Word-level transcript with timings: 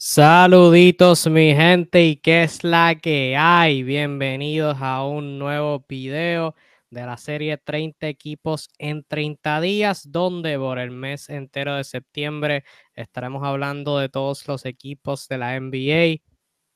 Saluditos 0.00 1.26
mi 1.26 1.56
gente 1.56 2.04
y 2.06 2.16
qué 2.18 2.44
es 2.44 2.62
la 2.62 2.94
que 2.94 3.36
hay. 3.36 3.82
Bienvenidos 3.82 4.76
a 4.80 5.04
un 5.04 5.40
nuevo 5.40 5.84
video 5.88 6.54
de 6.88 7.04
la 7.04 7.16
serie 7.16 7.58
30 7.58 8.06
equipos 8.06 8.68
en 8.78 9.02
30 9.02 9.60
días, 9.60 10.12
donde 10.12 10.56
por 10.56 10.78
el 10.78 10.92
mes 10.92 11.28
entero 11.28 11.74
de 11.74 11.82
septiembre 11.82 12.62
estaremos 12.94 13.42
hablando 13.42 13.98
de 13.98 14.08
todos 14.08 14.46
los 14.46 14.66
equipos 14.66 15.26
de 15.26 15.38
la 15.38 15.58
NBA, 15.58 16.22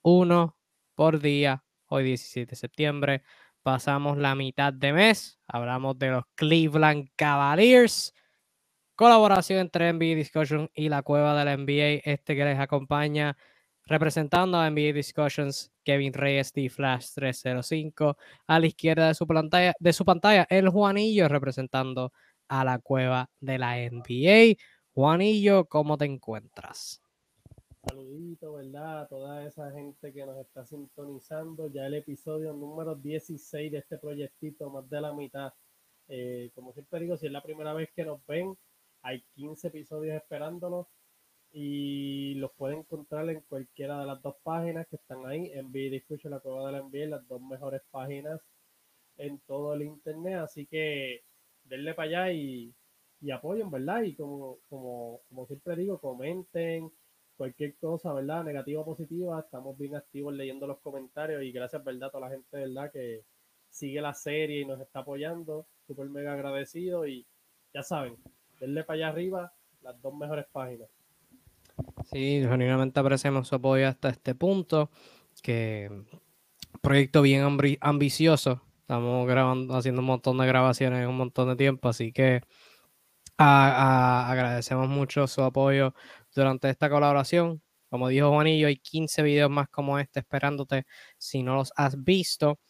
uno 0.03 0.59
por 0.97 1.21
día. 1.21 1.63
Hoy 1.87 2.03
17 2.03 2.51
de 2.51 2.57
septiembre 2.57 3.23
pasamos 3.63 4.19
la 4.19 4.35
mitad 4.35 4.73
de 4.73 4.93
mes, 4.93 5.39
hablamos 5.47 5.97
de 5.97 6.11
los 6.11 6.25
Cleveland 6.35 7.09
Cavaliers 7.15 8.13
Colaboración 8.95 9.61
entre 9.61 9.93
NBA 9.93 10.17
Discussion 10.17 10.71
y 10.75 10.89
la 10.89 11.03
cueva 11.03 11.39
de 11.39 11.45
la 11.45 11.57
NBA. 11.57 12.03
Este 12.05 12.37
que 12.37 12.45
les 12.45 12.59
acompaña 12.59 13.37
representando 13.87 14.59
a 14.59 14.71
NBA 14.71 14.93
Discussions, 14.93 15.73
Kevin 15.83 16.13
Reyes 16.13 16.53
de 16.53 16.69
Flash 16.69 17.13
305. 17.15 18.17
A 18.47 18.61
la 18.61 18.67
izquierda 18.67 19.09
de 19.09 19.15
su 19.15 19.27
pantalla, 19.27 19.75
de 19.79 19.93
su 19.93 20.05
pantalla, 20.05 20.47
el 20.51 20.69
Juanillo 20.69 21.29
representando 21.29 22.13
a 22.49 22.65
la 22.65 22.79
cueva 22.79 23.31
de 23.41 23.59
la 23.59 23.77
NBA. 23.77 24.57
Juanillo, 24.95 25.65
¿cómo 25.65 25.97
te 25.97 26.05
encuentras? 26.05 27.01
Saludito, 27.89 28.53
¿verdad? 28.53 29.01
A 29.01 29.09
toda 29.09 29.45
esa 29.47 29.73
gente 29.73 30.13
que 30.13 30.25
nos 30.27 30.37
está 30.39 30.65
sintonizando. 30.67 31.69
Ya 31.73 31.87
el 31.87 31.95
episodio 31.95 32.53
número 32.53 32.95
16 32.95 33.73
de 33.73 33.79
este 33.79 33.99
proyectito, 33.99 34.71
más 34.71 34.89
de 34.89 35.01
la 35.01 35.13
mitad. 35.13 35.53
Eh, 36.09 36.51
como 36.55 36.73
siempre 36.73 37.01
digo, 37.01 37.17
si 37.17 37.27
es 37.27 37.33
la 37.33 37.43
primera 37.43 37.73
vez 37.73 37.91
que 37.97 38.05
nos 38.05 38.25
ven, 38.27 38.57
hay 39.03 39.23
15 39.35 39.69
episodios 39.69 40.17
esperándonos 40.17 40.87
y 41.53 42.35
los 42.37 42.53
pueden 42.53 42.81
encontrar 42.81 43.29
en 43.29 43.41
cualquiera 43.43 44.01
de 44.01 44.07
las 44.07 44.23
dos 44.23 44.37
páginas 44.43 44.87
que 44.89 44.97
están 44.97 45.27
ahí, 45.27 45.51
en 45.53 45.71
Discussion, 45.71 46.31
la 46.33 46.41
cueva 46.41 46.67
de 46.67 46.73
la 46.73 46.83
NBA, 46.83 47.17
las 47.17 47.29
dos 47.29 47.43
mejores 47.43 47.83
páginas 47.91 48.41
en 49.19 49.39
todo 49.41 49.75
el 49.75 49.83
internet. 49.83 50.37
Así 50.37 50.67
que 50.67 51.25
denle 51.65 51.95
para 51.95 52.09
allá 52.09 52.33
y, 52.33 52.75
apoyen, 53.33 53.71
¿verdad? 53.71 54.03
Y 54.03 54.15
como, 54.15 54.59
como, 54.69 55.21
como 55.29 55.47
siempre 55.47 55.77
digo, 55.77 55.99
comenten 56.01 56.91
cualquier 57.37 57.77
cosa, 57.77 58.13
¿verdad? 58.13 58.45
Negativa 58.45 58.81
o 58.81 58.85
positiva. 58.85 59.41
Estamos 59.41 59.77
bien 59.79 59.95
activos 59.97 60.35
leyendo 60.35 60.67
los 60.67 60.81
comentarios 60.81 61.43
y 61.43 61.53
gracias, 61.53 61.85
¿verdad? 61.85 62.09
A 62.09 62.11
toda 62.13 62.29
la 62.29 62.35
gente, 62.35 62.57
¿verdad? 62.57 62.91
Que 62.93 63.25
sigue 63.69 64.01
la 64.01 64.15
serie 64.15 64.61
y 64.63 64.65
nos 64.65 64.81
está 64.81 65.01
apoyando. 65.01 65.67
Súper 65.87 66.09
mega 66.09 66.33
agradecido 66.35 67.07
y 67.07 67.27
ya 67.75 67.83
saben, 67.83 68.17
denle 68.63 68.85
para 68.85 68.97
allá 68.97 69.09
arriba 69.09 69.53
las 69.83 70.01
dos 70.01 70.15
mejores 70.15 70.47
páginas. 70.53 70.89
Sí, 72.13 72.45
genuinamente 72.49 73.01
apreciamos 73.01 73.49
su 73.49 73.57
apoyo 73.57 73.89
hasta 73.89 74.09
este 74.09 74.37
punto. 74.37 74.91
Que 75.43 75.91
proyecto 76.81 77.23
bien 77.23 77.45
ambicioso. 77.81 78.63
Estamos 78.81 79.27
grabando, 79.27 79.75
haciendo 79.75 80.01
un 80.01 80.07
montón 80.07 80.39
de 80.39 80.47
grabaciones 80.47 81.03
en 81.03 81.09
un 81.09 81.17
montón 81.17 81.49
de 81.49 81.57
tiempo, 81.57 81.89
así 81.89 82.13
que 82.13 82.43
agradecemos 83.37 84.89
mucho 84.89 85.27
su 85.27 85.43
apoyo 85.43 85.95
durante 86.33 86.71
esta 86.71 86.89
colaboración. 86.89 87.63
Como 87.91 88.09
dijo 88.09 88.31
Juanillo, 88.31 88.69
hay 88.69 88.77
15 88.77 89.23
videos 89.23 89.51
más 89.51 89.69
como 89.69 89.99
este 89.99 90.21
esperándote 90.21 90.87
si 91.19 91.43
no 91.43 91.57
los 91.57 91.73
has 91.75 92.03
visto 92.05 92.61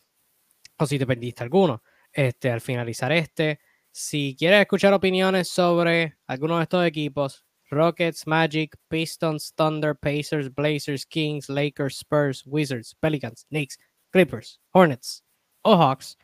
o 0.78 0.86
si 0.86 0.98
te 0.98 1.06
perdiste 1.06 1.42
alguno. 1.42 1.82
Este, 2.12 2.50
al 2.50 2.60
finalizar 2.62 3.12
este, 3.12 3.60
si 3.92 4.34
quieres 4.38 4.62
escuchar 4.62 4.94
opiniones 4.94 5.48
sobre 5.48 6.16
algunos 6.26 6.58
de 6.58 6.62
estos 6.62 6.86
equipos, 6.86 7.44
Rockets, 7.70 8.26
Magic, 8.26 8.76
Pistons, 8.88 9.54
Thunder, 9.54 9.94
Pacers, 9.94 10.52
Blazers, 10.52 11.06
Kings, 11.06 11.48
Lakers, 11.48 11.98
Spurs, 11.98 12.42
Wizards, 12.46 12.94
Pelicans, 13.00 13.46
Knicks, 13.50 13.78
Clippers, 14.10 14.60
Hornets 14.72 15.22
o 15.62 15.76
Hawks, 15.76 16.16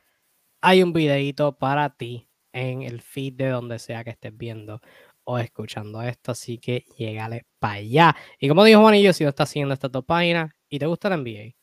hay 0.63 0.83
un 0.83 0.93
videito 0.93 1.57
para 1.57 1.91
ti 1.91 2.29
en 2.53 2.83
el 2.83 3.01
feed 3.01 3.35
de 3.35 3.49
donde 3.49 3.79
sea 3.79 4.03
que 4.03 4.11
estés 4.11 4.37
viendo 4.37 4.81
o 5.25 5.39
escuchando 5.39 6.03
esto, 6.03 6.33
así 6.33 6.59
que 6.59 6.87
llégale 6.97 7.47
para 7.59 7.75
allá. 7.75 8.17
Y 8.41 8.49
como 8.49 8.65
dijo 8.65 8.81
Juanillo, 8.81 9.13
si 9.13 9.25
no 9.25 9.31
estás 9.31 9.51
haciendo 9.51 9.75
estas 9.75 9.93
dos 9.93 10.05
páginas 10.05 10.51
y 10.69 10.79
te 10.79 10.87
gusta 10.87 11.11
la 11.11 11.17
NBA, 11.19 11.55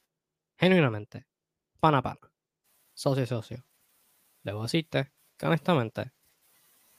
genuinamente, 0.58 1.26
pana 1.80 2.02
pana, 2.02 2.20
socio 2.94 3.26
socio, 3.26 3.66
debo 4.44 4.64
decirte 4.64 5.15
honestamente 5.44 6.12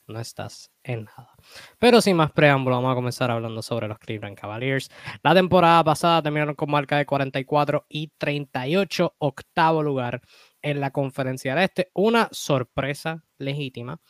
no 0.09 0.21
estás 0.21 0.71
en 0.85 1.05
nada. 1.05 1.35
Pero 1.79 2.01
sin 2.01 2.17
más 2.17 2.31
preámbulo, 2.31 2.77
vamos 2.77 2.93
a 2.93 2.95
comenzar 2.95 3.31
hablando 3.31 3.61
sobre 3.61 3.89
los 3.89 3.99
Cleveland 3.99 4.39
Cavaliers. 4.39 4.89
La 5.23 5.35
temporada 5.35 5.83
pasada 5.83 6.23
terminaron 6.23 6.55
con 6.55 6.71
marca 6.71 6.97
de 6.97 7.07
44 7.07 7.87
y 7.89 8.13
38, 8.17 9.17
octavo 9.19 9.83
lugar 9.83 10.23
en 10.63 10.81
la 10.81 10.93
conferencia 10.93 11.55
del 11.55 11.65
Este. 11.65 11.91
Una 11.93 12.29
sorpresa 12.31 13.25
legítima 13.39 14.01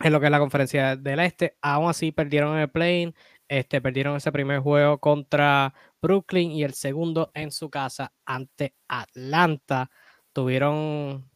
en 0.00 0.12
lo 0.12 0.18
que 0.18 0.26
es 0.26 0.32
la 0.32 0.40
conferencia 0.40 0.96
del 0.96 1.20
Este. 1.20 1.56
Aún 1.62 1.88
así 1.88 2.10
perdieron 2.10 2.58
el 2.58 2.70
play 2.70 3.14
este, 3.48 3.80
perdieron 3.80 4.16
ese 4.16 4.32
primer 4.32 4.60
juego 4.60 4.98
contra 4.98 5.72
Brooklyn 6.02 6.50
y 6.50 6.64
el 6.64 6.74
segundo 6.74 7.30
en 7.34 7.52
su 7.52 7.70
casa 7.70 8.12
ante 8.24 8.74
Atlanta. 8.88 9.90
Tuvieron 10.32 11.30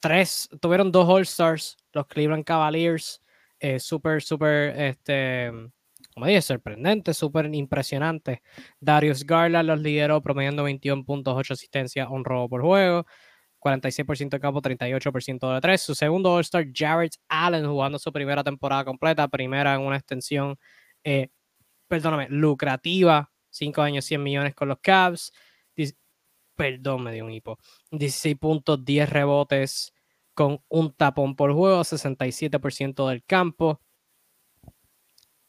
tres, 0.00 0.48
tuvieron 0.60 0.92
dos 0.92 1.08
All-Stars, 1.08 1.76
los 1.92 2.06
Cleveland 2.06 2.44
Cavaliers, 2.44 3.22
eh, 3.60 3.80
súper, 3.80 4.22
súper, 4.22 4.78
este, 4.80 5.50
como 6.14 6.26
dije, 6.26 6.42
sorprendente, 6.42 7.14
súper 7.14 7.52
impresionante. 7.54 8.42
Darius 8.80 9.24
Garland 9.24 9.68
los 9.68 9.80
lideró 9.80 10.20
promediando 10.22 10.64
21 10.64 11.04
puntos, 11.04 11.34
8 11.36 11.54
asistencias, 11.54 12.08
un 12.10 12.24
robo 12.24 12.48
por 12.48 12.62
juego. 12.62 13.06
46% 13.60 14.36
de 14.36 14.40
campo, 14.40 14.62
38% 14.62 15.52
de 15.54 15.60
3. 15.60 15.80
Su 15.82 15.94
segundo 15.94 16.32
All-Star, 16.32 16.66
Jared 16.72 17.10
Allen, 17.28 17.66
jugando 17.66 17.98
su 17.98 18.12
primera 18.12 18.44
temporada 18.44 18.84
completa, 18.84 19.26
primera 19.28 19.74
en 19.74 19.80
una 19.80 19.96
extensión, 19.96 20.56
eh, 21.04 21.28
perdóname, 21.88 22.28
lucrativa, 22.30 23.30
5 23.50 23.82
años, 23.82 24.04
100 24.04 24.22
millones 24.22 24.54
con 24.54 24.68
los 24.68 24.78
Cavs 24.80 25.32
perdón, 26.58 27.04
me 27.04 27.12
dio 27.12 27.24
un 27.24 27.30
hipo. 27.30 27.58
16 27.92 28.36
puntos, 28.36 28.84
10 28.84 29.08
rebotes 29.08 29.94
con 30.34 30.60
un 30.68 30.92
tapón 30.92 31.36
por 31.36 31.52
juego, 31.54 31.84
67% 31.84 33.08
del 33.08 33.24
campo. 33.24 33.80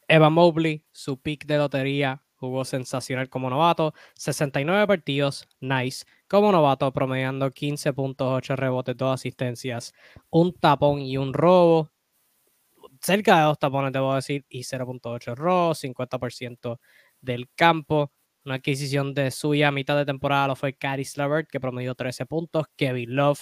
Eva 0.08 0.30
Mobley, 0.30 0.84
su 0.92 1.20
pick 1.20 1.46
de 1.46 1.58
lotería, 1.58 2.24
jugó 2.36 2.64
sensacional 2.64 3.28
como 3.30 3.50
novato, 3.50 3.94
69 4.16 4.88
partidos, 4.88 5.48
nice, 5.60 6.06
como 6.28 6.52
novato, 6.52 6.92
promediando 6.94 7.52
15 7.52 7.92
puntos, 7.94 8.28
8 8.32 8.56
rebotes, 8.56 8.96
2 8.96 9.14
asistencias, 9.16 9.94
un 10.30 10.54
tapón 10.54 11.02
y 11.02 11.18
un 11.18 11.34
robo, 11.34 11.92
cerca 13.02 13.38
de 13.40 13.44
dos 13.46 13.60
tapones, 13.60 13.92
debo 13.94 14.14
decir, 14.16 14.46
y 14.50 14.64
0.8 14.64 15.36
robos, 15.36 15.80
50% 15.80 16.80
del 17.22 17.50
campo. 17.56 18.12
Una 18.50 18.56
adquisición 18.56 19.14
de 19.14 19.30
suya 19.30 19.68
a 19.68 19.72
mitad 19.72 19.96
de 19.96 20.08
temporada 20.08 20.48
lo 20.48 20.56
fue 20.56 20.74
Caris 20.74 21.16
Levert, 21.18 21.48
que 21.48 21.60
promedió 21.60 21.94
13 21.94 22.26
puntos. 22.26 22.66
Kevin 22.76 23.16
Love 23.16 23.40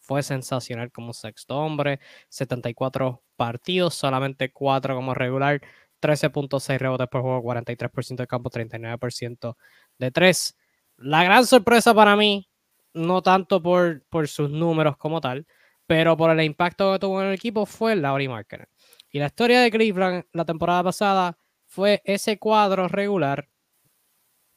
fue 0.00 0.22
sensacional 0.22 0.92
como 0.92 1.14
sexto 1.14 1.56
hombre. 1.56 1.98
74 2.28 3.22
partidos, 3.36 3.94
solamente 3.94 4.52
4 4.52 4.94
como 4.94 5.14
regular. 5.14 5.62
13.6 6.02 6.78
rebotes 6.78 7.08
por 7.08 7.22
juego, 7.22 7.42
43% 7.42 8.16
de 8.16 8.26
campo, 8.26 8.50
39% 8.50 9.56
de 9.96 10.10
3. 10.10 10.58
La 10.98 11.24
gran 11.24 11.46
sorpresa 11.46 11.94
para 11.94 12.14
mí, 12.14 12.46
no 12.92 13.22
tanto 13.22 13.62
por, 13.62 14.04
por 14.10 14.28
sus 14.28 14.50
números 14.50 14.98
como 14.98 15.22
tal, 15.22 15.46
pero 15.86 16.18
por 16.18 16.30
el 16.32 16.44
impacto 16.44 16.92
que 16.92 16.98
tuvo 16.98 17.22
en 17.22 17.28
el 17.28 17.34
equipo, 17.34 17.64
fue 17.64 17.96
Laurie 17.96 18.28
Marker. 18.28 18.68
Y 19.10 19.20
la 19.20 19.26
historia 19.28 19.62
de 19.62 19.70
Cleveland 19.70 20.24
la 20.34 20.44
temporada 20.44 20.84
pasada 20.84 21.38
fue 21.64 22.02
ese 22.04 22.38
cuadro 22.38 22.88
regular 22.88 23.48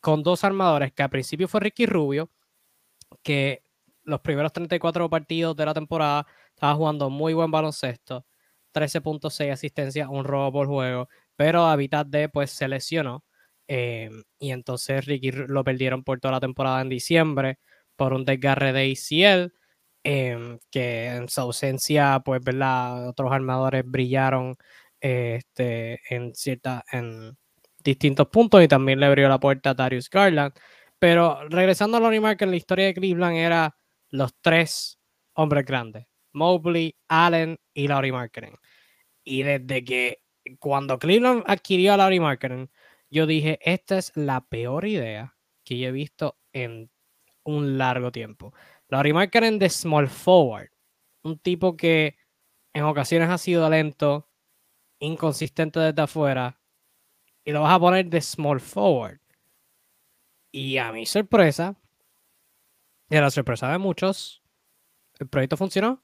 con 0.03 0.21
dos 0.21 0.43
armadores, 0.43 0.91
que 0.91 1.01
al 1.01 1.09
principio 1.09 1.47
fue 1.47 1.61
Ricky 1.61 1.85
Rubio, 1.85 2.29
que 3.23 3.63
los 4.03 4.19
primeros 4.19 4.51
34 4.51 5.09
partidos 5.09 5.55
de 5.55 5.65
la 5.65 5.73
temporada 5.73 6.27
estaba 6.49 6.75
jugando 6.75 7.09
muy 7.09 7.33
buen 7.33 7.51
baloncesto, 7.51 8.25
13.6 8.73 9.51
asistencia, 9.53 10.09
un 10.09 10.25
robo 10.25 10.51
por 10.51 10.67
juego, 10.67 11.07
pero 11.37 11.65
a 11.67 11.77
mitad 11.77 12.05
de 12.05 12.27
pues 12.27 12.51
se 12.51 12.67
lesionó. 12.67 13.23
Eh, 13.69 14.09
y 14.39 14.51
entonces 14.51 15.05
Ricky 15.05 15.31
lo 15.31 15.63
perdieron 15.63 16.03
por 16.03 16.19
toda 16.19 16.33
la 16.33 16.41
temporada 16.41 16.81
en 16.81 16.89
diciembre 16.89 17.59
por 17.95 18.13
un 18.13 18.25
desgarre 18.25 18.73
de 18.73 18.91
ACL, 18.91 19.53
em, 20.03 20.59
que 20.69 21.07
en 21.15 21.29
su 21.29 21.39
ausencia 21.41 22.21
pues 22.25 22.41
verdad 22.43 23.07
otros 23.07 23.31
armadores 23.31 23.83
brillaron 23.85 24.55
este, 24.99 26.01
en 26.13 26.35
cierta 26.35 26.83
en, 26.91 27.37
distintos 27.83 28.27
puntos 28.27 28.63
y 28.63 28.67
también 28.67 28.99
le 28.99 29.05
abrió 29.05 29.29
la 29.29 29.39
puerta 29.39 29.71
a 29.71 29.73
Darius 29.73 30.09
Garland. 30.09 30.53
Pero 30.99 31.47
regresando 31.49 31.97
a 31.97 31.99
Lonnie 31.99 32.19
Marker, 32.19 32.47
la 32.47 32.55
historia 32.55 32.85
de 32.85 32.93
Cleveland 32.93 33.37
era 33.37 33.75
los 34.09 34.33
tres 34.41 34.99
hombres 35.33 35.65
grandes: 35.65 36.05
Mobley, 36.33 36.95
Allen 37.07 37.59
y 37.73 37.87
Laurie 37.87 38.11
Marketing. 38.11 38.53
Y 39.23 39.43
desde 39.43 39.83
que 39.83 40.23
cuando 40.59 40.99
Cleveland 40.99 41.43
adquirió 41.47 41.93
a 41.93 41.97
Laurie 41.97 42.19
Marketing, 42.19 42.67
yo 43.09 43.25
dije, 43.25 43.59
esta 43.61 43.97
es 43.97 44.11
la 44.15 44.41
peor 44.47 44.85
idea 44.85 45.35
que 45.63 45.77
yo 45.77 45.89
he 45.89 45.91
visto 45.91 46.37
en 46.51 46.89
un 47.43 47.77
largo 47.77 48.11
tiempo. 48.11 48.53
Laurie 48.89 49.13
Markkinen 49.13 49.59
de 49.59 49.69
small 49.69 50.07
forward, 50.07 50.69
un 51.23 51.39
tipo 51.39 51.77
que 51.77 52.17
en 52.73 52.83
ocasiones 52.83 53.29
ha 53.29 53.37
sido 53.37 53.69
lento, 53.69 54.29
inconsistente 54.99 55.79
desde 55.79 56.01
afuera, 56.01 56.59
y 57.43 57.51
lo 57.51 57.61
vas 57.61 57.73
a 57.73 57.79
poner 57.79 58.05
de 58.09 58.21
small 58.21 58.59
forward. 58.59 59.19
Y 60.51 60.77
a 60.77 60.91
mi 60.91 61.05
sorpresa, 61.05 61.75
y 63.09 63.15
a 63.15 63.21
la 63.21 63.31
sorpresa 63.31 63.71
de 63.71 63.77
muchos, 63.77 64.43
el 65.19 65.27
proyecto 65.27 65.57
funcionó. 65.57 66.03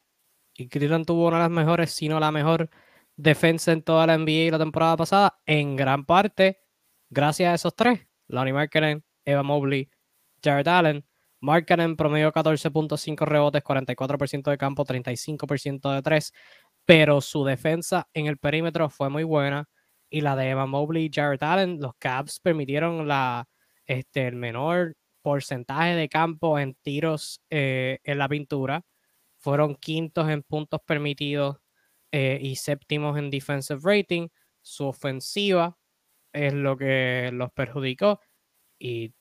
Y 0.53 0.67
Cleveland 0.67 1.05
tuvo 1.05 1.27
una 1.27 1.37
de 1.37 1.43
las 1.43 1.51
mejores, 1.51 1.91
si 1.91 2.09
no 2.09 2.19
la 2.19 2.31
mejor 2.31 2.69
defensa 3.15 3.71
en 3.71 3.83
toda 3.83 4.07
la 4.07 4.17
NBA 4.17 4.51
la 4.51 4.59
temporada 4.59 4.97
pasada, 4.97 5.39
en 5.45 5.75
gran 5.75 6.05
parte 6.05 6.61
gracias 7.09 7.51
a 7.51 7.55
esos 7.55 7.75
tres. 7.75 8.07
Lonnie 8.27 8.53
Markkinen, 8.53 9.03
Eva 9.25 9.43
Mobley, 9.43 9.89
Jared 10.43 10.67
Allen. 10.67 11.05
Markkinen 11.41 11.95
promedio 11.95 12.33
14.5 12.33 13.25
rebotes, 13.25 13.63
44% 13.63 14.51
de 14.51 14.57
campo, 14.57 14.83
35% 14.83 15.93
de 15.95 16.01
3, 16.01 16.33
pero 16.85 17.21
su 17.21 17.45
defensa 17.45 18.09
en 18.13 18.25
el 18.25 18.37
perímetro 18.37 18.89
fue 18.89 19.09
muy 19.09 19.23
buena 19.23 19.69
y 20.09 20.21
la 20.21 20.35
de 20.35 20.49
Eva 20.49 20.65
Mobley 20.65 21.05
y 21.05 21.11
Jared 21.13 21.41
Allen, 21.43 21.79
los 21.79 21.93
Cavs 21.99 22.39
permitieron 22.39 23.07
la, 23.07 23.47
este, 23.85 24.27
el 24.27 24.35
menor 24.35 24.95
porcentaje 25.21 25.95
de 25.95 26.09
campo 26.09 26.59
en 26.59 26.75
tiros 26.75 27.41
eh, 27.49 27.99
en 28.03 28.17
la 28.17 28.29
pintura. 28.29 28.83
Fueron 29.37 29.75
quintos 29.75 30.29
en 30.29 30.43
puntos 30.43 30.81
permitidos 30.85 31.57
eh, 32.11 32.39
y 32.41 32.55
séptimos 32.55 33.17
en 33.17 33.29
defensive 33.29 33.79
rating. 33.83 34.27
Su 34.61 34.85
ofensiva 34.87 35.77
es 36.33 36.53
lo 36.53 36.77
que 36.77 37.29
los 37.33 37.51
perjudicó 37.51 38.19
y 38.79 39.13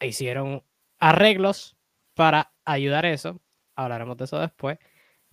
hicieron 0.00 0.62
arreglos 0.98 1.76
para 2.14 2.52
ayudar 2.64 3.06
eso. 3.06 3.40
Hablaremos 3.76 4.16
de 4.16 4.24
eso 4.24 4.38
después. 4.40 4.78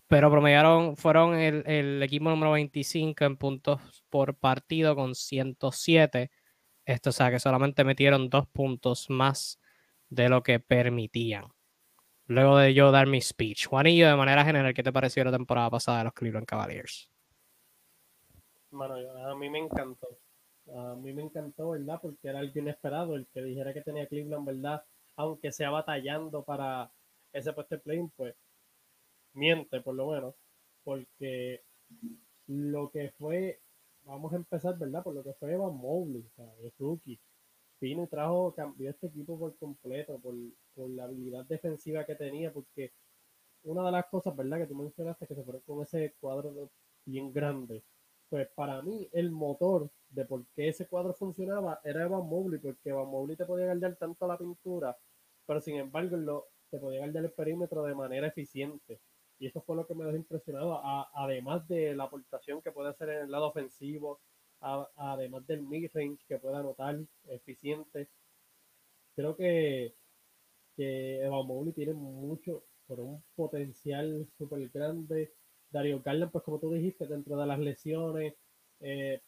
Pero 0.07 0.29
promediaron, 0.29 0.95
fueron 0.95 1.35
el, 1.35 1.63
el 1.65 2.03
equipo 2.03 2.29
número 2.29 2.51
25 2.51 3.23
en 3.23 3.37
puntos 3.37 4.03
por 4.09 4.35
partido 4.35 4.95
con 4.95 5.15
107. 5.15 6.29
Esto, 6.85 7.09
o 7.09 7.13
sea, 7.13 7.31
que 7.31 7.39
solamente 7.39 7.83
metieron 7.83 8.29
dos 8.29 8.47
puntos 8.47 9.09
más 9.09 9.59
de 10.09 10.29
lo 10.29 10.43
que 10.43 10.59
permitían. 10.59 11.45
Luego 12.27 12.57
de 12.57 12.73
yo 12.73 12.91
dar 12.91 13.07
mi 13.07 13.21
speech, 13.21 13.67
Juanillo, 13.67 14.07
de 14.07 14.15
manera 14.15 14.45
general, 14.45 14.73
¿qué 14.73 14.83
te 14.83 14.93
pareció 14.93 15.23
la 15.23 15.31
temporada 15.31 15.69
pasada 15.69 15.99
de 15.99 16.03
los 16.05 16.13
Cleveland 16.13 16.45
Cavaliers? 16.45 17.09
Bueno, 18.71 18.95
a 18.95 19.35
mí 19.35 19.49
me 19.49 19.59
encantó. 19.59 20.07
A 20.73 20.95
mí 20.95 21.13
me 21.13 21.23
encantó, 21.23 21.71
¿verdad? 21.71 21.99
Porque 22.01 22.29
era 22.29 22.39
algo 22.39 22.57
inesperado. 22.57 23.15
El 23.15 23.27
que 23.27 23.41
dijera 23.41 23.73
que 23.73 23.81
tenía 23.81 24.07
Cleveland, 24.07 24.45
¿verdad? 24.45 24.83
Aunque 25.17 25.51
sea 25.51 25.69
batallando 25.69 26.43
para 26.43 26.89
ese 27.33 27.51
puesto 27.51 27.75
de 27.75 27.81
play 27.81 28.07
pues 28.15 28.35
miente 29.33 29.81
por 29.81 29.95
lo 29.95 30.11
menos. 30.11 30.35
Porque 30.83 31.63
lo 32.47 32.89
que 32.91 33.11
fue, 33.11 33.59
vamos 34.05 34.33
a 34.33 34.37
empezar, 34.37 34.77
¿verdad? 34.77 35.03
Por 35.03 35.15
lo 35.15 35.23
que 35.23 35.33
fue 35.33 35.53
Evan 35.53 35.75
Mobley, 35.75 36.25
el 36.61 36.71
rookie. 36.79 37.19
Vino 37.79 38.07
trajo, 38.07 38.53
cambió 38.55 38.89
este 38.89 39.07
equipo 39.07 39.37
por 39.37 39.57
completo, 39.57 40.17
por, 40.19 40.35
por 40.73 40.89
la 40.89 41.03
habilidad 41.05 41.45
defensiva 41.45 42.05
que 42.05 42.15
tenía, 42.15 42.51
porque 42.53 42.93
una 43.63 43.85
de 43.85 43.91
las 43.91 44.05
cosas, 44.07 44.35
¿verdad? 44.35 44.59
Que 44.59 44.67
tú 44.67 44.75
mencionaste 44.75 45.27
que 45.27 45.35
se 45.35 45.43
fueron 45.43 45.61
con 45.63 45.83
ese 45.83 46.13
cuadro 46.19 46.71
bien 47.05 47.33
grande 47.33 47.83
pues 48.33 48.49
para 48.55 48.81
mí 48.81 49.07
el 49.11 49.29
motor 49.29 49.91
de 50.09 50.25
por 50.25 50.43
qué 50.55 50.69
ese 50.69 50.87
cuadro 50.87 51.13
funcionaba 51.13 51.79
era 51.83 52.01
Evan 52.01 52.27
Mobley, 52.27 52.59
porque 52.59 52.89
Evan 52.89 53.07
Mobley 53.07 53.37
te 53.37 53.45
podía 53.45 53.65
guardar 53.65 53.95
tanto 53.95 54.25
la 54.25 54.39
pintura, 54.39 54.97
pero 55.45 55.61
sin 55.61 55.75
embargo 55.75 56.47
te 56.71 56.79
podía 56.79 57.01
guardar 57.01 57.25
el 57.25 57.31
perímetro 57.31 57.83
de 57.83 57.93
manera 57.93 58.25
eficiente. 58.25 58.99
Y 59.39 59.47
eso 59.47 59.61
fue 59.61 59.75
lo 59.75 59.85
que 59.85 59.95
me 59.95 60.05
dejó 60.05 60.17
impresionado, 60.17 60.81
además 61.13 61.67
de 61.67 61.95
la 61.95 62.05
aportación 62.05 62.61
que 62.61 62.71
puede 62.71 62.89
hacer 62.89 63.09
en 63.09 63.23
el 63.23 63.31
lado 63.31 63.47
ofensivo, 63.47 64.19
además 64.61 65.45
del 65.47 65.63
mid-range 65.63 66.23
que 66.27 66.39
puede 66.39 66.57
anotar 66.57 66.97
eficiente. 67.25 68.09
Creo 69.15 69.35
que, 69.35 69.95
que 70.75 71.21
Evan 71.21 71.45
Mobley 71.45 71.73
tiene 71.73 71.93
mucho, 71.93 72.63
por 72.87 72.99
un 72.99 73.23
potencial 73.35 74.27
súper 74.37 74.69
grande 74.69 75.33
Dario 75.73 76.01
Garland, 76.05 76.31
pues 76.31 76.43
como 76.43 76.59
tú 76.59 76.71
dijiste, 76.71 77.07
dentro 77.07 77.35
de 77.35 77.47
las 77.47 77.59
lesiones, 77.59 78.35
eh, 78.79 79.21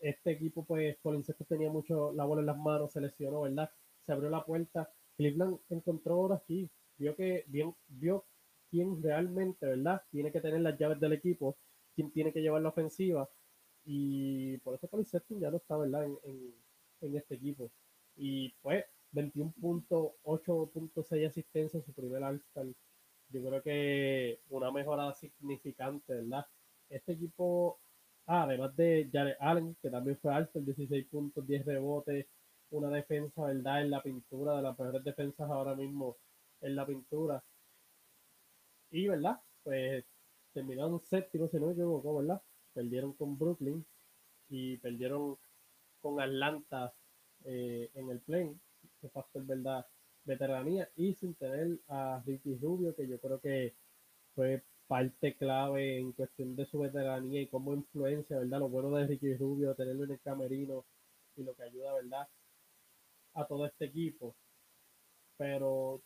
este 0.00 0.32
equipo, 0.32 0.64
pues 0.66 0.96
por 0.98 1.14
insectos 1.14 1.48
tenía 1.48 1.70
mucho 1.70 2.12
la 2.12 2.26
bola 2.26 2.40
en 2.40 2.46
las 2.46 2.58
manos, 2.58 2.92
se 2.92 3.00
lesionó, 3.00 3.40
¿verdad? 3.40 3.70
Se 4.04 4.12
abrió 4.12 4.28
la 4.28 4.44
puerta. 4.44 4.90
Cleveland 5.16 5.58
encontró 5.70 6.14
ahora 6.14 6.36
aquí, 6.36 6.70
vio 6.98 7.16
que 7.16 7.44
bien, 7.46 7.74
vio 7.88 8.26
quién 8.74 9.00
realmente, 9.00 9.66
¿verdad? 9.66 10.02
Tiene 10.10 10.32
que 10.32 10.40
tener 10.40 10.60
las 10.60 10.76
llaves 10.76 10.98
del 10.98 11.12
equipo, 11.12 11.56
quién 11.94 12.10
tiene 12.10 12.32
que 12.32 12.42
llevar 12.42 12.60
la 12.60 12.70
ofensiva. 12.70 13.30
Y 13.84 14.58
por 14.58 14.74
eso 14.74 14.88
Colin 14.88 15.06
ya 15.38 15.50
no 15.50 15.58
está, 15.58 15.76
¿verdad? 15.76 16.04
En, 16.04 16.18
en 17.02 17.16
este 17.16 17.36
equipo. 17.36 17.70
Y 18.16 18.52
pues 18.62 18.84
21.8.6 19.12 21.28
asistencias 21.28 21.74
en 21.74 21.84
su 21.86 21.92
primer 21.92 22.24
all 22.24 22.42
yo 23.30 23.44
creo 23.44 23.62
que 23.62 24.40
una 24.50 24.70
mejora 24.72 25.12
significante, 25.14 26.14
¿verdad? 26.14 26.44
Este 26.88 27.12
equipo, 27.12 27.78
ah, 28.26 28.42
además 28.42 28.74
de 28.76 29.08
Jared 29.12 29.36
Allen, 29.40 29.76
que 29.80 29.90
también 29.90 30.18
fue 30.18 30.34
alto, 30.34 30.58
el 30.58 30.64
16 30.66 31.06
puntos, 31.06 31.46
10 31.46 31.64
rebotes, 31.64 32.26
una 32.70 32.90
defensa, 32.90 33.44
¿verdad? 33.44 33.82
En 33.82 33.90
la 33.90 34.02
pintura, 34.02 34.56
de 34.56 34.62
las 34.62 34.78
mejores 34.78 35.04
defensas 35.04 35.48
ahora 35.48 35.74
mismo 35.74 36.16
en 36.60 36.76
la 36.76 36.86
pintura. 36.86 37.42
Y, 38.94 39.08
¿verdad? 39.08 39.40
Pues 39.64 40.04
terminaron 40.52 41.00
séptimo, 41.00 41.48
si 41.48 41.58
no 41.58 41.66
me 41.66 41.72
equivoco, 41.72 42.16
¿verdad? 42.16 42.40
Perdieron 42.72 43.12
con 43.14 43.36
Brooklyn 43.36 43.84
y 44.48 44.76
perdieron 44.78 45.36
con 46.00 46.20
Atlanta 46.20 46.94
eh, 47.44 47.90
en 47.94 48.10
el 48.10 48.20
plane. 48.20 48.56
Que 49.00 49.08
factor, 49.08 49.44
¿verdad? 49.44 49.84
veteranía 50.24 50.88
y 50.96 51.14
sin 51.14 51.34
tener 51.34 51.78
a 51.88 52.22
Ricky 52.24 52.56
Rubio, 52.56 52.94
que 52.94 53.06
yo 53.06 53.18
creo 53.20 53.40
que 53.40 53.74
fue 54.34 54.62
parte 54.86 55.36
clave 55.36 55.98
en 55.98 56.12
cuestión 56.12 56.56
de 56.56 56.66
su 56.66 56.78
veteranía 56.78 57.42
y 57.42 57.48
cómo 57.48 57.74
influencia, 57.74 58.38
¿verdad? 58.38 58.60
Lo 58.60 58.68
bueno 58.68 58.90
de 58.96 59.06
Ricky 59.06 59.34
Rubio, 59.34 59.74
tenerlo 59.74 60.04
en 60.04 60.12
el 60.12 60.20
camerino 60.20 60.84
y 61.36 61.42
lo 61.42 61.54
que 61.54 61.64
ayuda, 61.64 61.94
¿verdad? 61.94 62.28
A 63.34 63.46
todo 63.46 63.66
este 63.66 63.86
equipo. 63.86 64.34
Pero 65.36 66.02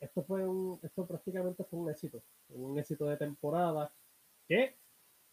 esto 0.00 0.22
fue 0.22 0.46
un, 0.46 0.78
esto 0.82 1.06
prácticamente 1.06 1.64
fue 1.64 1.80
un 1.80 1.90
éxito, 1.90 2.22
un 2.50 2.78
éxito 2.78 3.06
de 3.06 3.16
temporada 3.16 3.90
que 4.46 4.76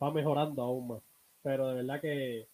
va 0.01 0.11
mejorando 0.11 0.61
aún 0.61 0.87
más. 0.87 1.01
Pero 1.41 1.69
de 1.69 1.75
verdad 1.75 2.01
que 2.01 2.47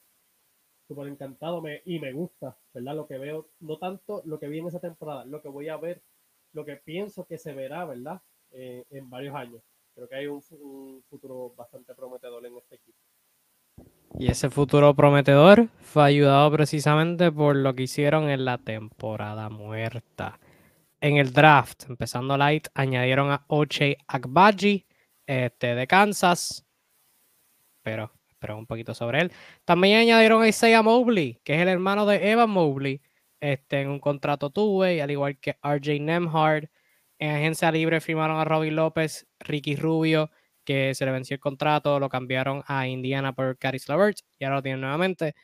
súper 0.88 1.08
encantado 1.08 1.62
me, 1.62 1.82
y 1.86 2.00
me 2.00 2.12
gusta, 2.12 2.58
¿verdad? 2.74 2.96
Lo 2.96 3.08
que 3.08 3.18
veo, 3.18 3.48
no 3.62 3.78
tanto 3.78 4.22
lo 4.26 4.40
que 4.40 4.48
vi 4.48 4.60
en 4.60 4.68
esa 4.68 4.80
temporada, 4.80 5.26
lo 5.26 5.42
que 5.42 5.48
voy 5.48 5.70
a 5.70 5.78
ver, 5.78 6.02
lo 6.54 6.66
que 6.66 6.76
pienso 6.76 7.26
que 7.26 7.38
se 7.38 7.54
verá, 7.54 7.86
¿verdad? 7.86 8.22
Eh, 8.52 8.84
en 8.90 9.10
varios 9.10 9.34
años. 9.34 9.62
Creo 9.96 10.08
que 10.10 10.16
hay 10.16 10.28
un, 10.28 10.42
futuro 11.10 11.54
bastante 11.56 11.94
prometedor 11.94 12.46
en 12.46 12.58
este 12.58 12.76
equipo. 12.76 12.98
Y 14.20 14.28
ese 14.28 14.50
futuro 14.50 14.94
prometedor 14.94 15.68
fue 15.80 16.04
ayudado 16.04 16.52
precisamente 16.52 17.32
por 17.32 17.56
lo 17.56 17.74
que 17.74 17.84
hicieron 17.84 18.30
en 18.30 18.44
la 18.44 18.58
temporada 18.58 19.50
muerta. 19.50 20.40
En 21.02 21.18
el 21.18 21.34
draft, 21.34 21.86
empezando 21.90 22.38
light, 22.38 22.68
añadieron 22.76 23.32
a 23.32 23.44
Oche 23.48 23.98
Akbaji 24.08 24.86
este, 25.26 25.76
de 25.76 25.88
Kansas, 25.88 26.66
pero 27.82 28.12
pero 28.42 28.58
un 28.58 28.66
poquito 28.66 28.94
sobre 28.96 29.22
él. 29.22 29.32
También 29.66 30.00
añadieron 30.00 30.42
a 30.42 30.48
Isaiah 30.48 30.82
Mobley, 30.82 31.40
que 31.44 31.54
es 31.56 31.62
el 31.62 31.68
hermano 31.70 32.08
de 32.08 32.32
Evan 32.32 32.50
Mobley, 32.50 33.02
este, 33.40 33.82
en 33.82 33.90
un 33.90 34.00
contrato 34.00 34.50
two-way, 34.50 35.00
al 35.00 35.12
igual 35.12 35.40
que 35.40 35.58
RJ 35.64 36.00
Nemhard. 36.02 36.70
En 37.20 37.36
agencia 37.36 37.72
libre 37.72 38.02
firmaron 38.02 38.40
a 38.40 38.46
Robin 38.46 38.76
López, 38.76 39.28
Ricky 39.40 39.76
Rubio, 39.76 40.32
que 40.66 40.96
se 40.96 41.06
le 41.06 41.12
venció 41.12 41.36
el 41.36 41.40
contrato, 41.40 42.00
lo 42.00 42.10
cambiaron 42.10 42.64
a 42.66 42.88
Indiana 42.88 43.34
por 43.34 43.58
Caris 43.60 43.88
LeVert 43.88 44.18
y 44.40 44.44
ahora 44.46 44.58
lo 44.58 44.64
tienen 44.64 44.82
nuevamente. 44.82 45.36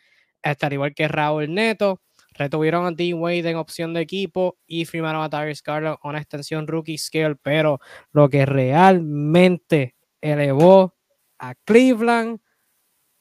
Este, 0.41 0.65
al 0.65 0.73
igual 0.73 0.95
que 0.95 1.07
Raúl 1.07 1.53
Neto, 1.53 2.01
retuvieron 2.37 2.85
a 2.85 2.91
D. 2.91 3.13
Wade 3.13 3.49
en 3.49 3.57
opción 3.57 3.93
de 3.93 4.01
equipo 4.01 4.57
y 4.65 4.85
firmaron 4.85 5.23
a 5.23 5.29
Darius 5.29 5.63
Garland 5.63 5.97
una 6.03 6.19
extensión 6.19 6.67
rookie 6.67 6.97
scale, 6.97 7.35
pero 7.35 7.79
lo 8.11 8.29
que 8.29 8.45
realmente 8.45 9.95
elevó 10.21 10.95
a 11.39 11.55
Cleveland 11.55 12.39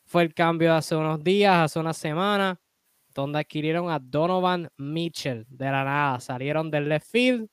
fue 0.04 0.22
el 0.22 0.34
cambio 0.34 0.72
de 0.72 0.78
hace 0.78 0.94
unos 0.94 1.22
días, 1.22 1.56
hace 1.56 1.78
una 1.78 1.92
semana, 1.92 2.60
donde 3.12 3.40
adquirieron 3.40 3.90
a 3.90 3.98
Donovan 3.98 4.68
Mitchell 4.76 5.46
de 5.48 5.64
la 5.64 5.84
nada. 5.84 6.20
Salieron 6.20 6.70
del 6.70 6.88
left 6.88 7.10
field 7.10 7.48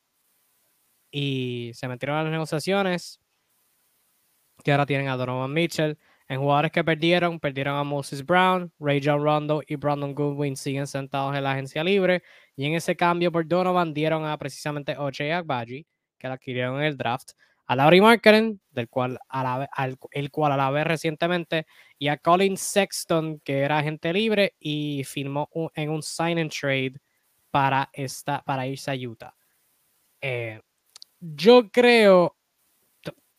y 1.11 1.71
se 1.73 1.87
metieron 1.87 2.17
a 2.17 2.23
las 2.23 2.31
negociaciones. 2.31 3.19
Que 4.63 4.71
ahora 4.71 4.85
tienen 4.85 5.07
a 5.07 5.17
Donovan 5.17 5.51
Mitchell 5.51 5.97
En 6.33 6.39
jugadores 6.39 6.71
que 6.71 6.83
perdieron, 6.83 7.39
perdieron 7.39 7.75
a 7.75 7.83
Moses 7.83 8.25
Brown, 8.25 8.73
Ray 8.79 8.99
John 9.03 9.23
Rondo 9.23 9.61
y 9.67 9.75
Brandon 9.75 10.15
Goodwin 10.15 10.57
siguen 10.57 10.87
sentados 10.87 11.35
en 11.35 11.43
la 11.43 11.51
agencia 11.51 11.83
libre. 11.83 12.23
Y 12.55 12.65
en 12.65 12.73
ese 12.73 12.95
cambio 12.95 13.31
por 13.31 13.47
Donovan 13.47 13.93
dieron 13.93 14.25
a 14.25 14.35
precisamente 14.39 14.97
O.J. 14.97 15.25
Agbaji, 15.25 15.85
que 16.17 16.27
lo 16.27 16.33
adquirieron 16.33 16.77
en 16.79 16.85
el 16.85 16.97
draft, 16.97 17.33
a 17.67 17.75
Laurie 17.75 18.01
Markkinen, 18.01 18.59
del 18.71 18.89
cual 18.89 19.19
a 19.29 19.43
la, 19.43 19.69
al, 19.73 19.95
el 20.09 20.31
cual 20.31 20.57
la 20.57 20.83
recientemente, 20.83 21.67
y 21.99 22.07
a 22.07 22.17
Colin 22.17 22.57
Sexton, 22.57 23.39
que 23.41 23.59
era 23.59 23.77
agente 23.77 24.11
libre 24.11 24.55
y 24.59 25.03
firmó 25.03 25.49
un, 25.51 25.69
en 25.75 25.91
un 25.91 26.01
sign 26.01 26.39
and 26.39 26.51
trade 26.51 26.93
para, 27.51 27.91
esta, 27.93 28.41
para 28.41 28.65
irse 28.65 28.89
a 28.89 28.95
Utah. 28.95 29.35
Eh, 30.19 30.59
yo 31.19 31.69
creo, 31.69 32.35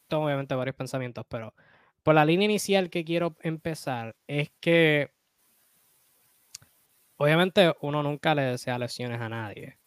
tengo 0.06 0.26
obviamente 0.26 0.54
varios 0.54 0.76
pensamientos, 0.76 1.26
pero 1.28 1.52
por 2.04 2.14
la 2.14 2.24
línea 2.24 2.44
inicial 2.44 2.90
que 2.90 3.04
quiero 3.04 3.34
empezar 3.40 4.14
es 4.26 4.52
que 4.60 5.12
obviamente 7.16 7.74
uno 7.80 8.02
nunca 8.02 8.34
le 8.34 8.42
desea 8.42 8.78
lesiones 8.78 9.20
a 9.20 9.30
nadie. 9.30 9.78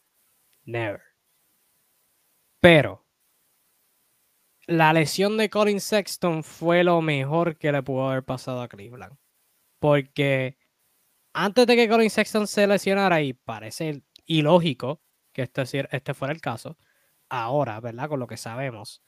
Never. 0.64 1.00
Pero 2.60 3.06
la 4.66 4.92
lesión 4.92 5.36
de 5.36 5.48
Colin 5.48 5.80
Sexton 5.80 6.42
fue 6.42 6.82
lo 6.82 7.00
mejor 7.00 7.56
que 7.56 7.70
le 7.70 7.84
pudo 7.84 8.08
haber 8.08 8.24
pasado 8.24 8.62
a 8.62 8.68
Cleveland. 8.68 9.16
Porque 9.78 10.58
antes 11.32 11.68
de 11.68 11.76
que 11.76 11.88
Colin 11.88 12.10
Sexton 12.10 12.48
se 12.48 12.66
lesionara, 12.66 13.22
y 13.22 13.32
parece 13.32 14.02
ilógico 14.26 15.00
que 15.32 15.42
este, 15.42 15.62
este 15.92 16.14
fuera 16.14 16.34
el 16.34 16.40
caso, 16.40 16.76
ahora, 17.28 17.78
¿verdad? 17.78 18.08
Con 18.08 18.18
lo 18.18 18.26
que 18.26 18.36
sabemos. 18.36 19.04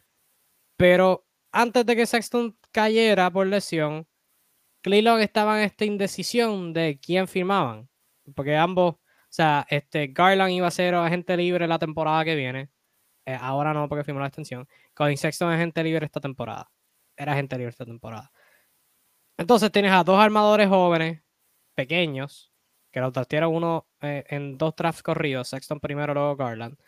Pero 0.76 1.26
antes 1.52 1.86
de 1.86 1.96
que 1.96 2.06
Sexton 2.06 2.56
cayera 2.72 3.30
por 3.30 3.46
lesión, 3.46 4.06
Cleveland 4.82 5.22
estaba 5.22 5.58
en 5.58 5.66
esta 5.66 5.84
indecisión 5.84 6.72
de 6.72 6.98
quién 7.00 7.28
firmaban. 7.28 7.88
Porque 8.34 8.56
ambos, 8.56 8.94
o 8.94 8.98
sea, 9.28 9.66
este 9.70 10.08
Garland 10.08 10.52
iba 10.52 10.66
a 10.66 10.70
ser 10.70 10.94
agente 10.94 11.36
libre 11.36 11.66
la 11.66 11.78
temporada 11.78 12.24
que 12.24 12.34
viene. 12.34 12.70
Eh, 13.26 13.36
ahora 13.40 13.74
no, 13.74 13.88
porque 13.88 14.04
firmó 14.04 14.20
la 14.20 14.26
extensión. 14.26 14.68
Colin 14.94 15.18
Sexton 15.18 15.52
es 15.52 15.56
agente 15.56 15.84
libre 15.84 16.06
esta 16.06 16.20
temporada. 16.20 16.70
Era 17.16 17.32
agente 17.32 17.56
libre 17.56 17.70
esta 17.70 17.84
temporada. 17.84 18.32
Entonces 19.36 19.72
tienes 19.72 19.92
a 19.92 20.04
dos 20.04 20.20
armadores 20.20 20.68
jóvenes, 20.68 21.22
pequeños, 21.74 22.52
que 22.90 23.00
los 23.00 23.12
draftearon 23.12 23.54
uno 23.54 23.86
eh, 24.00 24.24
en 24.28 24.58
dos 24.58 24.74
drafts 24.76 25.02
corridos, 25.02 25.48
Sexton 25.48 25.80
primero, 25.80 26.12
luego 26.14 26.36
Garland, 26.36 26.78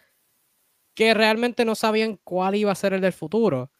que 0.94 1.14
realmente 1.14 1.64
no 1.64 1.74
sabían 1.74 2.18
cuál 2.24 2.54
iba 2.56 2.72
a 2.72 2.74
ser 2.74 2.92
el 2.92 3.00
del 3.00 3.12
futuro. 3.12 3.70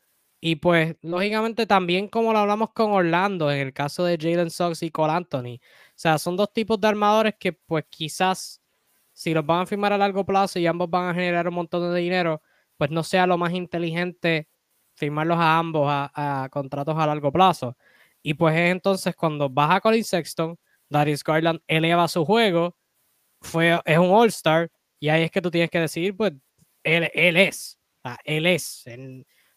Y 0.45 0.57
pues, 0.57 0.97
lógicamente, 1.03 1.69
también 1.69 2.09
como 2.09 2.33
lo 2.33 2.41
hablamos 2.41 2.73
con 2.73 2.91
Orlando, 2.91 3.49
en 3.53 3.61
el 3.61 3.73
caso 3.73 4.05
de 4.05 4.19
Jalen 4.21 4.51
Sox 4.51 4.83
y 4.83 4.91
Cole 4.91 5.13
Anthony. 5.13 5.61
O 5.61 5.93
sea, 5.95 6.19
son 6.19 6.37
dos 6.37 6.53
tipos 6.53 6.81
de 6.81 6.89
armadores 6.89 7.35
que, 7.39 7.53
pues, 7.53 7.85
quizás 7.89 8.61
si 9.13 9.35
los 9.35 9.47
van 9.47 9.61
a 9.61 9.67
firmar 9.67 9.93
a 9.93 9.99
largo 9.99 10.27
plazo 10.27 10.59
y 10.59 10.67
ambos 10.67 10.91
van 10.91 11.11
a 11.11 11.15
generar 11.15 11.47
un 11.47 11.55
montón 11.55 11.95
de 11.95 12.01
dinero, 12.01 12.43
pues 12.77 12.91
no 12.91 13.05
sea 13.05 13.25
lo 13.29 13.39
más 13.39 13.53
inteligente 13.53 14.49
firmarlos 14.95 15.39
a 15.39 15.59
ambos 15.59 15.87
a, 15.89 16.49
contratos 16.51 16.97
a 16.99 17.07
largo 17.07 17.31
plazo. 17.31 17.77
Y 18.21 18.35
pues 18.35 18.57
es 18.57 18.73
entonces 18.73 19.15
cuando 19.15 19.49
baja 19.49 19.81
Colin 19.81 20.03
Sexton, 20.03 20.59
Darius 20.89 21.23
Garland 21.23 21.61
eleva 21.69 22.09
su 22.09 22.25
juego, 22.25 22.77
fue, 23.41 23.81
es 23.85 23.99
un 23.99 24.11
All-Star, 24.11 24.73
y 24.99 25.09
ahí 25.09 25.23
es 25.23 25.31
que 25.31 25.41
tú 25.43 25.53
tienes 25.53 25.71
que 25.71 25.81
decir, 25.81 26.17
pues, 26.17 26.33
él, 26.83 27.11
él 27.15 27.37
es, 27.37 27.79
él 28.25 28.47
es, 28.47 28.85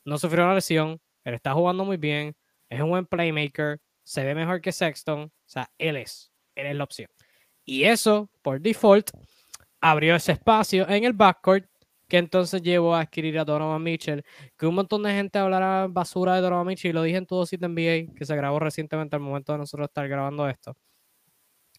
no 0.06 0.18
sufrió 0.18 0.46
una 0.46 0.56
lesión, 0.56 1.02
él 1.24 1.34
está 1.34 1.54
jugando 1.54 1.84
muy 1.86 1.98
bien, 1.98 2.36
es 2.70 2.82
un 2.82 2.90
buen 2.90 3.06
playmaker, 3.06 3.80
se 4.04 4.24
ve 4.24 4.36
mejor 4.36 4.62
que 4.62 4.72
Sexton, 4.72 5.24
o 5.24 5.32
sea, 5.46 5.70
él 5.78 5.98
es, 5.98 6.32
él 6.56 6.68
es 6.68 6.76
la 6.76 6.84
opción. 6.84 7.10
Y 7.66 7.84
eso, 7.84 8.30
por 8.42 8.62
default, 8.62 9.10
abrió 9.82 10.16
ese 10.16 10.34
espacio 10.34 10.88
en 10.88 11.04
el 11.04 11.14
backcourt 11.14 11.66
que 12.08 12.18
entonces 12.18 12.62
llevó 12.62 12.96
a 12.96 13.02
adquirir 13.02 13.40
a 13.40 13.46
Donovan 13.46 13.82
Mitchell, 13.82 14.24
que 14.58 14.68
un 14.68 14.76
montón 14.76 15.04
de 15.04 15.12
gente 15.12 15.40
hablará 15.40 15.88
basura 15.88 16.36
de 16.36 16.42
Donovan 16.42 16.68
Mitchell, 16.68 16.92
y 16.92 16.94
lo 16.94 17.02
dije 17.04 17.18
en 17.18 17.26
todo 17.26 17.46
sitio 17.46 17.68
NBA, 17.68 18.14
que 18.16 18.26
se 18.26 18.36
grabó 18.36 18.60
recientemente 18.60 19.16
al 19.16 19.22
momento 19.22 19.54
de 19.54 19.60
nosotros 19.60 19.88
estar 19.88 20.08
grabando 20.08 20.48
esto. 20.48 20.78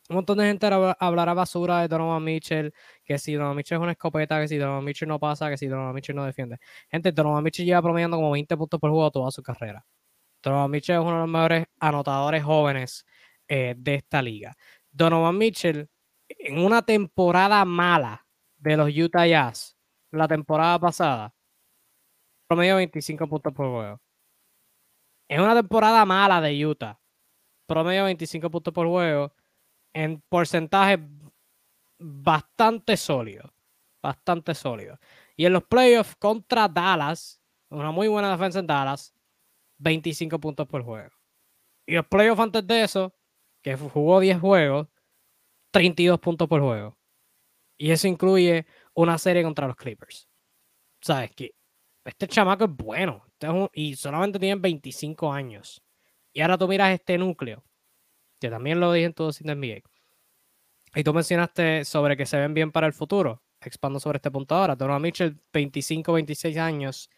Un 0.08 0.16
montón 0.16 0.38
de 0.38 0.44
gente 0.46 0.66
hablará 1.00 1.34
basura 1.34 1.80
de 1.80 1.88
Donovan 1.88 2.22
Mitchell, 2.22 2.72
que 3.04 3.18
si 3.18 3.34
Donovan 3.34 3.56
Mitchell 3.56 3.78
es 3.78 3.82
una 3.82 3.92
escopeta, 3.92 4.40
que 4.40 4.46
si 4.46 4.56
Donovan 4.56 4.84
Mitchell 4.84 5.08
no 5.08 5.18
pasa, 5.18 5.50
que 5.50 5.56
si 5.56 5.66
Donovan 5.66 5.94
Mitchell 5.94 6.14
no 6.14 6.24
defiende. 6.24 6.58
Gente, 6.88 7.10
Donovan 7.10 7.42
Mitchell 7.42 7.66
lleva 7.66 7.82
promediando 7.82 8.16
como 8.16 8.30
20 8.30 8.56
puntos 8.56 8.78
por 8.78 8.90
juego 8.90 9.10
toda 9.10 9.30
su 9.32 9.42
carrera. 9.42 9.84
Donovan 10.42 10.70
Mitchell 10.70 10.96
es 10.96 11.02
uno 11.02 11.12
de 11.12 11.18
los 11.20 11.28
mejores 11.28 11.66
anotadores 11.80 12.44
jóvenes 12.44 13.04
eh, 13.48 13.74
de 13.76 13.94
esta 13.96 14.22
liga. 14.22 14.56
Donovan 14.92 15.36
Mitchell, 15.36 15.88
en 16.28 16.58
una 16.58 16.82
temporada 16.82 17.64
mala 17.64 18.26
de 18.58 18.76
los 18.76 18.90
Utah 18.96 19.26
Jazz, 19.26 19.76
la 20.12 20.28
temporada 20.28 20.78
pasada, 20.78 21.34
promedio 22.46 22.76
25 22.76 23.28
puntos 23.28 23.52
por 23.52 23.66
juego. 23.70 24.00
En 25.28 25.40
una 25.40 25.54
temporada 25.54 26.04
mala 26.04 26.40
de 26.40 26.64
Utah, 26.64 27.00
promedio 27.66 28.04
25 28.04 28.48
puntos 28.50 28.72
por 28.72 28.86
juego 28.86 29.32
en 29.96 30.20
porcentaje 30.28 30.98
bastante 31.98 32.98
sólido. 32.98 33.54
Bastante 34.02 34.54
sólido. 34.54 34.98
Y 35.36 35.46
en 35.46 35.54
los 35.54 35.64
playoffs 35.64 36.14
contra 36.16 36.68
Dallas, 36.68 37.40
una 37.70 37.90
muy 37.90 38.06
buena 38.06 38.30
defensa 38.30 38.58
en 38.58 38.66
Dallas, 38.66 39.14
25 39.78 40.38
puntos 40.38 40.68
por 40.68 40.82
juego. 40.84 41.10
Y 41.86 41.94
los 41.94 42.06
playoffs 42.06 42.42
antes 42.42 42.66
de 42.66 42.82
eso, 42.82 43.14
que 43.62 43.74
jugó 43.74 44.20
10 44.20 44.38
juegos, 44.38 44.86
32 45.70 46.20
puntos 46.20 46.46
por 46.46 46.60
juego. 46.60 46.98
Y 47.78 47.90
eso 47.90 48.06
incluye 48.06 48.66
una 48.92 49.16
serie 49.16 49.42
contra 49.42 49.66
los 49.66 49.76
Clippers. 49.76 50.28
¿Sabes 51.00 51.30
qué? 51.34 51.54
Este 52.04 52.28
chamaco 52.28 52.64
es 52.64 52.70
bueno. 52.70 53.24
Este 53.28 53.48
y 53.72 53.96
solamente 53.96 54.38
tiene 54.38 54.60
25 54.60 55.32
años. 55.32 55.82
Y 56.34 56.42
ahora 56.42 56.58
tú 56.58 56.68
miras 56.68 56.92
este 56.92 57.16
núcleo 57.16 57.64
que 58.40 58.50
también 58.50 58.80
lo 58.80 58.92
dije 58.92 59.06
en 59.06 59.14
todo 59.14 59.32
Sin 59.32 59.48
NBA. 59.48 59.82
Y 60.94 61.04
tú 61.04 61.12
mencionaste 61.12 61.84
sobre 61.84 62.16
que 62.16 62.26
se 62.26 62.38
ven 62.38 62.54
bien 62.54 62.72
para 62.72 62.86
el 62.86 62.92
futuro. 62.92 63.42
Expando 63.60 63.98
sobre 64.00 64.16
este 64.16 64.30
punto 64.30 64.54
ahora. 64.54 64.76
Donovan 64.76 65.02
Mitchell, 65.02 65.38
25, 65.52 66.12
26 66.12 66.56
años, 66.58 67.10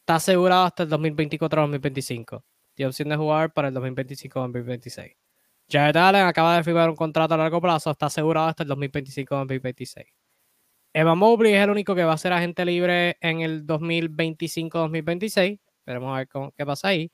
está 0.00 0.16
asegurado 0.16 0.64
hasta 0.64 0.82
el 0.82 0.90
2024-2025. 0.90 2.42
Tiene 2.74 2.88
opción 2.88 3.08
de 3.08 3.16
jugar 3.16 3.52
para 3.52 3.68
el 3.68 3.74
2025-2026. 3.74 5.16
Jared 5.70 5.96
Allen 5.96 6.26
acaba 6.26 6.56
de 6.56 6.64
firmar 6.64 6.90
un 6.90 6.96
contrato 6.96 7.34
a 7.34 7.36
largo 7.36 7.60
plazo, 7.60 7.90
está 7.90 8.06
asegurado 8.06 8.48
hasta 8.48 8.64
el 8.64 8.70
2025-2026. 8.70 10.06
Evan 10.92 11.18
Mobley 11.18 11.54
es 11.54 11.62
el 11.62 11.70
único 11.70 11.94
que 11.94 12.02
va 12.02 12.14
a 12.14 12.18
ser 12.18 12.32
agente 12.32 12.64
libre 12.64 13.16
en 13.20 13.40
el 13.42 13.64
2025-2026. 13.64 15.60
Veremos 15.86 16.12
a 16.12 16.18
ver 16.18 16.28
qué 16.56 16.66
pasa 16.66 16.88
ahí. 16.88 17.10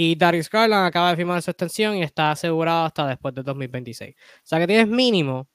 Y 0.00 0.14
Darius 0.14 0.48
Garland 0.48 0.86
acaba 0.86 1.10
de 1.10 1.16
firmar 1.16 1.42
su 1.42 1.50
extensión 1.50 1.96
y 1.96 2.04
está 2.04 2.30
asegurado 2.30 2.84
hasta 2.86 3.04
después 3.04 3.34
de 3.34 3.42
2026. 3.42 4.14
O 4.14 4.40
sea 4.44 4.60
que 4.60 4.68
tienes 4.68 4.86
mínimo, 4.86 5.48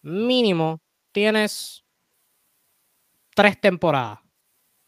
mínimo, 0.00 0.80
tienes 1.10 1.84
tres 3.34 3.60
temporadas 3.60 4.20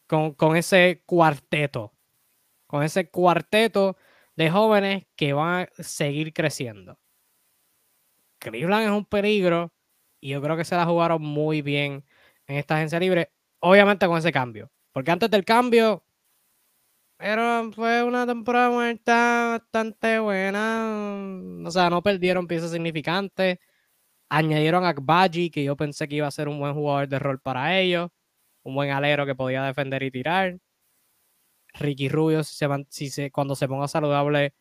con, 0.07 0.35
con 0.35 0.57
ese 0.57 1.03
cuarteto. 1.05 1.95
Con 2.69 2.85
ese 2.85 3.11
cuarteto 3.11 3.97
de 4.37 4.49
jóvenes 4.49 5.05
que 5.17 5.33
van 5.33 5.63
a 5.77 5.83
seguir 5.83 6.33
creciendo. 6.33 7.01
Cleveland 8.39 8.85
es 8.85 8.93
un 8.93 9.05
peligro 9.05 9.75
y 10.21 10.29
yo 10.29 10.41
creo 10.41 10.57
que 10.57 10.65
se 10.65 10.77
la 10.77 10.87
jugaron 10.87 11.21
muy 11.21 11.61
bien 11.61 12.05
en 12.47 12.57
esta 12.59 12.77
agencia 12.77 13.01
libre. 13.01 13.33
Obviamente 13.59 14.07
con 14.07 14.17
ese 14.17 14.31
cambio. 14.31 14.71
Porque 14.93 15.11
antes 15.11 15.29
del 15.29 15.45
cambio 15.45 16.04
pero 17.17 17.73
fue 17.73 18.03
una 18.03 18.27
temporada 18.27 18.71
muerta 18.71 19.59
bastante 19.59 20.19
buena. 20.19 21.65
O 21.65 21.71
sea, 21.71 21.91
no 21.91 22.03
perdieron 22.03 22.47
piezas 22.47 22.73
significantes. 22.73 23.59
Añadieron 24.29 24.85
a 24.85 24.91
Akbaji, 24.91 25.51
que 25.51 25.65
yo 25.65 25.77
pensé 25.77 26.09
que 26.09 26.17
iba 26.17 26.27
a 26.27 26.31
ser 26.33 26.49
un 26.49 26.59
buen 26.59 26.75
jugador 26.75 27.09
de 27.09 27.19
rol 27.19 27.41
para 27.41 27.79
ellos. 27.79 28.11
Un 28.63 28.75
buen 28.75 28.91
alero 28.91 29.27
que 29.27 29.35
podía 29.35 29.63
defender 29.65 30.03
y 30.03 30.11
tirar. 30.11 30.59
Ricky 31.75 32.09
Rubio, 32.09 32.45
si 32.45 32.55
se, 32.55 32.69
si 32.89 33.11
se, 33.11 33.31
cuando 33.31 33.57
se 33.57 33.69
ponga 33.69 33.89
saludable, 33.89 34.55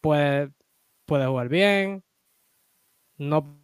puede, 0.00 0.50
puede 1.06 1.26
jugar 1.26 1.48
bien. 1.48 2.04
No 3.18 3.60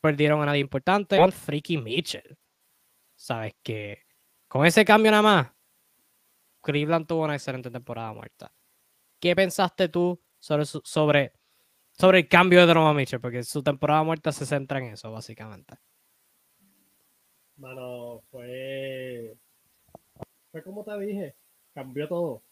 perdieron 0.00 0.42
a 0.42 0.46
nadie 0.46 0.60
importante. 0.60 1.16
Con 1.16 1.32
Freaky 1.32 1.78
Mitchell. 1.78 2.36
¿Sabes 3.16 3.54
qué? 3.62 4.03
Con 4.54 4.64
ese 4.64 4.84
cambio 4.84 5.10
nada 5.10 5.22
más, 5.24 5.52
Cleveland 6.62 7.08
tuvo 7.08 7.24
una 7.24 7.34
excelente 7.34 7.72
temporada 7.72 8.12
muerta. 8.12 8.52
¿Qué 9.18 9.34
pensaste 9.34 9.88
tú 9.88 10.22
sobre, 10.38 10.64
sobre, 10.64 11.32
sobre 11.90 12.20
el 12.20 12.28
cambio 12.28 12.60
de 12.60 12.66
Donovan 12.66 12.94
Mitchell? 12.94 13.20
Porque 13.20 13.42
su 13.42 13.64
temporada 13.64 14.04
muerta 14.04 14.30
se 14.30 14.46
centra 14.46 14.78
en 14.78 14.92
eso, 14.92 15.10
básicamente. 15.10 15.74
Mano, 17.56 18.22
fue. 18.30 19.34
Fue 20.52 20.62
como 20.62 20.84
te 20.84 21.00
dije, 21.00 21.34
cambió 21.74 22.06
todo. 22.06 22.42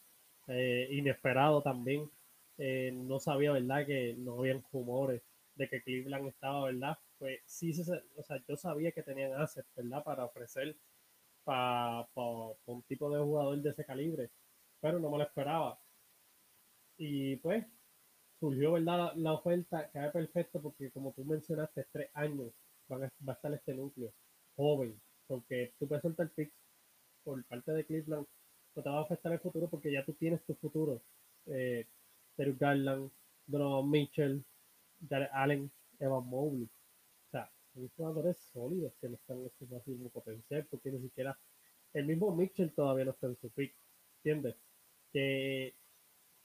eh, 0.48 0.88
inesperado 0.90 1.62
también. 1.62 2.10
Eh, 2.58 2.90
no 2.92 3.20
sabía, 3.20 3.52
¿verdad? 3.52 3.86
Que 3.86 4.16
no 4.18 4.40
habían 4.40 4.64
rumores 4.72 5.22
de 5.54 5.68
que 5.68 5.80
Cleveland 5.84 6.26
estaba, 6.26 6.64
¿verdad? 6.64 6.98
Pues 7.20 7.42
sí, 7.46 7.70
o 8.16 8.22
sea, 8.24 8.42
yo 8.48 8.56
sabía 8.56 8.90
que 8.90 9.04
tenían 9.04 9.40
assets, 9.40 9.68
¿verdad? 9.76 10.02
Para 10.02 10.24
ofrecer 10.24 10.74
para 11.44 12.06
un 12.66 12.82
tipo 12.84 13.10
de 13.10 13.22
jugador 13.22 13.60
de 13.60 13.70
ese 13.70 13.84
calibre, 13.84 14.30
pero 14.80 14.98
no 14.98 15.10
me 15.10 15.18
lo 15.18 15.24
esperaba. 15.24 15.78
Y 16.96 17.36
pues 17.36 17.66
surgió, 18.40 18.72
¿verdad? 18.72 19.12
La, 19.16 19.32
oferta, 19.34 19.88
que 19.90 19.98
era 19.98 20.12
perfecto 20.12 20.60
porque 20.60 20.90
como 20.90 21.12
tú 21.12 21.24
mencionaste, 21.24 21.86
tres 21.92 22.10
años 22.14 22.52
van 22.88 23.04
a, 23.04 23.12
va 23.26 23.32
a 23.32 23.36
estar 23.36 23.52
este 23.54 23.74
núcleo 23.74 24.12
joven, 24.56 25.00
porque 25.26 25.74
tú 25.78 25.88
puedes 25.88 26.02
soltar 26.02 26.30
pick 26.30 26.52
por 27.24 27.42
parte 27.44 27.72
de 27.72 27.84
Cleveland, 27.84 28.26
no 28.74 28.82
te 28.82 28.88
va 28.88 28.98
a 28.98 29.02
afectar 29.02 29.32
el 29.32 29.40
futuro 29.40 29.68
porque 29.68 29.92
ya 29.92 30.04
tú 30.04 30.14
tienes 30.14 30.44
tu 30.44 30.54
futuro. 30.56 31.02
Eh, 31.46 31.86
Terry 32.36 32.56
Garland, 32.58 33.10
Donovan 33.46 33.90
Mitchell, 33.90 34.44
Jared 35.08 35.28
Allen, 35.32 35.70
Evan 35.98 36.26
Mobley. 36.26 36.68
Son 37.74 37.88
jugadores 37.96 38.36
sólidos 38.52 38.94
que 39.00 39.08
no 39.08 39.16
están 39.16 39.38
en 39.42 39.50
su 39.58 39.66
máximo 39.66 40.10
potencial 40.10 40.66
porque 40.70 40.90
ni 40.90 41.00
siquiera 41.00 41.38
el 41.94 42.06
mismo 42.06 42.34
Mitchell 42.34 42.72
todavía 42.72 43.04
no 43.06 43.12
está 43.12 43.26
en 43.26 43.36
su 43.36 43.50
pick. 43.50 43.74
¿Entiendes? 44.18 44.56
Que 45.12 45.74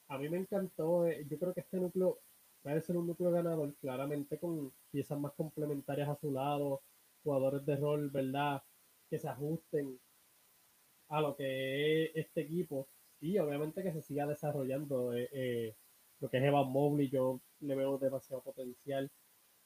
a 0.10 0.18
mí 0.18 0.30
me 0.30 0.38
encantó. 0.38 1.08
Eh, 1.08 1.26
yo 1.30 1.38
creo 1.40 1.54
que 1.54 1.62
este 1.62 1.78
núcleo 1.78 2.20
a 2.76 2.82
ser 2.82 2.98
un 2.98 3.08
núcleo 3.08 3.32
ganador, 3.32 3.74
claramente 3.76 4.38
con 4.40 4.74
piezas 4.92 5.20
más 5.20 5.34
complementarias 5.34 6.10
a 6.10 6.16
su 6.16 6.32
lado, 6.32 6.82
jugadores 7.24 7.66
de 7.66 7.78
rol, 7.78 8.10
¿verdad? 8.10 8.62
Que 9.10 9.20
se 9.20 9.28
ajusten 9.30 10.00
a 11.10 11.22
lo 11.22 11.36
que 11.36 12.06
es 12.06 12.12
este 12.16 12.42
equipo 12.42 12.88
y 13.22 13.38
obviamente 13.40 13.84
que 13.84 13.94
se 13.94 14.02
siga 14.02 14.28
desarrollando. 14.28 15.14
Eh, 15.14 15.30
eh, 15.32 15.76
lo 16.20 16.30
que 16.30 16.38
es 16.38 16.44
Evan 16.44 16.70
Mobley, 16.70 17.10
yo 17.10 17.40
le 17.62 17.76
veo 17.76 17.98
demasiado 17.98 18.42
potencial. 18.42 19.10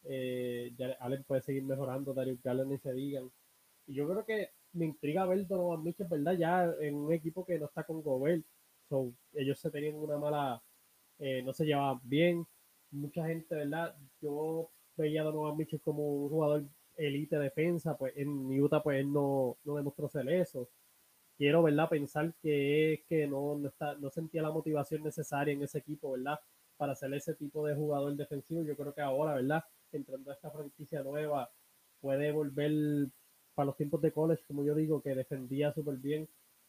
Eh, 0.03 0.73
Allen 0.99 1.23
puede 1.23 1.41
seguir 1.41 1.63
mejorando, 1.63 2.13
Darius 2.13 2.41
Garland 2.41 2.71
ni 2.71 2.77
se 2.77 2.93
digan. 2.93 3.31
Y 3.87 3.95
yo 3.95 4.07
creo 4.07 4.25
que 4.25 4.49
me 4.73 4.85
intriga 4.85 5.25
ver 5.25 5.47
Donovan 5.47 5.83
Mitchell, 5.83 6.07
¿verdad? 6.07 6.33
Ya 6.37 6.73
en 6.81 6.95
un 6.95 7.13
equipo 7.13 7.45
que 7.45 7.59
no 7.59 7.65
está 7.65 7.83
con 7.83 8.01
Gobert. 8.01 8.45
So, 8.89 9.13
ellos 9.33 9.59
se 9.59 9.71
tenían 9.71 9.95
una 9.95 10.17
mala, 10.17 10.61
eh, 11.19 11.41
no 11.43 11.53
se 11.53 11.65
llevaban 11.65 11.99
bien. 12.03 12.45
Mucha 12.91 13.25
gente, 13.27 13.55
¿verdad? 13.55 13.95
Yo 14.21 14.69
veía 14.97 15.21
a 15.21 15.25
Donovan 15.25 15.57
Mitchell 15.57 15.81
como 15.81 16.03
un 16.07 16.29
jugador 16.29 16.65
elite 16.97 17.39
defensa, 17.39 17.97
pues 17.97 18.13
en 18.17 18.29
Utah 18.61 18.83
pues 18.83 18.99
él 18.99 19.11
no, 19.11 19.57
no 19.63 19.75
demostró 19.75 20.09
ser 20.09 20.29
eso 20.29 20.69
quiero, 21.41 21.63
¿verdad? 21.63 21.89
Pensar 21.89 22.35
que 22.39 22.93
es 22.93 22.99
que 23.09 23.25
no, 23.25 23.57
no, 23.57 23.69
está, 23.69 23.95
no 23.95 24.11
sentía 24.11 24.43
la 24.43 24.51
motivación 24.51 25.01
necesaria 25.01 25.51
en 25.53 25.63
ese 25.63 25.79
equipo, 25.79 26.11
¿verdad? 26.11 26.39
Para 26.77 26.93
ser 26.95 27.11
ese 27.15 27.33
tipo 27.33 27.65
de 27.65 27.73
jugador 27.73 28.15
defensivo. 28.15 28.61
Yo 28.61 28.77
creo 28.77 28.93
que 28.93 29.01
ahora, 29.01 29.33
¿verdad? 29.33 29.63
Entrando 29.93 30.31
a 30.31 30.33
esta 30.33 30.51
franquicia 30.51 31.03
nueva, 31.03 31.51
puede 31.99 32.31
volver 32.31 33.09
para 33.53 33.67
los 33.67 33.77
tiempos 33.77 34.01
de 34.01 34.11
college, 34.11 34.43
como 34.47 34.63
yo 34.63 34.75
digo, 34.75 35.01
que 35.01 35.15
defendía 35.15 35.73
súper 35.73 35.97
bien. 35.97 36.27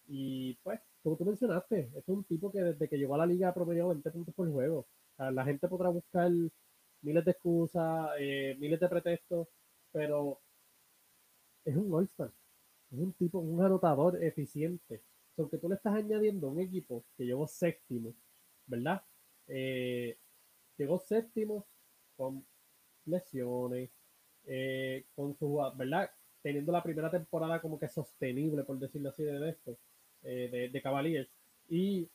Y 0.08 0.54
pues, 0.62 0.80
como 1.02 1.16
tú 1.16 1.24
mencionaste, 1.24 1.90
es 1.94 2.08
un 2.08 2.24
tipo 2.24 2.50
que 2.52 2.60
desde 2.60 2.88
que 2.88 2.98
llegó 2.98 3.14
a 3.14 3.18
la 3.18 3.26
liga 3.26 3.54
promedió 3.54 3.88
20 3.88 4.10
puntos 4.10 4.34
por 4.34 4.50
juego. 4.50 4.86
la 5.18 5.44
gente 5.44 5.68
podrá 5.68 5.88
buscar 5.90 6.30
miles 7.02 7.24
de 7.24 7.30
excusas, 7.32 8.10
eh, 8.18 8.56
miles 8.58 8.80
de 8.80 8.88
pretextos, 8.88 9.48
pero 9.92 10.40
es 11.64 11.76
un 11.76 11.92
All-Star 11.92 12.32
es 12.92 12.98
un 12.98 13.12
tipo, 13.14 13.38
un 13.38 13.62
anotador 13.62 14.22
eficiente. 14.22 15.02
Aunque 15.38 15.58
tú 15.58 15.68
le 15.68 15.76
estás 15.76 15.94
añadiendo 15.94 16.48
un 16.48 16.60
equipo 16.60 17.04
que 17.16 17.24
llegó 17.24 17.46
séptimo, 17.46 18.14
¿verdad? 18.66 19.02
Eh, 19.46 20.18
llegó 20.76 20.98
séptimo 20.98 21.66
con 22.16 22.44
lesiones, 23.06 23.90
eh, 24.46 25.04
con 25.14 25.36
su, 25.36 25.60
¿verdad? 25.76 26.10
Teniendo 26.42 26.72
la 26.72 26.82
primera 26.82 27.10
temporada 27.10 27.60
como 27.60 27.78
que 27.78 27.88
sostenible, 27.88 28.64
por 28.64 28.78
decirlo 28.78 29.10
así, 29.10 29.22
de 29.24 29.50
esto, 29.50 29.76
eh, 30.22 30.48
de, 30.50 30.68
de 30.68 30.82
Cavaliers. 30.82 31.30
Y 31.68 32.08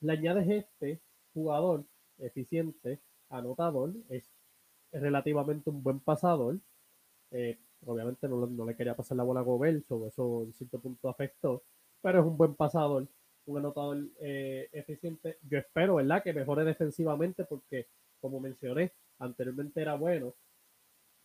le 0.00 0.12
añades 0.12 0.48
este 0.48 1.00
jugador 1.34 1.84
eficiente, 2.18 3.00
anotador, 3.30 3.92
es 4.08 4.30
relativamente 4.92 5.70
un 5.70 5.82
buen 5.82 6.00
pasador, 6.00 6.58
eh, 7.30 7.58
Obviamente 7.86 8.28
no, 8.28 8.46
no, 8.46 8.64
le 8.66 8.74
quería 8.74 8.96
pasar 8.96 9.16
la 9.16 9.22
bola 9.22 9.40
a 9.40 9.44
Gobert, 9.44 9.84
eso 10.06 10.42
en 10.42 10.52
cierto 10.52 10.80
punto 10.80 11.08
afectó, 11.08 11.62
pero 12.02 12.20
es 12.20 12.26
un 12.26 12.36
buen 12.36 12.54
pasador, 12.54 13.06
un 13.46 13.58
anotador 13.58 13.98
eh, 14.20 14.68
eficiente. 14.72 15.38
Yo 15.42 15.58
espero, 15.58 15.96
¿verdad?, 15.96 16.22
que 16.22 16.32
mejore 16.32 16.64
defensivamente 16.64 17.44
porque, 17.44 17.86
como 18.20 18.40
mencioné, 18.40 18.92
anteriormente 19.18 19.80
era 19.80 19.94
bueno 19.94 20.34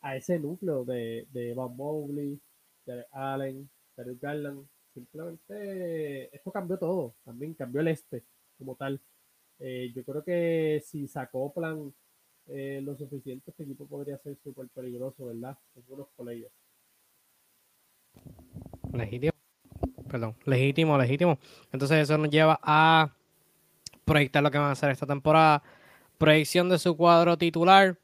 a 0.02 0.16
ese 0.16 0.40
núcleo 0.40 0.84
de, 0.84 1.28
de 1.32 1.54
Van 1.54 1.76
Mobley, 1.76 2.40
de 2.86 3.06
Allen, 3.12 3.70
de 3.96 4.16
Garland. 4.22 4.68
Simplemente 4.94 6.36
esto 6.36 6.52
cambió 6.52 6.78
todo, 6.78 7.16
también 7.24 7.54
cambió 7.54 7.82
el 7.82 7.88
este 7.88 8.24
como 8.58 8.76
tal. 8.76 9.02
Eh, 9.60 9.92
yo 9.96 10.04
creo 10.04 10.24
que 10.24 10.84
si 10.86 11.08
se 11.08 11.20
acoplan 11.20 11.94
eh, 12.48 12.82
lo 12.84 12.96
suficiente, 12.96 13.52
este 13.52 13.64
equipo 13.64 13.88
podría 13.88 14.18
ser 14.18 14.38
súper 14.44 14.68
peligroso, 14.70 15.26
¿verdad? 15.26 15.58
Algunos 15.76 16.08
ellos 16.32 16.52
Legítimo. 18.94 19.34
Perdón, 20.10 20.36
legítimo, 20.46 20.98
legítimo. 20.98 21.40
Entonces 21.72 21.98
eso 21.98 22.18
nos 22.18 22.30
lleva 22.30 22.60
a 22.62 23.16
proyectar 24.06 24.44
lo 24.44 24.52
que 24.52 24.60
van 24.60 24.68
a 24.68 24.72
hacer 24.74 24.92
esta 24.92 25.08
temporada. 25.08 25.64
Proyección 26.18 26.70
de 26.70 26.80
su 26.80 26.96
cuadro 26.96 27.38
titular. 27.38 28.00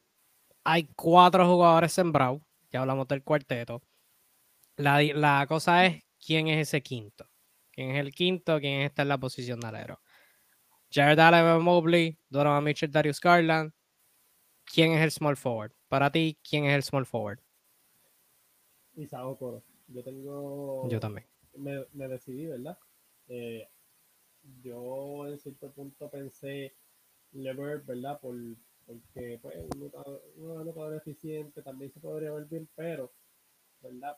Hay 0.63 0.86
cuatro 0.95 1.48
jugadores 1.48 1.93
sembrados. 1.93 2.41
Ya 2.72 2.82
hablamos 2.82 3.08
del 3.08 3.24
cuarteto. 3.24 3.82
La, 4.76 5.02
la 5.02 5.45
cosa 5.48 5.86
es 5.86 6.04
quién 6.24 6.48
es 6.48 6.67
ese 6.67 6.82
quinto. 6.82 7.26
¿Quién 7.72 7.91
es 7.91 8.00
el 8.00 8.13
quinto? 8.13 8.60
¿Quién 8.60 8.82
está 8.82 9.04
en 9.04 9.08
la 9.10 9.17
posición 9.17 9.60
de 9.60 9.67
alero? 9.67 10.02
Jared 10.91 11.19
Allen 11.19 11.62
Mobley, 11.62 12.17
Donovan 12.30 12.63
Mitchell, 12.63 12.91
Darius 12.91 13.19
Garland, 13.19 13.72
¿quién 14.65 14.91
es 14.93 15.02
el 15.02 15.12
small 15.12 15.38
forward? 15.38 15.72
Para 15.88 16.12
ti, 16.12 16.38
¿quién 16.48 16.65
es 16.65 16.74
el 16.76 16.84
small 16.84 17.06
forward? 17.06 17.39
Isao 18.95 19.38
Coro. 19.38 19.63
Yo 19.88 20.04
tengo. 20.04 20.89
Yo 20.89 21.00
también. 21.00 21.28
Me, 21.56 21.86
me 21.93 22.08
decidí, 22.08 22.48
¿verdad? 22.48 22.78
Eh, 23.28 23.67
yo 24.62 25.28
en 25.28 25.38
cierto 25.38 25.72
punto 25.72 26.10
pensé 26.10 26.76
Lever, 27.34 27.82
¿verdad? 27.82 28.20
Por, 28.20 28.36
porque 28.86 29.39
pues, 29.42 29.56
un 30.38 30.60
anotador 30.60 30.96
eficiente 30.96 31.62
también 31.62 31.92
se 31.92 32.00
podría 32.00 32.32
ver 32.32 32.46
bien, 32.46 32.68
pero, 32.76 33.12
¿verdad? 33.82 34.18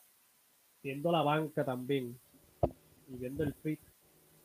Viendo 0.82 1.12
la 1.12 1.22
banca 1.22 1.64
también 1.64 2.18
y 3.08 3.16
viendo 3.16 3.44
el 3.44 3.54
fit, 3.54 3.80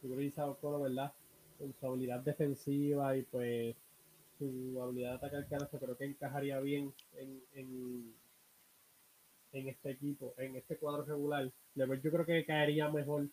yo 0.04 0.16
creo 0.16 0.32
que 0.32 0.62
Coro, 0.62 0.82
¿verdad? 0.82 1.14
Con 1.58 1.74
su 1.74 1.88
habilidad 1.88 2.20
defensiva 2.20 3.16
y 3.16 3.24
pues 3.24 3.76
su 4.38 4.82
habilidad 4.82 5.12
de 5.12 5.16
atacar 5.16 5.48
canasto 5.48 5.80
creo 5.80 5.98
que 5.98 6.06
encajaría 6.06 6.60
bien 6.60 6.94
en, 7.16 7.42
en, 7.54 8.14
en, 9.54 9.68
este 9.70 9.92
equipo, 9.92 10.34
en 10.38 10.56
este 10.56 10.78
cuadro 10.78 11.04
regular. 11.04 11.52
Yo 11.74 11.88
creo 12.12 12.26
que 12.26 12.46
caería 12.46 12.90
mejor 12.90 13.30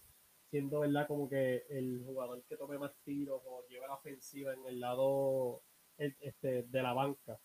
siendo 0.55 0.79
verdad 0.79 1.09
como 1.09 1.29
que 1.29 1.67
el 1.69 2.05
jugador 2.07 2.45
que 2.49 2.57
tome 2.57 2.79
más 2.79 2.93
tiros 3.03 3.43
o 3.45 3.67
lleve 3.69 3.89
la 3.89 3.95
ofensiva 3.95 4.53
en 4.53 4.65
el 4.67 4.79
lado 4.79 5.65
este, 5.99 6.63
de 6.63 6.81
la 6.81 6.93
banca. 6.93 7.41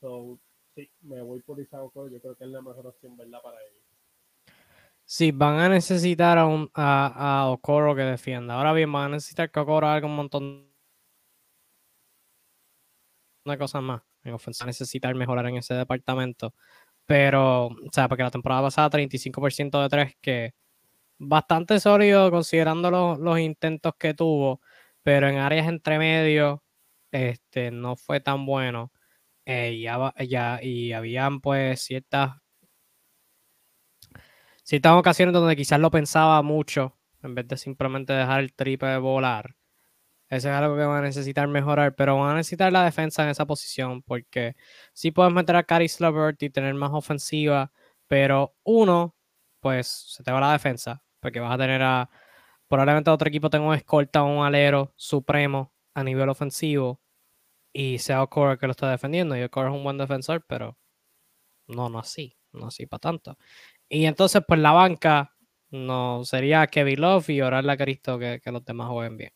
So, 0.00 0.38
sí, 0.72 0.88
me 1.00 1.20
voy 1.20 1.42
por 1.42 1.58
Isao 1.58 1.90
yo 2.08 2.20
creo 2.20 2.36
que 2.36 2.44
es 2.44 2.50
la 2.50 2.62
mejor 2.62 2.86
opción, 2.86 3.16
¿verdad? 3.16 3.42
Para 3.42 3.58
ellos. 3.64 3.82
Sí, 5.04 5.32
van 5.32 5.58
a 5.58 5.68
necesitar 5.68 6.38
a, 6.38 6.46
un, 6.46 6.70
a, 6.74 7.40
a 7.40 7.50
Okoro 7.50 7.96
que 7.96 8.02
defienda. 8.02 8.54
Ahora 8.54 8.72
bien, 8.72 8.92
van 8.92 9.06
a 9.06 9.14
necesitar 9.16 9.50
que 9.50 9.58
Okoro 9.58 9.88
haga 9.88 10.06
un 10.06 10.14
montón 10.14 10.72
una 13.44 13.58
cosa 13.58 13.80
más. 13.80 14.00
En 14.22 14.32
ofensa 14.34 14.64
necesitar 14.64 15.12
mejorar 15.16 15.46
en 15.48 15.56
ese 15.56 15.74
departamento. 15.74 16.54
Pero, 17.04 17.66
o 17.66 17.90
sea, 17.90 18.06
porque 18.08 18.22
la 18.22 18.30
temporada 18.30 18.62
pasada 18.62 18.90
35% 18.90 19.82
de 19.82 19.88
tres, 19.88 20.16
que 20.20 20.54
bastante 21.22 21.80
sólido 21.80 22.30
considerando 22.30 22.90
los, 22.90 23.38
intentos 23.40 23.94
que 23.98 24.14
tuvo, 24.14 24.60
pero 25.02 25.28
en 25.28 25.38
áreas 25.38 25.68
entre 25.68 25.98
medio 25.98 26.62
este, 27.12 27.70
no 27.70 27.96
fue 27.96 28.20
tan 28.20 28.46
bueno. 28.46 28.92
Eh, 29.46 29.80
ya, 29.80 30.14
ya, 30.28 30.60
y 30.62 30.92
habían 30.92 31.40
pues 31.40 31.82
ciertas 31.82 32.36
ciertas 34.64 34.92
ocasiones 34.94 35.32
donde 35.34 35.56
quizás 35.56 35.80
lo 35.80 35.90
pensaba 35.90 36.42
mucho 36.42 36.98
en 37.22 37.34
vez 37.34 37.48
de 37.48 37.56
simplemente 37.56 38.12
dejar 38.12 38.40
el 38.40 38.54
triple 38.54 38.96
volar. 38.98 39.56
Eso 40.28 40.48
es 40.50 40.54
algo 40.54 40.76
que 40.76 40.84
van 40.84 40.98
a 40.98 41.02
necesitar 41.08 41.48
mejorar, 41.48 41.94
pero 41.96 42.18
van 42.18 42.32
a 42.32 42.36
necesitar 42.36 42.72
la 42.72 42.84
defensa 42.84 43.24
en 43.24 43.30
esa 43.30 43.46
posición 43.46 44.02
porque 44.02 44.56
sí 44.94 45.10
puedes 45.12 45.32
meter 45.32 45.56
a 45.56 45.64
Caris 45.64 46.00
Levert 46.00 46.42
y 46.42 46.50
tener 46.50 46.74
más 46.74 46.92
ofensiva, 46.92 47.72
pero 48.08 48.54
uno, 48.64 49.16
pues 49.60 49.88
se 49.88 50.22
te 50.24 50.32
va 50.32 50.40
la 50.40 50.52
defensa 50.52 51.02
porque 51.22 51.40
vas 51.40 51.54
a 51.54 51.58
tener 51.58 51.82
a 51.82 52.10
probablemente 52.68 53.10
otro 53.10 53.28
equipo 53.28 53.48
tenga 53.50 53.66
un 53.66 53.74
escolta 53.74 54.24
o 54.24 54.26
un 54.26 54.44
alero 54.44 54.92
supremo 54.96 55.72
a 55.94 56.02
nivel 56.04 56.28
ofensivo 56.28 57.00
y 57.72 57.98
sea 57.98 58.22
Okoro 58.22 58.58
que 58.58 58.66
lo 58.66 58.72
está 58.72 58.90
defendiendo. 58.90 59.36
Y 59.36 59.42
Okoro 59.44 59.68
es 59.70 59.74
un 59.74 59.84
buen 59.84 59.98
defensor, 59.98 60.44
pero 60.48 60.78
no, 61.68 61.88
no 61.88 62.00
así, 62.00 62.36
no 62.52 62.68
así 62.68 62.86
para 62.86 63.00
tanto. 63.00 63.38
Y 63.88 64.06
entonces, 64.06 64.42
pues 64.46 64.60
la 64.60 64.72
banca 64.72 65.34
no 65.70 66.24
sería 66.24 66.66
Kevin 66.66 67.00
Love 67.02 67.30
y 67.30 67.42
orarle 67.42 67.72
a 67.72 67.76
Cristo 67.76 68.18
que, 68.18 68.40
los 68.46 68.64
demás 68.64 68.88
jueguen 68.90 69.16
bien. 69.18 69.32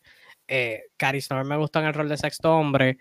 Eh, 0.47 0.83
Caris 0.97 1.29
me 1.45 1.57
gusta 1.57 1.79
en 1.81 1.87
el 1.87 1.93
rol 1.93 2.09
de 2.09 2.17
sexto 2.17 2.55
hombre, 2.55 2.97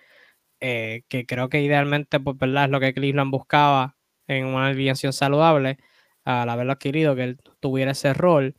eh, 0.60 1.02
que 1.08 1.26
creo 1.26 1.48
que 1.48 1.62
idealmente, 1.62 2.20
pues, 2.20 2.36
¿verdad? 2.38 2.64
Es 2.66 2.70
lo 2.70 2.80
que 2.80 2.94
Cleveland 2.94 3.30
buscaba 3.32 3.96
en 4.28 4.46
una 4.46 4.68
alineación 4.68 5.12
saludable, 5.12 5.78
al 6.24 6.48
haberlo 6.50 6.72
adquirido, 6.72 7.16
que 7.16 7.24
él 7.24 7.38
tuviera 7.60 7.92
ese 7.92 8.14
rol. 8.14 8.56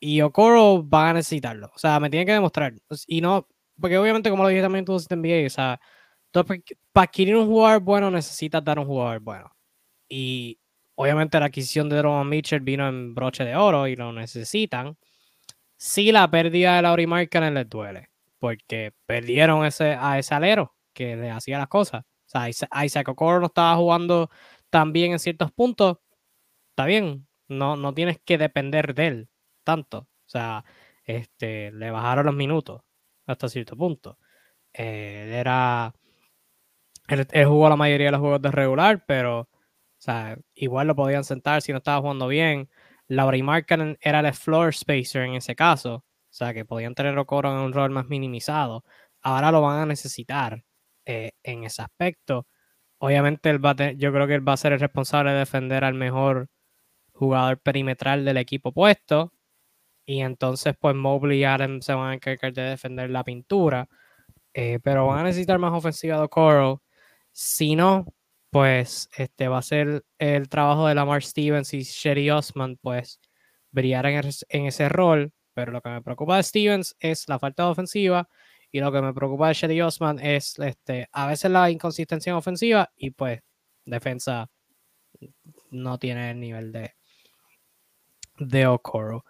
Y 0.00 0.22
Okoro 0.22 0.88
va 0.88 1.10
a 1.10 1.12
necesitarlo. 1.12 1.70
O 1.74 1.78
sea, 1.78 2.00
me 2.00 2.08
tiene 2.10 2.24
que 2.26 2.32
demostrar. 2.32 2.74
Y 3.06 3.20
no, 3.20 3.46
porque 3.78 3.98
obviamente, 3.98 4.30
como 4.30 4.42
lo 4.42 4.48
dije 4.48 4.62
también 4.62 4.84
tú 4.86 4.96
en 4.96 5.20
NBA, 5.20 5.46
o 5.46 5.50
sea, 5.50 5.80
para 6.32 7.04
adquirir 7.04 7.36
un 7.36 7.46
jugador 7.46 7.80
bueno 7.82 8.10
necesitas 8.10 8.64
dar 8.64 8.78
un 8.78 8.86
jugador 8.86 9.20
bueno. 9.20 9.54
Y 10.08 10.58
obviamente 10.96 11.38
la 11.40 11.46
adquisición 11.46 11.88
de 11.88 12.02
Roman 12.02 12.28
Mitchell 12.28 12.60
vino 12.60 12.88
en 12.88 13.14
broche 13.14 13.44
de 13.44 13.56
oro 13.56 13.86
y 13.88 13.96
lo 13.96 14.12
necesitan. 14.12 14.96
Sí, 15.78 16.12
la 16.12 16.30
pérdida 16.30 16.76
de 16.76 16.82
Laurie 16.82 17.06
Markkinen 17.06 17.54
les 17.54 17.68
duele, 17.68 18.10
porque 18.38 18.92
perdieron 19.06 19.64
ese, 19.66 19.96
a 19.98 20.18
ese 20.18 20.34
alero 20.34 20.74
que 20.94 21.16
le 21.16 21.30
hacía 21.30 21.58
las 21.58 21.68
cosas. 21.68 22.04
O 22.04 22.28
sea, 22.28 22.48
Isaac 22.84 23.08
Okoro 23.08 23.40
no 23.40 23.46
estaba 23.46 23.76
jugando 23.76 24.30
tan 24.70 24.92
bien 24.92 25.12
en 25.12 25.18
ciertos 25.18 25.52
puntos. 25.52 25.98
Está 26.70 26.86
bien, 26.86 27.28
no, 27.48 27.76
no 27.76 27.94
tienes 27.94 28.18
que 28.24 28.38
depender 28.38 28.94
de 28.94 29.06
él 29.08 29.30
tanto. 29.70 29.98
O 29.98 30.28
sea, 30.28 30.64
este, 31.04 31.72
le 31.72 31.90
bajaron 31.90 32.26
los 32.26 32.34
minutos 32.34 32.82
hasta 33.26 33.48
cierto 33.48 33.76
punto. 33.76 34.18
Eh, 34.72 35.36
era. 35.40 35.94
Él, 37.08 37.26
jugó 37.46 37.68
la 37.68 37.76
mayoría 37.76 38.06
de 38.08 38.12
los 38.12 38.20
juegos 38.20 38.42
de 38.42 38.50
regular, 38.50 39.04
pero. 39.06 39.40
O 39.40 40.02
sea, 40.02 40.38
igual 40.54 40.86
lo 40.88 40.96
podían 40.96 41.24
sentar 41.24 41.62
si 41.62 41.72
no 41.72 41.78
estaba 41.78 42.00
jugando 42.00 42.28
bien. 42.28 42.70
Laurie 43.08 43.42
Markkanen 43.42 43.98
era 44.00 44.20
el 44.20 44.32
floor 44.34 44.74
spacer 44.74 45.22
en 45.24 45.34
ese 45.34 45.54
caso. 45.54 45.96
O 45.96 46.32
sea, 46.32 46.54
que 46.54 46.64
podían 46.64 46.94
tener 46.94 47.18
Okoro 47.18 47.50
en 47.52 47.58
un 47.58 47.72
rol 47.72 47.90
más 47.90 48.08
minimizado. 48.08 48.84
Ahora 49.20 49.52
lo 49.52 49.60
van 49.62 49.80
a 49.80 49.86
necesitar 49.86 50.64
eh, 51.04 51.32
en 51.42 51.64
ese 51.64 51.82
aspecto. 51.82 52.46
Obviamente, 52.98 53.50
él 53.50 53.64
va 53.64 53.74
yo 53.92 54.12
creo 54.12 54.26
que 54.26 54.34
él 54.34 54.48
va 54.48 54.54
a 54.54 54.56
ser 54.56 54.72
el 54.72 54.80
responsable 54.80 55.32
de 55.32 55.38
defender 55.40 55.84
al 55.84 55.94
mejor 55.94 56.48
jugador 57.12 57.60
perimetral 57.60 58.24
del 58.24 58.38
equipo 58.38 58.72
puesto. 58.72 59.32
Y 60.10 60.22
entonces, 60.22 60.74
pues 60.80 60.96
Mobley 60.96 61.38
y 61.38 61.44
Adam 61.44 61.80
se 61.82 61.94
van 61.94 62.10
a 62.10 62.14
encargar 62.14 62.52
de 62.52 62.62
defender 62.62 63.10
la 63.10 63.22
pintura. 63.22 63.88
Eh, 64.54 64.80
pero 64.82 65.06
van 65.06 65.20
a 65.20 65.22
necesitar 65.22 65.60
más 65.60 65.72
ofensiva 65.72 66.16
de 66.16 66.24
Okoro. 66.24 66.82
Si 67.30 67.76
no, 67.76 68.06
pues 68.50 69.08
este 69.16 69.46
va 69.46 69.58
a 69.58 69.62
ser 69.62 70.04
el 70.18 70.48
trabajo 70.48 70.88
de 70.88 70.96
Lamar 70.96 71.22
Stevens 71.22 71.72
y 71.74 71.82
Sherry 71.82 72.28
Osman, 72.28 72.76
pues 72.82 73.20
brillar 73.70 74.06
en, 74.06 74.66
ese 74.66 74.88
rol. 74.88 75.32
Pero 75.54 75.70
lo 75.70 75.80
que 75.80 75.90
me 75.90 76.02
preocupa 76.02 76.38
de 76.38 76.42
Stevens 76.42 76.96
es 76.98 77.28
la 77.28 77.38
falta 77.38 77.64
de 77.66 77.70
ofensiva 77.70 78.28
y 78.72 78.80
lo 78.80 78.90
que 78.90 79.02
me 79.02 79.14
preocupa 79.14 79.46
de 79.46 79.54
Sherry 79.54 79.80
Osman 79.80 80.18
es 80.18 80.58
este, 80.58 81.08
a 81.12 81.28
veces 81.28 81.52
la 81.52 81.70
inconsistencia 81.70 82.30
en 82.30 82.36
ofensiva 82.36 82.90
y 82.96 83.10
pues 83.12 83.42
defensa 83.84 84.50
no 85.70 85.98
tiene 86.00 86.32
el 86.32 86.40
nivel 86.40 86.72
de, 86.72 86.94
de 88.38 88.66
Okoro. 88.66 89.24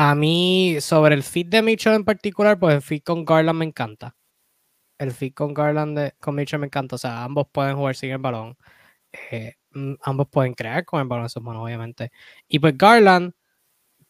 A 0.00 0.14
mí, 0.14 0.78
sobre 0.80 1.14
el 1.14 1.22
fit 1.22 1.48
de 1.48 1.60
Mitchell 1.62 1.94
en 1.94 2.04
particular, 2.04 2.58
pues 2.58 2.74
el 2.74 2.82
fit 2.82 3.04
con 3.04 3.24
Garland 3.24 3.58
me 3.58 3.64
encanta 3.64 4.14
el 4.98 5.12
fit 5.12 5.34
con 5.34 5.54
Garland, 5.54 6.12
con 6.20 6.34
Mitchell 6.34 6.60
me 6.60 6.66
encanta. 6.66 6.96
O 6.96 6.98
sea, 6.98 7.24
ambos 7.24 7.46
pueden 7.52 7.76
jugar 7.76 7.96
sin 7.96 8.10
el 8.10 8.18
balón. 8.18 8.56
Eh, 9.32 9.54
mm, 9.72 9.94
ambos 10.04 10.28
pueden 10.30 10.54
crear 10.54 10.84
con 10.84 11.00
el 11.00 11.08
balón 11.08 11.24
en 11.26 11.30
sus 11.30 11.42
manos, 11.42 11.64
obviamente. 11.64 12.10
Y 12.48 12.58
pues 12.60 12.76
Garland, 12.78 13.32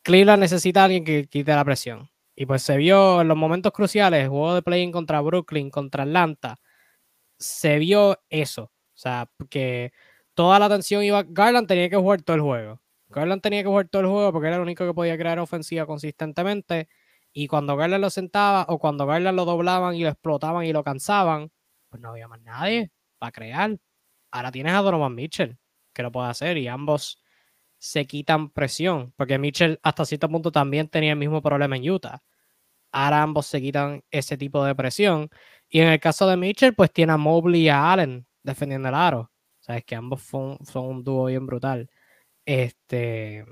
Cleveland 0.02 0.40
necesita 0.42 0.82
a 0.82 0.84
alguien 0.86 1.04
que 1.04 1.26
quite 1.28 1.52
la 1.54 1.64
presión. 1.64 2.10
Y 2.36 2.46
pues 2.46 2.62
se 2.62 2.76
vio 2.78 3.20
en 3.22 3.28
los 3.28 3.36
momentos 3.36 3.72
cruciales, 3.72 4.28
juego 4.28 4.54
de 4.56 4.62
play 4.62 4.90
contra 4.92 5.20
Brooklyn, 5.22 5.70
contra 5.70 6.04
Atlanta, 6.04 6.58
se 7.38 7.78
vio 7.78 8.18
eso. 8.30 8.64
O 8.64 8.72
sea, 9.00 9.30
que 9.50 9.92
toda 10.34 10.58
la 10.58 10.66
atención 10.66 11.04
iba. 11.04 11.24
Garland 11.24 11.68
tenía 11.68 11.90
que 11.90 11.96
jugar 11.96 12.22
todo 12.22 12.36
el 12.36 12.42
juego. 12.42 12.80
Garland 13.08 13.42
tenía 13.42 13.62
que 13.62 13.68
jugar 13.68 13.88
todo 13.88 14.02
el 14.02 14.08
juego 14.08 14.32
porque 14.32 14.48
era 14.48 14.56
el 14.56 14.62
único 14.62 14.86
que 14.86 14.94
podía 14.94 15.16
crear 15.16 15.38
ofensiva 15.38 15.86
consistentemente. 15.86 16.88
Y 17.32 17.46
cuando 17.48 17.76
Garland 17.76 18.02
lo 18.02 18.10
sentaba 18.10 18.66
o 18.68 18.78
cuando 18.78 19.06
Garland 19.06 19.36
lo 19.36 19.44
doblaban 19.44 19.94
y 19.94 20.02
lo 20.02 20.08
explotaban 20.08 20.64
y 20.64 20.72
lo 20.72 20.84
cansaban, 20.84 21.50
pues 21.88 22.02
no 22.02 22.10
había 22.10 22.28
más 22.28 22.40
nadie 22.42 22.90
para 23.18 23.32
crear. 23.32 23.78
Ahora 24.30 24.52
tienes 24.52 24.74
a 24.74 24.82
Donovan 24.82 25.14
Mitchell, 25.14 25.58
que 25.94 26.02
lo 26.02 26.12
puede 26.12 26.28
hacer, 26.28 26.58
y 26.58 26.68
ambos 26.68 27.22
se 27.78 28.06
quitan 28.06 28.50
presión, 28.50 29.12
porque 29.16 29.38
Mitchell 29.38 29.78
hasta 29.82 30.04
cierto 30.04 30.28
punto 30.28 30.52
también 30.52 30.88
tenía 30.88 31.12
el 31.12 31.18
mismo 31.18 31.40
problema 31.42 31.76
en 31.76 31.90
Utah. 31.90 32.22
Ahora 32.92 33.22
ambos 33.22 33.46
se 33.46 33.60
quitan 33.60 34.02
ese 34.10 34.36
tipo 34.38 34.64
de 34.64 34.74
presión. 34.74 35.30
Y 35.68 35.80
en 35.80 35.88
el 35.88 36.00
caso 36.00 36.26
de 36.28 36.36
Mitchell, 36.36 36.74
pues 36.74 36.92
tiene 36.92 37.12
a 37.12 37.16
Mobley 37.18 37.62
y 37.62 37.68
a 37.68 37.92
Allen 37.92 38.26
defendiendo 38.42 38.88
el 38.88 38.94
aro. 38.94 39.30
Sabes 39.60 39.84
que 39.84 39.94
ambos 39.96 40.22
son 40.22 40.58
un 40.74 41.04
dúo 41.04 41.26
bien 41.26 41.46
brutal. 41.46 41.90
Este, 42.48 43.44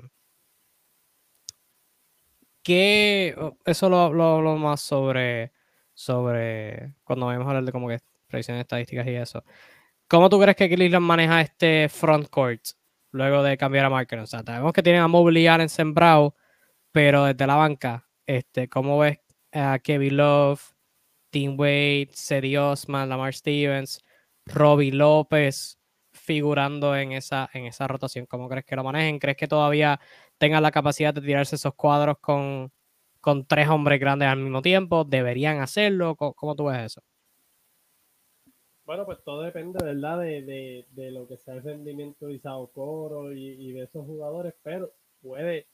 que 2.63 3.37
eso 3.67 3.91
lo, 3.91 3.99
hablo 4.01 4.57
más 4.57 4.81
sobre, 4.81 5.53
sobre 5.93 6.95
cuando 7.05 7.27
vamos 7.27 7.45
a 7.45 7.51
hablar 7.51 7.65
de 7.65 7.73
como 7.73 7.89
que 7.89 7.99
predicciones 8.27 8.63
estadísticas 8.63 9.07
y 9.07 9.17
eso. 9.17 9.45
¿Cómo 10.09 10.31
tú 10.31 10.41
crees 10.41 10.57
que 10.57 10.71
Cleveland 10.71 11.05
maneja 11.05 11.43
este 11.43 11.91
front 11.91 12.31
court 12.31 12.63
luego 13.11 13.43
de 13.43 13.59
cambiar 13.59 13.85
a 13.85 13.91
Marker? 13.91 14.21
O 14.21 14.27
sea, 14.27 14.43
sabemos 14.43 14.73
que 14.73 14.83
tienen 14.83 15.03
a 15.03 15.09
Mobley 15.09 15.43
y 15.43 15.47
Allen 15.47 15.69
sembrado, 15.69 16.35
pero 16.91 17.27
desde 17.27 17.47
la 17.47 17.57
banca, 17.57 18.09
este, 18.25 18.67
¿cómo 18.71 18.99
ves 18.99 19.19
a 19.53 19.79
Kevin 19.79 20.17
Love, 20.17 20.73
Tim 21.29 21.61
Wade, 21.61 22.09
Cedi 22.15 22.57
Osman, 22.57 23.11
Lamar 23.11 23.35
Stevens, 23.35 24.03
Robbie 24.47 24.93
López 24.93 25.76
figurando 26.27 26.97
en 26.97 27.13
esa, 27.13 27.49
en 27.55 27.67
esa 27.67 27.87
rotación? 27.87 28.27
¿Cómo 28.27 28.49
crees 28.49 28.67
que 28.67 28.77
lo 28.77 28.85
manejen? 28.85 29.19
¿Crees 29.21 29.37
que 29.37 29.47
todavía 29.47 30.01
tengan 30.39 30.63
la 30.63 30.73
capacidad 30.73 31.15
de 31.15 31.21
tirarse 31.21 31.55
esos 31.57 31.75
cuadros 31.75 32.19
con, 32.21 32.73
con 33.21 33.47
tres 33.47 33.69
hombres 33.69 34.01
grandes 34.01 34.29
al 34.29 34.39
mismo 34.39 34.61
tiempo? 34.61 35.05
¿Deberían 35.05 35.61
hacerlo? 35.61 36.17
¿Cómo, 36.17 36.57
tú 36.57 36.65
ves 36.67 36.87
eso? 36.87 37.03
Bueno, 38.85 39.07
pues 39.07 39.23
todo 39.25 39.43
depende, 39.43 39.79
¿verdad? 39.83 40.21
De, 40.21 40.85
de, 40.91 41.11
lo 41.13 41.27
que 41.29 41.37
sea 41.37 41.55
el 41.55 41.63
rendimiento 41.63 42.27
de 42.27 42.35
Isao 42.35 42.67
Coro 42.73 43.33
y, 43.33 43.73
de 43.73 43.85
esos 43.85 44.05
jugadores, 44.05 44.55
pero 44.63 44.93
puede, 45.23 45.67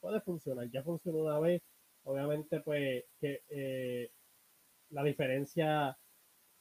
puede 0.00 0.20
funcionar. 0.20 0.68
Ya 0.70 0.82
funcionó 0.82 1.18
una 1.18 1.38
vez. 1.38 1.62
Obviamente, 2.02 2.60
pues, 2.60 3.04
que 3.20 3.42
eh, 3.48 4.10
la 4.90 5.04
diferencia 5.04 5.96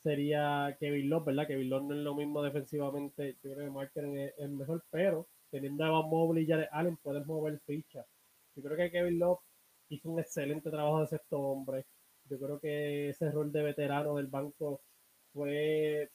sería 0.02 0.76
Kevin 0.80 1.10
Love, 1.10 1.26
¿verdad? 1.26 1.48
Kevin 1.48 1.70
Love 1.70 1.84
no 1.84 1.96
es 1.96 2.02
lo 2.02 2.16
mismo 2.16 2.42
defensivamente. 2.44 3.38
Yo 3.44 3.54
creo 3.54 3.66
que 3.66 3.72
Marker 3.72 4.34
es 4.38 4.50
mejor, 4.50 4.84
pero 4.90 5.28
teniendo 5.52 5.84
a 5.86 6.08
Mobley 6.08 6.44
y 6.44 6.48
Jared 6.48 6.68
Allen, 6.72 6.98
puedes 6.98 7.26
mover 7.26 7.60
ficha. 7.66 8.06
Yo 8.56 8.64
creo 8.64 8.78
que 8.78 8.92
Kevin 8.92 9.20
Love 9.20 9.40
hizo 9.90 10.10
un 10.10 10.20
excelente 10.20 10.70
trabajo 10.70 11.02
de 11.02 11.08
sexto 11.08 11.40
hombre. 11.40 11.86
Yo 12.30 12.40
creo 12.40 12.60
que 12.60 13.10
ese 13.10 13.32
rol 13.32 13.52
de 13.52 13.64
veterano 13.64 14.16
del 14.16 14.28
banco 14.28 14.82
fue 15.34 16.10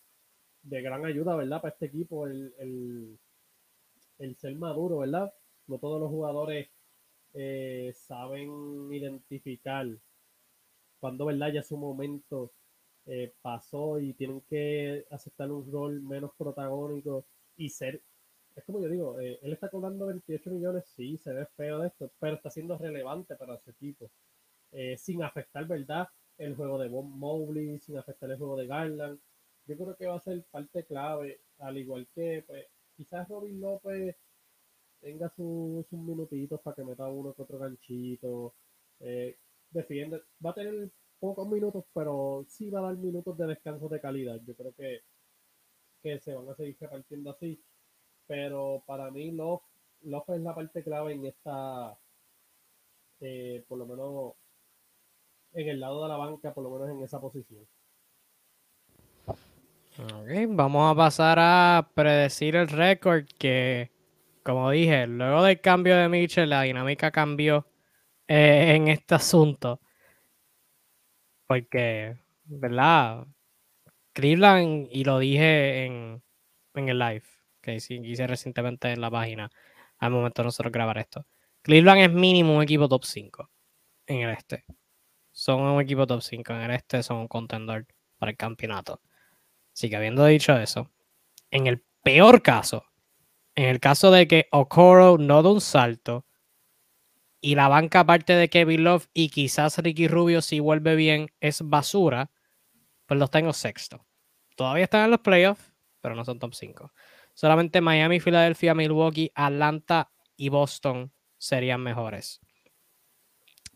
de 0.62 0.82
gran 0.82 1.04
ayuda, 1.04 1.36
¿verdad? 1.36 1.60
Para 1.60 1.72
este 1.72 1.86
equipo, 1.86 2.26
el, 2.26 2.54
el, 4.18 4.36
ser 4.36 4.54
maduro, 4.56 4.98
¿verdad? 4.98 5.32
No 5.66 5.78
todos 5.78 6.00
los 6.00 6.10
jugadores 6.10 6.68
eh, 7.34 7.92
saben 7.94 8.92
identificar 8.92 9.86
cuando, 11.00 11.26
¿verdad? 11.26 11.52
Ya 11.52 11.62
su 11.62 11.76
momento 11.76 12.52
eh, 13.06 13.34
pasó 13.42 13.98
y 14.00 14.14
tienen 14.14 14.40
que 14.42 15.06
aceptar 15.10 15.50
un 15.50 15.70
rol 15.70 16.00
menos 16.02 16.32
protagónico 16.36 17.26
y 17.56 17.68
ser 17.70 18.02
es 18.54 18.64
como 18.64 18.80
yo 18.80 18.88
digo, 18.88 19.20
eh, 19.20 19.38
él 19.42 19.52
está 19.52 19.68
cobrando 19.68 20.06
28 20.06 20.50
millones, 20.50 20.84
sí, 20.86 21.18
se 21.18 21.32
ve 21.32 21.46
feo 21.56 21.80
de 21.80 21.88
esto, 21.88 22.10
pero 22.18 22.36
está 22.36 22.50
siendo 22.50 22.78
relevante 22.78 23.36
para 23.36 23.58
su 23.58 23.70
equipo, 23.70 24.10
eh, 24.72 24.96
sin 24.98 25.22
afectar, 25.22 25.66
¿verdad? 25.66 26.08
El 26.38 26.56
juego 26.56 26.78
de 26.78 26.88
Bob 26.88 27.06
Mobley, 27.06 27.78
sin 27.80 27.98
afectar 27.98 28.30
el 28.30 28.38
juego 28.38 28.56
de 28.56 28.66
Garland. 28.66 29.20
Yo 29.66 29.76
creo 29.76 29.96
que 29.96 30.06
va 30.06 30.16
a 30.16 30.20
ser 30.20 30.44
parte 30.50 30.84
clave, 30.84 31.40
al 31.58 31.78
igual 31.78 32.08
que, 32.14 32.44
pues, 32.46 32.66
quizás 32.96 33.28
Robin 33.28 33.60
López 33.60 34.16
tenga 35.00 35.28
sus, 35.30 35.86
minutitos 35.92 36.60
para 36.62 36.76
que 36.76 36.84
meta 36.84 37.08
uno 37.08 37.34
que 37.34 37.42
otro 37.42 37.58
ganchito, 37.58 38.54
eh, 39.00 39.36
defiende, 39.70 40.22
va 40.44 40.50
a 40.50 40.54
tener 40.54 40.90
pocos 41.24 41.48
minutos, 41.48 41.84
pero 41.94 42.44
sí 42.48 42.70
va 42.70 42.80
a 42.80 42.82
dar 42.82 42.96
minutos 42.96 43.36
de 43.38 43.46
descanso 43.46 43.88
de 43.88 44.00
calidad. 44.00 44.40
Yo 44.46 44.54
creo 44.54 44.72
que, 44.74 45.00
que 46.02 46.20
se 46.20 46.34
van 46.34 46.48
a 46.48 46.54
seguir 46.54 46.76
repartiendo 46.80 47.30
así 47.30 47.58
pero 48.26 48.82
para 48.86 49.10
mí 49.10 49.30
Love, 49.32 49.62
es 50.02 50.40
la 50.40 50.54
parte 50.54 50.82
clave 50.82 51.12
en 51.12 51.26
esta, 51.26 51.96
eh, 53.20 53.64
por 53.68 53.78
lo 53.78 53.86
menos 53.86 54.32
en 55.52 55.68
el 55.68 55.80
lado 55.80 56.02
de 56.02 56.08
la 56.08 56.16
banca, 56.16 56.52
por 56.52 56.64
lo 56.64 56.70
menos 56.70 56.90
en 56.90 57.02
esa 57.02 57.20
posición. 57.20 57.66
Ok, 59.96 60.28
vamos 60.48 60.92
a 60.92 60.96
pasar 60.96 61.38
a 61.40 61.88
predecir 61.94 62.56
el 62.56 62.68
récord 62.68 63.24
que, 63.38 63.92
como 64.42 64.70
dije, 64.70 65.06
luego 65.06 65.44
del 65.44 65.60
cambio 65.60 65.96
de 65.96 66.08
Mitchell, 66.08 66.50
la 66.50 66.62
dinámica 66.62 67.12
cambió 67.12 67.66
eh, 68.26 68.74
en 68.74 68.88
este 68.88 69.14
asunto. 69.14 69.80
Porque, 71.46 72.16
¿verdad? 72.44 73.26
Cleveland, 74.12 74.88
y 74.90 75.04
lo 75.04 75.18
dije 75.18 75.84
en, 75.84 76.22
en 76.74 76.88
el 76.88 76.98
live, 76.98 77.24
que 77.60 77.74
hice 77.76 78.26
recientemente 78.26 78.92
en 78.92 79.00
la 79.00 79.10
página, 79.10 79.50
al 79.98 80.10
momento 80.10 80.42
de 80.42 80.46
nosotros 80.46 80.72
grabar 80.72 80.98
esto. 80.98 81.26
Cleveland 81.62 82.02
es 82.02 82.12
mínimo 82.12 82.56
un 82.56 82.62
equipo 82.62 82.88
top 82.88 83.04
5 83.04 83.50
en 84.06 84.20
el 84.20 84.30
este. 84.30 84.64
Son 85.32 85.60
un 85.60 85.80
equipo 85.80 86.06
top 86.06 86.22
5 86.22 86.52
en 86.52 86.60
el 86.60 86.70
este, 86.72 87.02
son 87.02 87.18
un 87.18 87.28
contendor 87.28 87.86
para 88.18 88.30
el 88.30 88.36
campeonato. 88.36 89.00
Así 89.72 89.90
que 89.90 89.96
habiendo 89.96 90.24
dicho 90.26 90.56
eso, 90.56 90.90
en 91.50 91.66
el 91.66 91.82
peor 92.02 92.42
caso, 92.42 92.84
en 93.54 93.66
el 93.66 93.80
caso 93.80 94.10
de 94.10 94.28
que 94.28 94.46
Okoro 94.52 95.18
no 95.18 95.42
da 95.42 95.50
un 95.50 95.60
salto 95.60 96.26
y 97.44 97.56
la 97.56 97.68
banca 97.68 98.00
aparte 98.00 98.32
de 98.32 98.48
Kevin 98.48 98.84
Love 98.84 99.06
y 99.12 99.28
quizás 99.28 99.76
Ricky 99.76 100.08
Rubio 100.08 100.40
si 100.40 100.60
vuelve 100.60 100.96
bien 100.96 101.30
es 101.40 101.60
basura, 101.60 102.30
pues 103.04 103.20
los 103.20 103.30
tengo 103.30 103.52
sexto. 103.52 104.06
Todavía 104.56 104.84
están 104.84 105.04
en 105.04 105.10
los 105.10 105.20
playoffs, 105.20 105.74
pero 106.00 106.14
no 106.14 106.24
son 106.24 106.38
top 106.38 106.54
5. 106.54 106.90
Solamente 107.34 107.82
Miami, 107.82 108.18
Filadelfia, 108.18 108.74
Milwaukee, 108.74 109.30
Atlanta 109.34 110.10
y 110.38 110.48
Boston 110.48 111.12
serían 111.36 111.82
mejores. 111.82 112.40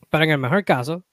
Pero 0.08 0.24
en 0.24 0.30
el 0.30 0.38
mejor 0.38 0.64
caso, 0.64 1.04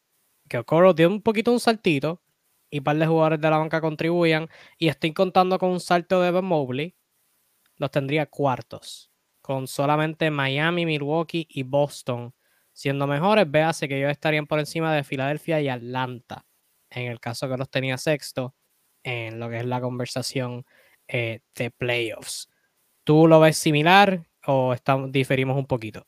que 0.47 0.57
Okoro 0.57 0.93
dio 0.93 1.09
un 1.09 1.21
poquito 1.21 1.51
un 1.51 1.59
saltito 1.59 2.21
y 2.69 2.77
un 2.77 2.85
par 2.85 2.95
de 2.95 3.05
jugadores 3.05 3.41
de 3.41 3.49
la 3.49 3.57
banca 3.57 3.81
contribuyan, 3.81 4.47
y 4.77 4.87
estoy 4.87 5.11
contando 5.11 5.59
con 5.59 5.71
un 5.71 5.81
salto 5.81 6.21
de 6.21 6.29
Evan 6.29 6.45
Mobley, 6.45 6.95
los 7.75 7.91
tendría 7.91 8.27
cuartos, 8.27 9.11
con 9.41 9.67
solamente 9.67 10.31
Miami, 10.31 10.85
Milwaukee 10.85 11.45
y 11.49 11.63
Boston 11.63 12.33
siendo 12.75 13.07
mejores. 13.07 13.49
Véase 13.49 13.87
que 13.87 13.97
ellos 13.97 14.11
estarían 14.11 14.45
por 14.45 14.59
encima 14.59 14.93
de 14.93 15.03
Filadelfia 15.03 15.61
y 15.61 15.69
Atlanta, 15.69 16.45
en 16.89 17.09
el 17.09 17.19
caso 17.19 17.49
que 17.49 17.57
los 17.57 17.69
tenía 17.69 17.97
sexto, 17.97 18.53
en 19.01 19.39
lo 19.39 19.49
que 19.49 19.57
es 19.57 19.65
la 19.65 19.81
conversación 19.81 20.65
eh, 21.07 21.39
de 21.55 21.71
playoffs. 21.71 22.49
¿Tú 23.03 23.27
lo 23.27 23.39
ves 23.39 23.57
similar 23.57 24.27
o 24.45 24.73
estamos, 24.73 25.11
diferimos 25.11 25.57
un 25.57 25.65
poquito? 25.65 26.05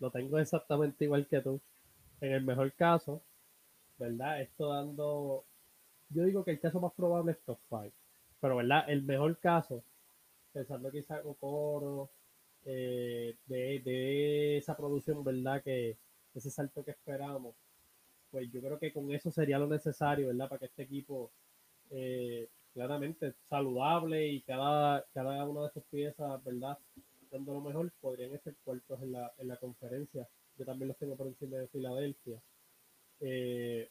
Lo 0.00 0.10
tengo 0.10 0.38
exactamente 0.38 1.04
igual 1.04 1.26
que 1.28 1.40
tú. 1.40 1.60
En 2.20 2.32
el 2.32 2.42
mejor 2.42 2.72
caso, 2.72 3.22
¿verdad? 3.96 4.40
Esto 4.40 4.68
dando. 4.68 5.44
Yo 6.10 6.24
digo 6.24 6.44
que 6.44 6.52
el 6.52 6.60
caso 6.60 6.80
más 6.80 6.92
probable 6.94 7.32
es 7.32 7.38
top 7.44 7.58
5. 7.68 7.92
Pero, 8.40 8.56
¿verdad? 8.56 8.88
El 8.88 9.02
mejor 9.02 9.38
caso, 9.38 9.84
pensando 10.52 10.90
quizá 10.90 11.20
Coro, 11.38 12.10
eh, 12.70 13.34
de, 13.46 13.80
de, 13.80 14.58
esa 14.58 14.76
producción, 14.76 15.24
¿verdad? 15.24 15.62
Que 15.62 15.96
ese 16.34 16.50
salto 16.50 16.84
que 16.84 16.90
esperábamos, 16.90 17.54
pues 18.30 18.50
yo 18.52 18.60
creo 18.60 18.78
que 18.78 18.92
con 18.92 19.10
eso 19.10 19.30
sería 19.30 19.58
lo 19.58 19.66
necesario, 19.66 20.28
¿verdad? 20.28 20.50
Para 20.50 20.58
que 20.58 20.66
este 20.66 20.82
equipo, 20.82 21.30
eh, 21.90 22.46
claramente, 22.74 23.32
saludable 23.48 24.28
y 24.28 24.42
cada, 24.42 25.02
cada 25.14 25.44
una 25.44 25.62
de 25.62 25.70
sus 25.70 25.82
piezas, 25.84 26.44
¿verdad? 26.44 26.76
Dando 27.30 27.54
lo 27.54 27.62
mejor, 27.62 27.90
podrían 28.02 28.38
ser 28.40 28.54
cuartos 28.62 29.02
en 29.02 29.12
la, 29.12 29.32
en 29.38 29.48
la 29.48 29.56
conferencia. 29.56 30.28
Yo 30.58 30.66
también 30.66 30.88
los 30.88 30.98
tengo 30.98 31.16
por 31.16 31.26
encima 31.26 31.56
de 31.56 31.68
Filadelfia. 31.68 32.38
Eh, 33.20 33.88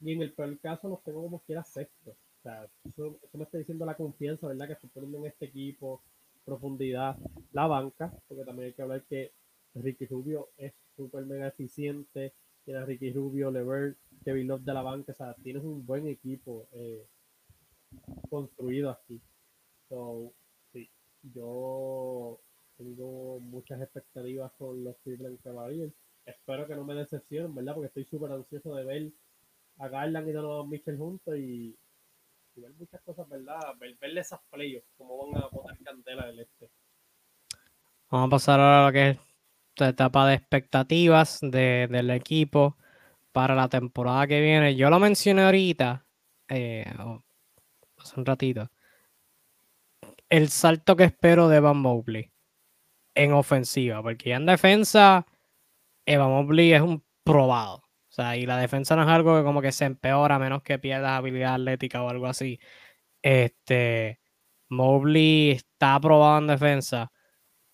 y 0.00 0.12
en 0.12 0.22
el 0.22 0.32
peor 0.32 0.58
caso 0.58 0.88
los 0.88 1.02
tengo 1.04 1.22
como 1.22 1.38
quiera 1.40 1.62
sexto. 1.62 2.10
O 2.10 2.42
sea, 2.42 2.68
eso, 2.88 3.20
me 3.34 3.44
está 3.44 3.58
diciendo 3.58 3.86
la 3.86 3.96
confianza, 3.96 4.48
¿verdad? 4.48 4.66
Que 4.66 4.72
estoy 4.72 4.90
poniendo 4.90 5.18
en 5.18 5.26
este 5.26 5.46
equipo, 5.46 6.02
profundidad, 6.48 7.16
la 7.52 7.66
banca, 7.66 8.12
porque 8.26 8.44
también 8.44 8.68
hay 8.68 8.74
que 8.74 8.82
hablar 8.82 9.04
que 9.04 9.32
Ricky 9.74 10.06
Rubio 10.06 10.48
es 10.56 10.72
súper 10.96 11.24
mega 11.26 11.48
eficiente, 11.48 12.34
tiene 12.64 12.80
a 12.80 12.84
Ricky 12.84 13.12
Rubio, 13.12 13.50
Levert, 13.50 13.96
Kevin 14.24 14.48
Love 14.48 14.62
de 14.62 14.74
la 14.74 14.82
banca, 14.82 15.12
o 15.12 15.14
sea, 15.14 15.34
tienes 15.42 15.62
un 15.64 15.84
buen 15.86 16.06
equipo 16.06 16.66
eh, 16.72 17.06
construido 18.28 18.90
aquí. 18.90 19.20
So, 19.88 20.32
sí, 20.72 20.88
yo 21.34 22.38
tengo 22.76 23.40
muchas 23.40 23.80
expectativas 23.80 24.52
con 24.58 24.84
los 24.84 24.96
Cleveland 24.98 25.40
Cavaliers 25.42 25.94
espero 26.28 26.66
que 26.66 26.74
no 26.74 26.84
me 26.84 26.94
decepcionen, 26.94 27.54
¿verdad? 27.54 27.74
Porque 27.74 27.88
estoy 27.88 28.04
súper 28.04 28.32
ansioso 28.32 28.74
de 28.74 28.84
ver 28.84 29.12
a 29.78 29.88
Garland 29.88 30.28
y 30.28 30.36
a 30.36 30.62
Mitchell 30.64 30.98
juntos 30.98 31.36
y, 31.36 31.76
ver 32.60 32.72
muchas 32.74 33.00
cosas, 33.02 33.28
¿verdad? 33.28 33.58
Ver, 33.78 33.96
verle 34.00 34.20
esas 34.20 34.40
playoffs, 34.50 34.88
cómo 34.96 35.26
van 35.26 35.42
a 35.42 35.48
poner 35.48 35.78
candela 35.82 36.26
del 36.26 36.40
este. 36.40 36.70
Vamos 38.10 38.26
a 38.26 38.30
pasar 38.30 38.60
ahora 38.60 38.82
a 38.82 38.86
lo 38.86 38.92
que 38.92 39.10
es 39.10 39.18
la 39.76 39.88
etapa 39.88 40.26
de 40.26 40.34
expectativas 40.34 41.40
del 41.40 42.10
equipo 42.10 42.76
para 43.32 43.54
la 43.54 43.68
temporada 43.68 44.26
que 44.26 44.40
viene. 44.40 44.74
Yo 44.76 44.90
lo 44.90 44.98
mencioné 44.98 45.42
ahorita, 45.44 46.06
eh, 46.48 46.84
hace 47.98 48.18
un 48.18 48.26
ratito. 48.26 48.70
El 50.28 50.48
salto 50.48 50.96
que 50.96 51.04
espero 51.04 51.48
de 51.48 51.60
Van 51.60 51.76
Mobley 51.76 52.32
en 53.14 53.32
ofensiva, 53.32 54.02
porque 54.02 54.30
ya 54.30 54.36
en 54.36 54.46
defensa 54.46 55.26
Evan 56.06 56.30
Mobley 56.30 56.72
es 56.72 56.80
un 56.80 57.04
probado. 57.24 57.82
Y 58.36 58.46
la 58.46 58.58
defensa 58.58 58.96
no 58.96 59.02
es 59.02 59.08
algo 59.08 59.36
que 59.36 59.44
como 59.44 59.62
que 59.62 59.72
se 59.72 59.84
empeora 59.84 60.36
a 60.36 60.38
menos 60.38 60.62
que 60.62 60.78
pierdas 60.78 61.12
habilidad 61.12 61.54
atlética 61.54 62.02
o 62.02 62.08
algo 62.08 62.26
así. 62.26 62.58
Este, 63.22 64.20
Mobley 64.68 65.52
está 65.52 65.94
aprobado 65.96 66.38
en 66.38 66.48
defensa. 66.48 67.12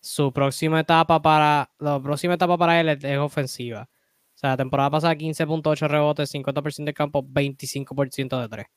Su 0.01 0.31
próxima 0.33 0.81
etapa 0.81 1.21
para, 1.21 1.71
la 1.79 2.01
próxima 2.01 2.35
etapa 2.35 2.57
para 2.57 2.79
él 2.79 2.89
es, 2.89 3.17
ofensiva. 3.17 3.89
O 4.35 4.37
sea, 4.37 4.51
la 4.51 4.57
temporada 4.57 4.91
pasada 4.91 5.15
15.8 5.15 5.87
rebotes, 5.87 6.33
50% 6.33 6.85
de 6.85 6.93
campo, 6.93 7.23
25% 7.23 8.41
de 8.41 8.49
3. 8.49 8.67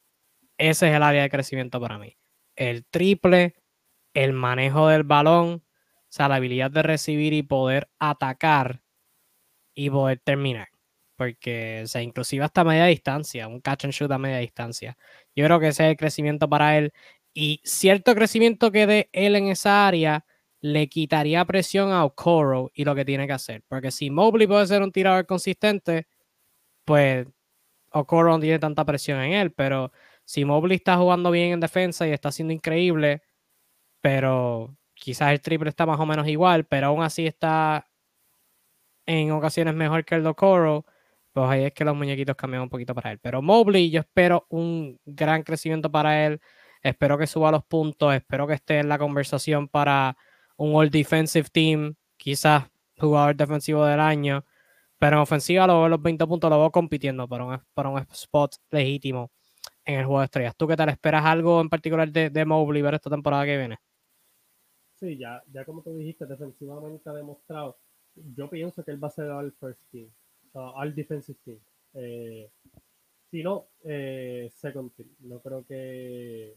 Ese 0.59 0.89
es 0.89 0.95
el 0.95 1.03
área 1.03 1.23
de 1.23 1.31
crecimiento 1.31 1.81
para 1.81 1.99
mí. 1.99 2.17
El 2.57 2.87
triple, 2.87 3.57
el 4.15 4.33
manejo 4.33 4.89
del 4.89 5.05
balón, 5.05 5.65
o 5.65 6.07
sea, 6.09 6.29
la 6.29 6.37
habilidad 6.37 6.71
de 6.71 6.83
recibir 6.83 7.33
y 7.35 7.43
poder 7.43 7.91
atacar 7.99 8.83
y 9.75 9.91
poder 9.91 10.21
terminar. 10.21 10.69
Porque, 11.19 11.83
sea, 11.87 12.03
inclusive 12.03 12.45
hasta 12.45 12.65
media 12.65 12.87
distancia, 12.87 13.49
un 13.49 13.61
catch 13.61 13.87
and 13.87 13.93
shoot 13.95 14.13
a 14.13 14.19
media 14.19 14.39
distancia. 14.39 14.97
Yo 15.37 15.45
creo 15.47 15.61
que 15.61 15.69
ese 15.69 15.85
es 15.87 15.91
el 15.91 15.97
crecimiento 15.97 16.49
para 16.49 16.79
él. 16.79 16.93
Y 17.35 17.61
cierto 17.65 18.15
crecimiento 18.15 18.71
que 18.73 18.87
dé 18.87 19.11
él 19.13 19.37
en 19.37 19.49
esa 19.49 19.89
área 19.89 20.25
le 20.61 20.89
quitaría 20.89 21.45
presión 21.45 21.91
a 21.93 22.05
Okoro 22.05 22.71
y 22.75 22.85
lo 22.85 22.95
que 22.95 23.05
tiene 23.05 23.27
que 23.27 23.33
hacer. 23.33 23.65
Porque 23.69 23.91
si 23.91 24.11
Mobley 24.11 24.47
puede 24.47 24.67
ser 24.69 24.81
un 24.83 24.93
tirador 24.93 25.27
consistente, 25.27 26.07
pues 26.85 27.27
Okoro 27.93 28.31
no 28.33 28.41
tiene 28.41 28.59
tanta 28.61 28.85
presión 28.85 29.21
en 29.21 29.33
él. 29.35 29.53
Pero 29.53 29.93
si 30.25 30.45
Mobley 30.45 30.77
está 30.77 30.97
jugando 30.99 31.31
bien 31.33 31.53
en 31.55 31.61
defensa 31.61 32.09
y 32.09 32.13
está 32.13 32.33
siendo 32.33 32.55
increíble, 32.55 33.23
pero 34.01 34.77
quizás 34.95 35.33
el 35.33 35.41
triple 35.43 35.71
está 35.71 35.87
más 35.87 36.01
o 36.01 36.07
menos 36.07 36.29
igual, 36.29 36.67
pero 36.67 36.89
aún 36.89 37.03
así 37.03 37.27
está 37.27 37.87
en 39.07 39.33
ocasiones 39.33 39.75
mejor 39.75 40.05
que 40.05 40.15
el 40.15 40.23
Docoro, 40.23 40.85
pues 41.33 41.49
ahí 41.49 41.65
es 41.65 41.73
que 41.73 41.85
los 41.85 41.97
muñequitos 41.97 42.37
cambian 42.37 42.63
un 42.63 42.69
poquito 42.69 42.95
para 42.95 43.13
él. 43.13 43.19
Pero 43.21 43.43
Mobley, 43.43 43.91
yo 43.91 44.01
espero 44.01 44.47
un 44.49 44.99
gran 45.05 45.43
crecimiento 45.43 45.91
para 45.91 46.27
él. 46.27 46.41
Espero 46.83 47.19
que 47.19 47.27
suba 47.27 47.51
los 47.51 47.65
puntos. 47.65 48.15
Espero 48.15 48.47
que 48.47 48.55
esté 48.55 48.79
en 48.81 48.89
la 48.89 48.99
conversación 48.99 49.69
para 49.69 50.17
un 50.57 50.75
All 50.75 50.91
Defensive 50.91 51.49
Team. 51.51 51.95
Quizás 52.17 52.71
jugador 52.99 53.37
defensivo 53.37 53.85
del 53.85 54.01
año. 54.01 54.45
Pero 54.99 55.17
en 55.17 55.23
ofensiva 55.23 55.67
lo 55.67 55.81
veo 55.81 55.89
los 55.89 56.03
20 56.03 56.27
puntos, 56.27 56.51
lo 56.51 56.59
veo 56.59 56.73
compitiendo 56.73 57.29
para 57.29 57.45
un, 57.45 57.61
para 57.73 57.89
un 57.89 57.99
spot 58.11 58.57
legítimo 58.71 59.31
en 59.85 60.01
el 60.01 60.05
juego 60.07 60.21
de 60.21 60.25
estrellas. 60.25 60.57
¿Tú 60.57 60.67
qué 60.67 60.77
tal? 60.77 60.89
¿Esperas 60.89 61.25
algo 61.25 61.61
en 61.61 61.69
particular 61.69 62.11
de, 62.11 62.31
de 62.31 62.45
Mobley 62.45 62.83
ver 62.83 62.95
esta 62.95 63.11
temporada 63.11 63.45
que 63.45 63.57
viene? 63.57 63.79
Sí, 64.97 65.17
ya, 65.17 65.41
ya 65.53 65.65
como 65.65 65.83
tú 65.83 65.97
dijiste, 65.97 66.27
defensivamente 66.27 67.09
ha 67.09 67.13
demostrado 67.13 67.79
yo 68.35 68.49
pienso 68.49 68.85
que 68.85 68.91
él 68.91 69.03
va 69.03 69.09
a 69.09 69.13
ser 69.13 69.31
al 69.31 69.53
first 69.53 69.83
team, 69.91 70.11
al 70.55 70.95
defensive 70.95 71.39
team. 71.45 71.59
Eh, 71.95 72.51
si 73.31 73.43
no, 73.43 73.69
eh, 73.85 74.51
second 74.55 74.93
team. 74.95 75.09
No 75.21 75.41
creo 75.41 75.65
que, 75.67 76.57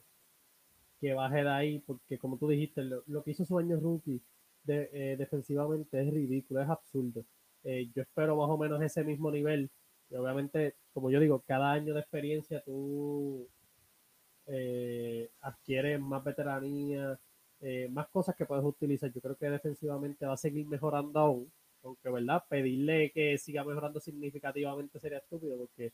que 1.00 1.14
baje 1.14 1.44
de 1.44 1.50
ahí, 1.50 1.80
porque 1.80 2.18
como 2.18 2.38
tú 2.38 2.48
dijiste, 2.48 2.84
lo, 2.84 3.24
que 3.24 3.32
hizo 3.32 3.46
su 3.46 3.58
año 3.58 3.80
rookie 3.80 4.22
de, 4.64 4.90
eh, 4.94 5.18
defensivamente 5.18 6.02
es 6.02 6.14
ridículo, 6.14 6.62
es 6.62 6.70
absurdo. 6.70 7.26
yo 7.64 8.02
espero 8.02 8.36
más 8.38 8.50
o 8.50 8.58
menos 8.58 8.82
ese 8.82 9.04
mismo 9.04 9.32
nivel. 9.32 9.70
Y 10.10 10.16
obviamente, 10.16 10.76
como 10.94 11.10
yo 11.12 11.20
digo, 11.20 11.42
cada 11.48 11.72
año 11.72 11.94
de 11.94 12.02
experiencia 12.02 12.62
tú 12.62 13.48
adquieres 15.42 16.00
más 16.02 16.24
veteranía, 16.24 17.20
más 17.90 18.08
cosas 18.10 18.36
que 18.36 18.46
puedes 18.46 18.66
utilizar. 18.66 19.12
Yo 19.14 19.22
creo 19.22 19.36
que 19.38 19.50
defensivamente 19.50 20.26
va 20.26 20.34
a 20.34 20.38
seguir 20.38 20.68
mejorando 20.68 21.20
aún. 21.20 21.52
Aunque 21.84 22.10
verdad, 22.10 22.44
pedirle 22.50 23.12
que 23.12 23.38
siga 23.38 23.64
mejorando 23.64 24.00
significativamente 24.00 25.00
sería 25.00 25.20
estúpido 25.20 25.58
porque 25.58 25.94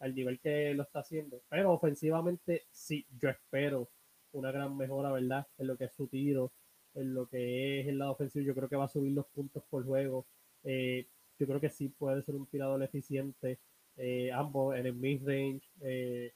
al 0.00 0.14
nivel 0.14 0.40
que 0.40 0.74
lo 0.74 0.82
está 0.82 1.00
haciendo. 1.00 1.42
Pero 1.48 1.72
ofensivamente 1.72 2.64
sí, 2.70 3.06
yo 3.18 3.28
espero 3.30 3.88
una 4.32 4.52
gran 4.52 4.76
mejora, 4.76 5.12
¿verdad? 5.12 5.46
En 5.58 5.66
lo 5.68 5.76
que 5.76 5.84
es 5.84 5.94
su 5.94 6.08
tiro, 6.08 6.52
en 6.94 7.14
lo 7.14 7.26
que 7.26 7.80
es 7.80 7.88
el 7.88 7.98
lado 7.98 8.12
ofensivo. 8.12 8.44
Yo 8.44 8.54
creo 8.54 8.68
que 8.68 8.76
va 8.76 8.84
a 8.84 8.88
subir 8.88 9.12
los 9.12 9.26
puntos 9.26 9.62
por 9.70 9.84
juego. 9.84 10.26
Eh, 10.64 11.06
yo 11.38 11.46
creo 11.46 11.60
que 11.60 11.70
sí 11.70 11.88
puede 11.88 12.22
ser 12.22 12.34
un 12.36 12.46
tirador 12.46 12.82
eficiente, 12.82 13.58
eh, 13.96 14.32
ambos 14.32 14.76
en 14.76 14.86
el 14.86 14.94
mid-range, 14.94 15.66
eh, 15.80 16.32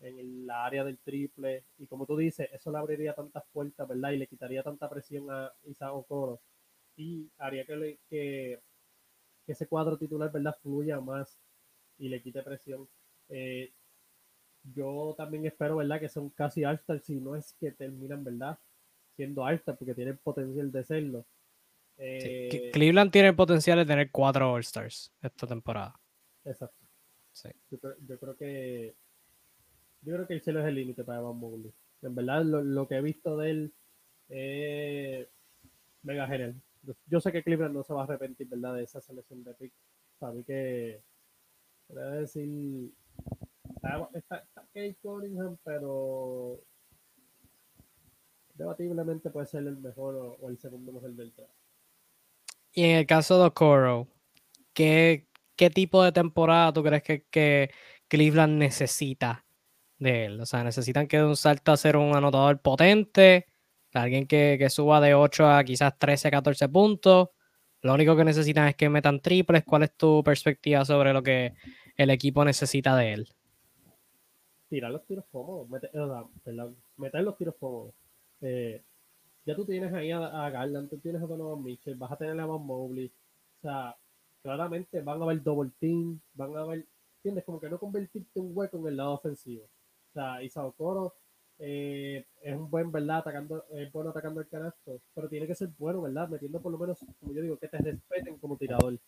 en 0.00 0.46
la 0.46 0.64
área 0.66 0.84
del 0.84 0.98
triple. 0.98 1.64
Y 1.78 1.86
como 1.86 2.06
tú 2.06 2.16
dices, 2.16 2.48
eso 2.52 2.70
le 2.72 2.78
abriría 2.78 3.14
tantas 3.14 3.44
puertas, 3.52 3.88
¿verdad? 3.88 4.12
Y 4.12 4.18
le 4.18 4.26
quitaría 4.26 4.62
tanta 4.62 4.88
presión 4.90 5.30
a 5.30 5.52
Isaac 5.64 5.94
Okoro. 5.94 6.40
Y 7.02 7.30
haría 7.38 7.64
que, 7.64 7.98
que, 8.08 8.60
que 9.44 9.52
ese 9.52 9.66
cuadro 9.66 9.98
titular, 9.98 10.30
¿verdad? 10.30 10.56
Fluya 10.62 11.00
más 11.00 11.38
y 11.98 12.08
le 12.08 12.22
quite 12.22 12.42
presión 12.42 12.88
eh, 13.28 13.72
yo 14.74 15.14
también 15.16 15.46
espero, 15.46 15.76
¿verdad? 15.76 15.98
Que 15.98 16.08
son 16.08 16.30
casi 16.30 16.64
all 16.64 16.80
si 17.02 17.16
no 17.16 17.34
es 17.34 17.54
que 17.54 17.72
terminan, 17.72 18.22
¿verdad? 18.22 18.58
Siendo 19.16 19.42
all 19.42 19.60
porque 19.60 19.94
tienen 19.94 20.18
potencial 20.18 20.70
de 20.70 20.84
serlo. 20.84 21.26
Eh, 21.98 22.70
Cleveland 22.72 23.10
tiene 23.10 23.28
el 23.28 23.36
potencial 23.36 23.78
de 23.78 23.86
tener 23.86 24.10
cuatro 24.10 24.52
All-Stars 24.52 25.12
esta 25.20 25.46
temporada. 25.46 25.98
Exacto. 26.44 26.76
Yo, 27.70 28.18
creo, 28.18 28.36
que 28.36 28.94
yo 30.02 30.14
creo 30.14 30.26
que 30.26 30.34
el 30.34 30.42
cielo 30.42 30.60
es 30.60 30.66
el 30.66 30.74
límite 30.74 31.04
para 31.04 31.20
Evan 31.20 31.36
Mobley. 31.36 31.72
En 32.02 32.14
verdad, 32.14 32.44
lo, 32.44 32.88
que 32.88 32.96
he 32.96 33.00
visto 33.00 33.36
de 33.36 33.50
él 33.50 33.74
es 34.28 35.28
mega 36.02 36.26
genial. 36.26 36.54
Yo, 37.06 37.20
sé 37.20 37.30
que 37.30 37.42
Cleveland 37.42 37.74
no 37.74 37.82
se 37.82 37.94
va 37.94 38.00
a 38.00 38.04
arrepentir, 38.04 38.48
¿verdad? 38.48 38.74
De 38.74 38.84
esa 38.84 39.00
selección 39.00 39.44
de 39.44 39.54
pick. 39.54 39.72
Para 40.18 40.32
mí 40.32 40.42
que, 40.44 41.02
voy 41.88 42.02
decir, 42.18 42.92
Está, 44.14 44.38
está, 44.38 44.62
Kate 44.72 44.96
Cunningham, 45.02 45.58
pero 45.64 46.62
debatiblemente 48.54 49.30
puede 49.30 49.46
ser 49.46 49.66
el 49.66 49.76
mejor 49.78 50.38
o, 50.40 50.48
el 50.48 50.58
segundo 50.58 50.92
mejor 50.92 51.12
del 51.14 51.34
draft. 51.34 51.52
Y 52.72 52.84
en 52.84 52.98
el 52.98 53.06
caso 53.06 53.38
de 53.38 53.46
Okoro, 53.46 54.08
¿qué, 54.72 55.26
¿qué 55.56 55.68
tipo 55.68 56.02
de 56.02 56.12
temporada 56.12 56.72
tú 56.72 56.82
crees 56.82 57.02
que, 57.02 57.26
que, 57.28 57.70
Cleveland 58.08 58.58
necesita 58.58 59.44
de 59.98 60.26
él? 60.26 60.40
O 60.40 60.46
sea, 60.46 60.62
necesitan 60.62 61.08
que 61.08 61.18
de 61.18 61.24
un 61.24 61.36
salto 61.36 61.72
a 61.72 61.76
ser 61.76 61.96
un 61.96 62.14
anotador 62.14 62.60
potente, 62.60 63.51
alguien 63.92 64.26
que, 64.26 64.56
que 64.58 64.70
suba 64.70 65.00
de 65.00 65.14
8 65.14 65.46
a 65.48 65.64
quizás 65.64 65.98
13, 65.98 66.30
14 66.30 66.68
puntos. 66.68 67.28
Lo 67.82 67.94
único 67.94 68.16
que 68.16 68.24
necesitan 68.24 68.68
es 68.68 68.76
que 68.76 68.88
metan 68.88 69.20
triples. 69.20 69.64
¿Cuál 69.64 69.84
es 69.84 69.96
tu 69.96 70.22
perspectiva 70.22 70.84
sobre 70.84 71.12
lo 71.12 71.22
que 71.22 71.54
el 71.96 72.10
equipo 72.10 72.44
necesita 72.44 72.96
de 72.96 73.12
él? 73.14 73.28
tirar 74.72 74.90
los 74.90 75.04
tiros 75.04 75.26
cómodos, 75.30 75.68
meter, 75.68 77.22
los 77.22 77.36
tiros 77.36 77.54
cómodos. 77.60 77.92
Eh, 78.40 78.82
ya 79.44 79.54
tú 79.54 79.66
tienes 79.66 79.92
ahí 79.92 80.10
a, 80.12 80.48
Garland, 80.48 80.88
tú 80.88 80.96
tienes 80.96 81.20
a 81.20 81.26
Donovan 81.26 81.62
Mitchell, 81.62 81.94
vas 81.94 82.10
a 82.10 82.16
tener 82.16 82.40
a 82.40 82.46
Van 82.46 82.64
Mobley. 82.64 83.12
O 83.58 83.60
sea, 83.60 83.94
claramente 84.42 85.02
van 85.02 85.20
a 85.20 85.24
haber 85.24 85.42
double 85.42 85.72
team, 85.78 86.18
van 86.32 86.56
a 86.56 86.60
haber, 86.60 86.86
¿entiendes? 87.16 87.44
Como 87.44 87.60
que 87.60 87.68
no 87.68 87.78
convertirte 87.78 88.40
un 88.40 88.56
hueco 88.56 88.78
en 88.78 88.86
el 88.86 88.96
lado 88.96 89.12
ofensivo. 89.12 89.64
O 89.64 90.12
sea, 90.14 90.42
Isao 90.42 90.72
Coro 90.72 91.16
eh, 91.64 92.26
es 92.42 92.56
un 92.56 92.68
buen, 92.68 92.90
¿verdad? 92.90 93.18
Atacando, 93.18 93.64
es 93.70 93.92
bueno 93.92 94.10
atacando 94.10 94.40
el 94.40 94.48
canasto, 94.48 95.00
pero 95.14 95.28
tiene 95.28 95.46
que 95.46 95.54
ser 95.54 95.68
bueno, 95.78 96.02
¿verdad? 96.02 96.28
Metiendo 96.28 96.60
por 96.60 96.72
lo 96.72 96.78
menos, 96.78 96.98
como 97.20 97.32
yo 97.32 97.40
digo, 97.40 97.56
que 97.56 97.68
te 97.68 97.78
respeten 97.78 98.36
como 98.38 98.56
tirador. 98.56 98.98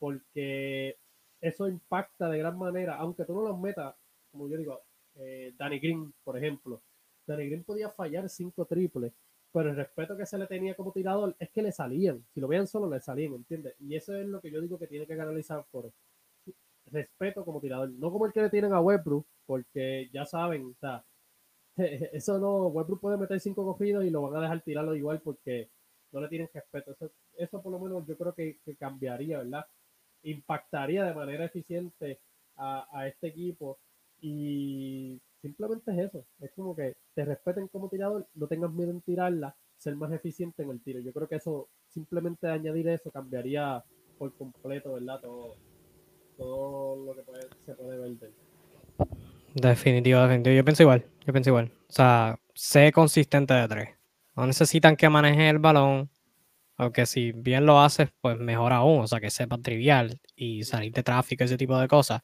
Porque 0.00 0.98
eso 1.40 1.68
impacta 1.68 2.28
de 2.30 2.38
gran 2.38 2.58
manera, 2.58 2.96
aunque 2.96 3.24
tú 3.24 3.32
no 3.32 3.42
los 3.42 3.60
metas, 3.60 3.94
como 4.32 4.48
yo 4.48 4.56
digo, 4.56 4.82
eh, 5.14 5.54
Danny 5.56 5.78
Green, 5.78 6.12
por 6.24 6.36
ejemplo. 6.36 6.82
Danny 7.28 7.46
Green 7.46 7.62
podía 7.62 7.90
fallar 7.90 8.28
cinco 8.28 8.64
triples, 8.66 9.12
pero 9.52 9.70
el 9.70 9.76
respeto 9.76 10.16
que 10.16 10.26
se 10.26 10.36
le 10.36 10.48
tenía 10.48 10.74
como 10.74 10.90
tirador 10.90 11.36
es 11.38 11.48
que 11.50 11.62
le 11.62 11.70
salían. 11.70 12.26
Si 12.34 12.40
lo 12.40 12.48
veían 12.48 12.66
solo, 12.66 12.90
le 12.90 12.98
salían, 13.00 13.34
¿entiendes? 13.34 13.76
Y 13.78 13.94
eso 13.94 14.16
es 14.16 14.26
lo 14.26 14.40
que 14.40 14.50
yo 14.50 14.60
digo 14.60 14.80
que 14.80 14.88
tiene 14.88 15.06
que 15.06 15.16
canalizar 15.16 15.64
por 15.70 15.92
respeto 16.86 17.44
como 17.44 17.60
tirador. 17.60 17.90
No 17.90 18.10
como 18.10 18.26
el 18.26 18.32
que 18.32 18.42
le 18.42 18.50
tienen 18.50 18.72
a 18.72 18.80
Westbrook, 18.80 19.26
porque 19.46 20.10
ya 20.12 20.26
saben, 20.26 20.66
o 20.66 20.74
sea, 20.80 21.04
eso 22.12 22.38
no, 22.38 22.66
Westbrook 22.68 23.00
puede 23.00 23.16
meter 23.16 23.40
cinco 23.40 23.64
cogidos 23.64 24.04
y 24.04 24.10
lo 24.10 24.22
van 24.22 24.36
a 24.36 24.42
dejar 24.42 24.62
tirarlo 24.62 24.94
igual 24.94 25.20
porque 25.20 25.70
no 26.12 26.20
le 26.20 26.28
tienen 26.28 26.48
respeto. 26.52 26.92
Eso, 26.92 27.10
eso 27.36 27.62
por 27.62 27.72
lo 27.72 27.78
menos 27.78 28.06
yo 28.06 28.16
creo 28.16 28.34
que, 28.34 28.58
cambiaría, 28.78 29.38
¿verdad? 29.38 29.66
Impactaría 30.22 31.04
de 31.04 31.14
manera 31.14 31.44
eficiente 31.44 32.20
a, 32.56 32.86
a 32.92 33.06
este 33.06 33.28
equipo 33.28 33.78
y 34.20 35.20
simplemente 35.40 35.92
es 35.92 35.98
eso. 36.08 36.24
Es 36.40 36.50
como 36.52 36.74
que 36.74 36.96
te 37.14 37.24
respeten 37.24 37.68
como 37.68 37.88
tirador, 37.88 38.26
no 38.34 38.46
tengas 38.46 38.72
miedo 38.72 38.90
en 38.90 39.00
tirarla, 39.00 39.56
ser 39.76 39.96
más 39.96 40.12
eficiente 40.12 40.62
en 40.62 40.70
el 40.70 40.82
tiro. 40.82 41.00
Yo 41.00 41.12
creo 41.12 41.28
que 41.28 41.36
eso, 41.36 41.68
simplemente 41.88 42.48
añadir 42.48 42.88
eso, 42.88 43.10
cambiaría 43.10 43.84
por 44.18 44.34
completo, 44.34 44.94
¿verdad? 44.94 45.20
Todo, 45.20 45.56
todo 46.36 47.04
lo 47.04 47.14
que 47.14 47.22
se 47.64 47.74
puede 47.74 47.98
ver 47.98 48.10
de 48.18 48.47
Definitivo, 49.54 50.20
definitivo. 50.20 50.56
Yo 50.56 50.64
pienso 50.64 50.82
igual, 50.82 51.06
yo 51.26 51.32
pienso 51.32 51.50
igual. 51.50 51.72
O 51.88 51.92
sea, 51.92 52.38
sé 52.54 52.92
consistente 52.92 53.54
de 53.54 53.68
tres. 53.68 53.88
No 54.36 54.46
necesitan 54.46 54.96
que 54.96 55.08
maneje 55.08 55.48
el 55.48 55.58
balón, 55.58 56.10
aunque 56.76 57.06
si 57.06 57.32
bien 57.32 57.66
lo 57.66 57.80
haces, 57.80 58.10
pues 58.20 58.38
mejor 58.38 58.72
aún. 58.72 59.02
O 59.02 59.06
sea, 59.06 59.20
que 59.20 59.30
sepa 59.30 59.58
trivial 59.58 60.20
y 60.36 60.64
salir 60.64 60.92
de 60.92 61.02
tráfico, 61.02 61.44
ese 61.44 61.56
tipo 61.56 61.78
de 61.78 61.88
cosas 61.88 62.22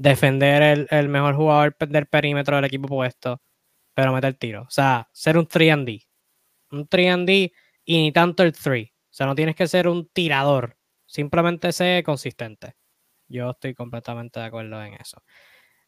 defender 0.00 0.88
el, 0.90 1.08
mejor 1.10 1.36
jugador 1.36 1.76
del 1.78 2.06
perímetro 2.06 2.56
del 2.56 2.64
equipo 2.64 2.88
puesto, 2.88 3.42
pero 3.94 4.14
meter 4.14 4.34
tiro. 4.34 4.62
O 4.62 4.70
sea, 4.70 5.10
ser 5.12 5.36
un 5.36 5.46
3D. 5.46 6.06
Un 6.70 6.88
3D 6.88 7.52
y 7.84 7.98
ni 7.98 8.12
tanto 8.12 8.42
el 8.42 8.52
3. 8.52 8.88
O 8.88 8.92
sea, 9.10 9.26
no 9.26 9.34
tienes 9.34 9.56
que 9.56 9.68
ser 9.68 9.88
un 9.88 10.08
tirador. 10.08 10.78
Simplemente 11.04 11.70
ser 11.72 12.02
consistente. 12.02 12.76
Yo 13.28 13.50
estoy 13.50 13.74
completamente 13.74 14.40
de 14.40 14.46
acuerdo 14.46 14.82
en 14.82 14.94
eso. 14.94 15.22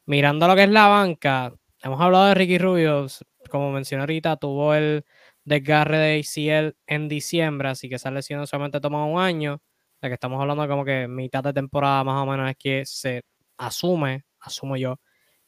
Mirando 0.07 0.49
lo 0.49 0.57
que 0.57 0.65
es 0.65 0.71
la 0.71 0.89
banca, 0.89 1.55
hemos 1.81 2.01
hablado 2.01 2.27
de 2.27 2.35
Ricky 2.35 2.59
Rubio. 2.59 3.07
Como 3.51 3.71
mencioné 3.71 4.03
ahorita, 4.03 4.37
tuvo 4.37 4.75
el 4.75 5.05
desgarre 5.45 5.99
de 5.99 6.19
ACL 6.21 6.77
en 6.87 7.09
diciembre, 7.09 7.69
así 7.69 7.89
que 7.89 7.97
esa 7.97 8.11
lesión 8.11 8.47
solamente 8.47 8.81
toma 8.81 9.05
un 9.07 9.21
año. 9.21 9.63
O 10.03 10.09
que 10.09 10.15
estamos 10.15 10.41
hablando 10.41 10.67
como 10.69 10.85
que 10.85 11.07
mitad 11.07 11.45
de 11.45 11.53
temporada 11.53 12.03
más 12.05 12.21
o 12.23 12.27
menos 12.27 12.51
es 12.51 12.57
que 12.57 12.85
se 12.85 13.23
asume, 13.57 14.25
asumo 14.41 14.77
yo, 14.77 14.99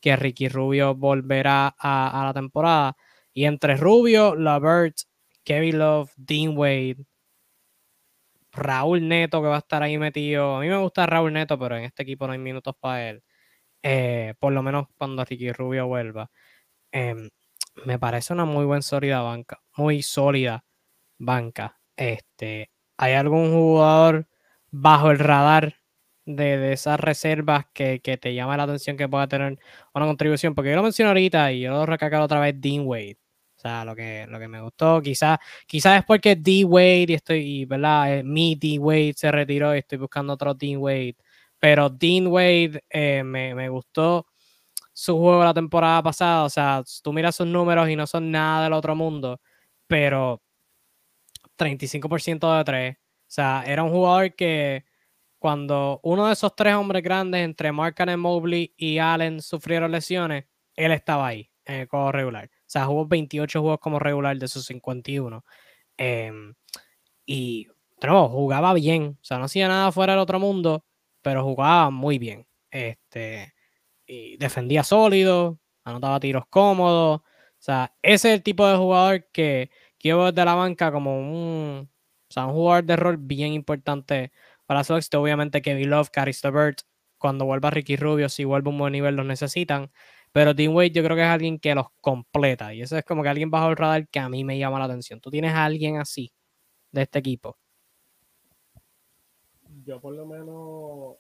que 0.01 0.17
Ricky 0.17 0.49
Rubio 0.49 0.95
volverá 0.95 1.75
a, 1.79 2.23
la 2.27 2.33
temporada. 2.35 2.97
Y 3.33 3.47
entre 3.47 3.77
Rubio, 3.77 4.37
Lavert, 4.37 4.97
Kevin 5.45 5.79
Love, 5.81 6.13
Dean 6.17 6.57
Wade, 6.57 7.05
Raúl 8.53 9.09
Neto, 9.09 9.43
que 9.43 9.49
va 9.49 9.57
a 9.57 9.59
estar 9.59 9.83
ahí 9.83 9.99
metido. 9.99 10.57
A 10.57 10.61
mí 10.61 10.69
me 10.69 10.79
gusta 10.79 11.07
Raúl 11.07 11.33
Neto, 11.33 11.59
pero 11.59 11.77
en 11.77 11.85
este 11.85 12.05
equipo 12.05 12.27
no 12.27 12.33
hay 12.33 12.39
minutos 12.39 12.75
para 12.79 13.11
él. 13.11 13.23
Eh, 13.85 14.35
por 14.41 14.53
lo 14.55 14.63
menos 14.63 14.89
cuando 14.99 15.25
Ricky 15.25 15.53
Rubio 15.53 15.87
vuelva. 15.87 16.31
Em, 16.93 17.31
me 17.87 17.99
parece 17.99 18.33
una 18.33 18.47
muy 18.47 18.65
buena 18.65 18.83
sólida 18.83 19.23
banca. 19.23 19.63
Muy 19.77 20.03
sólida 20.03 20.65
banca. 21.19 21.81
Este, 21.97 22.71
¿Hay 22.99 23.15
algún 23.15 23.53
jugador 23.53 24.29
bajo 24.71 25.11
el 25.11 25.19
radar 25.19 25.77
de, 26.27 26.73
esas 26.73 27.01
reservas 27.01 27.67
que, 27.75 28.01
te 28.01 28.35
llama 28.35 28.57
la 28.57 28.65
atención 28.65 28.97
que 28.97 29.09
pueda 29.09 29.29
tener 29.29 29.59
una 29.95 30.07
contribución, 30.07 30.55
porque 30.55 30.71
yo 30.71 30.77
lo 30.77 30.83
mencioné 30.83 31.09
ahorita 31.09 31.53
y 31.53 31.61
yo 31.63 31.87
lo 31.87 32.25
otra 32.25 32.41
vez, 32.41 32.61
Dean 32.61 32.87
Wade. 32.87 33.19
O 33.57 33.61
sea, 33.61 33.85
lo 33.85 33.95
que, 33.97 34.27
lo 34.29 34.39
que 34.39 34.49
me 34.49 34.61
gustó, 34.61 35.01
quizás 35.03 35.39
quizás 35.67 35.99
es 36.01 36.05
porque 36.07 36.37
D. 36.37 36.65
Wade 36.65 37.07
y 37.09 37.15
estoy, 37.15 37.65
¿verdad? 37.67 38.19
Eh, 38.19 38.23
mi 38.25 38.57
D. 38.57 38.79
Wade 38.79 39.15
se 39.17 39.31
retiró 39.33 39.75
y 39.75 39.79
estoy 39.81 39.99
buscando 39.99 40.33
otro 40.35 40.55
Dean 40.55 40.79
Wade. 40.79 41.17
Pero 41.65 41.89
Dean 41.89 42.27
Wade 42.27 42.85
eh, 42.91 43.23
me, 43.25 43.55
me, 43.55 43.71
gustó 43.71 44.27
su 44.93 45.17
juego 45.17 45.43
la 45.43 45.55
temporada 45.55 46.03
pasada. 46.03 46.45
O 46.45 46.51
sea, 46.51 46.83
tú 47.03 47.11
miras 47.11 47.37
sus 47.37 47.47
números 47.47 47.89
y 47.89 47.97
no 47.97 48.07
son 48.07 48.31
nada 48.31 48.65
del 48.65 48.75
otro 48.75 48.95
mundo, 48.95 49.41
pero 49.87 50.43
35% 51.57 52.59
de 52.59 52.65
3. 52.65 52.97
O 52.97 53.01
sea, 53.27 53.65
era 53.67 53.83
un 53.83 53.91
jugador 53.91 54.35
que 54.35 54.85
cuando 55.39 56.01
uno 56.03 56.27
de 56.27 56.35
esos 56.35 56.55
tres 56.55 56.75
hombres 56.75 57.03
grandes, 57.03 57.43
entre 57.43 57.73
Mark 57.73 57.97
Mobley 58.19 58.75
y 58.77 58.99
Allen, 58.99 59.41
sufrieron 59.41 59.91
lesiones, 59.91 60.45
él 60.77 60.93
estaba 60.93 61.29
ahí 61.29 61.51
en 61.65 61.77
el 61.77 61.89
juego 61.89 62.13
regular. 62.13 62.45
O 62.45 62.65
sea, 62.67 62.85
jugó 62.85 63.07
28 63.07 63.63
juegos 63.63 63.81
como 63.81 63.99
regular 63.99 64.37
de 64.37 64.49
sus 64.49 64.67
51. 64.67 65.43
Em, 65.97 66.55
y, 67.25 67.69
no, 68.03 68.29
jugaba 68.29 68.75
bien. 68.75 69.17
O 69.23 69.25
sea, 69.25 69.39
no 69.39 69.45
hacía 69.47 69.67
nada 69.69 69.91
fuera 69.93 70.13
del 70.13 70.21
otro 70.21 70.39
mundo, 70.39 70.85
pero 71.25 71.45
jugaba 71.45 71.91
muy 71.91 72.19
bien. 72.19 72.47
Este, 72.71 73.55
y 74.07 74.37
defendía 74.39 74.85
sólido, 74.85 75.61
anotaba 75.85 76.21
tiros 76.21 76.45
cómodos. 76.51 77.21
O 77.21 77.25
sea, 77.59 77.95
ese 78.03 78.31
es 78.31 78.35
el 78.37 78.43
tipo 78.45 78.67
de 78.69 78.77
jugador 78.77 79.29
que, 79.33 79.71
yo 80.01 80.19
veo 80.19 80.33
desde 80.33 80.45
la 80.45 80.55
banca 80.55 80.93
como 80.93 81.19
un 81.19 81.89
sea, 82.35 82.47
un 82.47 82.53
jugador 82.55 82.85
de 82.85 82.97
rol 82.97 83.17
bien 83.19 83.53
importante 83.53 84.33
para 84.67 84.85
su 84.85 84.95
éxito. 84.97 85.23
Obviamente 85.23 85.63
Kevin 85.63 85.91
Love, 85.91 86.11
Caris 86.11 86.43
Bird, 86.43 86.77
cuando 87.19 87.47
vuelva 87.47 87.71
Ricky 87.71 87.97
Rubio, 87.97 88.29
si 88.29 88.45
vuelve 88.45 88.69
a 88.69 88.73
un 88.73 88.79
buen 88.79 88.93
nivel, 88.93 89.17
los 89.17 89.27
necesitan. 89.27 89.91
Pero 90.33 90.55
Dean 90.55 90.75
Wade 90.75 90.91
yo 90.91 91.05
creo 91.05 91.17
que 91.17 91.23
es 91.23 91.29
alguien 91.29 91.59
que 91.59 91.75
los 91.75 91.87
completa. 92.01 92.75
Y 92.75 92.83
eso 92.83 92.99
es 92.99 93.05
como 93.05 93.23
que 93.23 93.29
alguien 93.31 93.51
bajo 93.51 93.69
el 93.71 93.77
radar 93.77 94.09
que 94.09 94.19
a 94.21 94.29
mí 94.29 94.45
me 94.45 94.59
llama 94.59 94.79
la 94.79 94.87
atención. 94.87 95.21
¿Tú 95.21 95.31
tienes 95.31 95.53
a 95.55 95.65
alguien 95.65 95.99
así 95.99 96.33
de 96.93 97.03
este 97.03 97.21
equipo? 97.21 97.59
Yo 99.85 100.01
por 100.01 100.15
lo 100.15 100.27
menos 100.27 101.17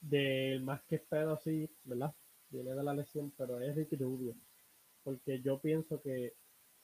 del 0.00 0.62
más 0.62 0.82
que 0.82 0.96
espero 0.96 1.36
sí, 1.36 1.68
¿verdad? 1.84 2.14
Viene 2.50 2.74
de 2.74 2.82
la 2.82 2.94
lesión, 2.94 3.32
pero 3.36 3.60
es 3.60 3.74
Ricky 3.74 3.96
Rubio. 3.96 4.34
Porque 5.02 5.40
yo 5.40 5.60
pienso 5.60 6.00
que 6.00 6.34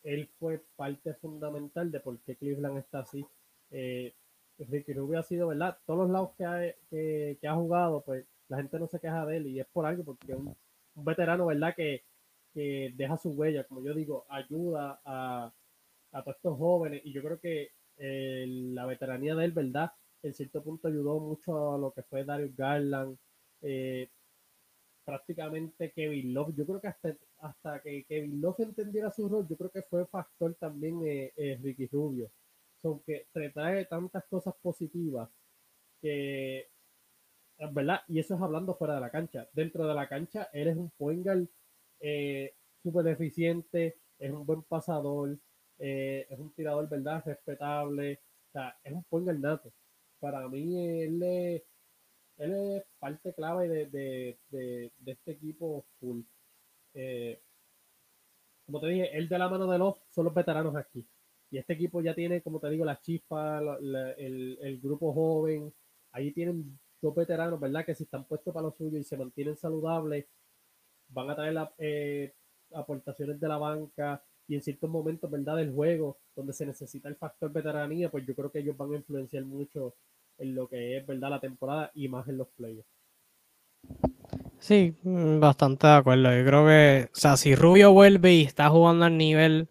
él 0.02 0.28
fue 0.38 0.62
parte 0.76 1.14
fundamental 1.14 1.90
de 1.90 2.00
por 2.00 2.18
qué 2.20 2.36
Cleveland 2.36 2.78
está 2.78 3.00
así. 3.00 3.26
Eh, 3.70 4.14
Ricky 4.58 4.92
Rubio 4.92 5.18
ha 5.18 5.22
sido, 5.22 5.48
¿verdad? 5.48 5.78
Todos 5.86 6.00
los 6.00 6.10
lados 6.10 6.30
que 6.36 6.44
ha, 6.44 6.74
que, 6.90 7.38
ha 7.46 7.54
jugado, 7.54 8.02
pues 8.02 8.24
la 8.48 8.58
gente 8.58 8.78
no 8.78 8.86
se 8.86 9.00
queja 9.00 9.26
de 9.26 9.36
él 9.38 9.46
y 9.46 9.60
es 9.60 9.66
por 9.66 9.86
algo, 9.86 10.04
porque 10.04 10.32
es 10.32 10.38
un, 10.38 10.54
veterano, 10.94 11.46
¿verdad? 11.46 11.74
Que, 11.74 12.04
deja 12.54 13.16
su 13.16 13.30
huella, 13.30 13.64
como 13.64 13.82
yo 13.82 13.92
digo, 13.94 14.26
ayuda 14.28 15.00
a, 15.04 15.52
a 16.12 16.22
todos 16.22 16.36
estos 16.36 16.56
jóvenes 16.56 17.02
y 17.04 17.12
yo 17.12 17.20
creo 17.20 17.40
que 17.40 17.72
eh, 17.96 18.46
la 18.48 18.86
veteranía 18.86 19.34
de 19.34 19.44
él, 19.44 19.52
¿verdad? 19.52 19.92
En 20.24 20.34
cierto 20.34 20.62
punto 20.62 20.88
ayudó 20.88 21.20
mucho 21.20 21.74
a 21.74 21.78
lo 21.78 21.92
que 21.92 22.02
fue 22.02 22.24
Darius 22.24 22.56
Garland, 22.56 23.16
eh, 23.60 24.08
prácticamente 25.04 25.92
Kevin 25.92 26.32
Love. 26.32 26.54
Yo 26.56 26.66
creo 26.66 26.80
que 26.80 26.88
hasta, 26.88 27.14
hasta 27.40 27.80
que 27.82 28.04
Kevin 28.04 28.40
Love 28.40 28.60
entendiera 28.60 29.10
su 29.10 29.28
rol, 29.28 29.46
yo 29.48 29.56
creo 29.56 29.70
que 29.70 29.82
fue 29.82 30.06
factor 30.06 30.54
también 30.54 31.00
eh, 31.04 31.58
Ricky 31.62 31.86
Rubio. 31.88 32.30
Aunque 32.82 33.26
que 33.32 33.50
trae 33.50 33.84
tantas 33.86 34.24
cosas 34.24 34.54
positivas 34.62 35.28
que, 36.00 36.68
¿verdad? 37.72 38.00
Y 38.08 38.18
eso 38.18 38.34
es 38.34 38.40
hablando 38.40 38.74
fuera 38.76 38.94
de 38.94 39.00
la 39.00 39.10
cancha. 39.10 39.48
Dentro 39.52 39.86
de 39.86 39.94
la 39.94 40.08
cancha, 40.08 40.48
eres 40.52 40.76
un 40.76 40.90
point 40.90 41.26
eh, 42.00 42.54
súper 42.82 43.08
eficiente, 43.08 43.96
es 44.18 44.30
un 44.30 44.46
buen 44.46 44.62
pasador, 44.62 45.38
eh, 45.78 46.26
es 46.30 46.38
un 46.38 46.52
tirador, 46.54 46.88
¿verdad? 46.88 47.22
Respetable. 47.24 48.20
O 48.48 48.52
sea, 48.52 48.76
es 48.82 48.92
un 48.92 49.04
point 49.04 49.28
nato. 49.28 49.72
Para 50.24 50.48
mí, 50.48 51.02
él 51.02 51.22
es, 51.22 51.62
él 52.38 52.54
es 52.54 52.84
parte 52.98 53.34
clave 53.34 53.68
de, 53.68 54.38
este 55.04 55.32
equipo 55.32 55.84
full. 56.00 56.22
Eh, 56.94 57.42
como 58.64 58.80
te 58.80 58.86
dije, 58.86 59.18
él 59.18 59.28
de 59.28 59.38
la 59.38 59.50
mano 59.50 59.66
de 59.66 59.76
los 59.76 59.96
son 60.08 60.24
los 60.24 60.32
veteranos 60.32 60.74
aquí. 60.76 61.06
Y 61.50 61.58
este 61.58 61.74
equipo 61.74 62.00
ya 62.00 62.14
tiene, 62.14 62.40
como 62.40 62.58
te 62.58 62.70
digo, 62.70 62.86
la 62.86 63.02
chispa, 63.02 63.60
el, 64.16 64.80
grupo 64.82 65.12
joven. 65.12 65.70
Ahí 66.12 66.32
tienen 66.32 66.80
dos 67.02 67.14
veteranos, 67.14 67.60
¿verdad? 67.60 67.84
Que 67.84 67.94
si 67.94 68.04
están 68.04 68.24
puestos 68.24 68.54
para 68.54 68.68
lo 68.68 68.72
suyo 68.72 68.98
y 68.98 69.04
se 69.04 69.18
mantienen 69.18 69.58
saludables, 69.58 70.24
van 71.08 71.28
a 71.28 71.36
traer 71.36 71.68
eh, 71.76 72.32
aportaciones 72.72 73.38
de 73.38 73.48
la 73.48 73.58
banca 73.58 74.24
y 74.48 74.54
en 74.54 74.62
ciertos 74.62 74.88
momentos, 74.88 75.30
¿verdad? 75.30 75.56
Del 75.56 75.74
juego, 75.74 76.16
donde 76.34 76.54
se 76.54 76.64
necesita 76.64 77.10
el 77.10 77.16
factor 77.16 77.52
veteranía, 77.52 78.10
pues 78.10 78.24
yo 78.26 78.34
creo 78.34 78.50
que 78.50 78.60
ellos 78.60 78.74
van 78.74 78.94
a 78.94 78.96
influenciar 78.96 79.44
mucho 79.44 79.94
en 80.38 80.54
lo 80.54 80.68
que 80.68 80.96
es, 80.96 81.06
¿verdad? 81.06 81.30
La 81.30 81.40
temporada 81.40 81.90
y 81.94 82.08
más 82.08 82.28
en 82.28 82.38
los 82.38 82.48
playoffs. 82.48 82.88
Sí, 84.58 84.96
mm, 85.02 85.40
bastante 85.40 85.86
de 85.86 85.92
acuerdo. 85.92 86.34
Yo 86.36 86.44
creo 86.44 86.66
que, 86.66 87.10
o 87.12 87.14
sea, 87.14 87.36
si 87.36 87.54
Rubio 87.54 87.92
vuelve 87.92 88.32
y 88.32 88.42
está 88.42 88.70
jugando 88.70 89.04
al 89.04 89.16
nivel 89.16 89.68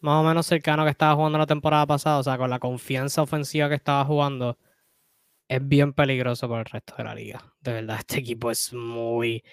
más 0.00 0.20
o 0.20 0.28
menos 0.28 0.46
cercano 0.46 0.84
que 0.84 0.90
estaba 0.90 1.14
jugando 1.14 1.38
la 1.38 1.46
temporada 1.46 1.86
pasada, 1.86 2.18
o 2.18 2.22
sea, 2.22 2.38
con 2.38 2.50
la 2.50 2.58
confianza 2.58 3.22
ofensiva 3.22 3.68
que 3.68 3.76
estaba 3.76 4.04
jugando, 4.04 4.58
es 5.48 5.66
bien 5.66 5.92
peligroso 5.92 6.48
para 6.48 6.60
el 6.60 6.66
resto 6.66 6.94
de 6.96 7.04
la 7.04 7.14
liga. 7.14 7.54
De 7.60 7.72
verdad, 7.72 7.98
este 7.98 8.18
equipo 8.20 8.50
es 8.50 8.72
muy, 8.72 9.44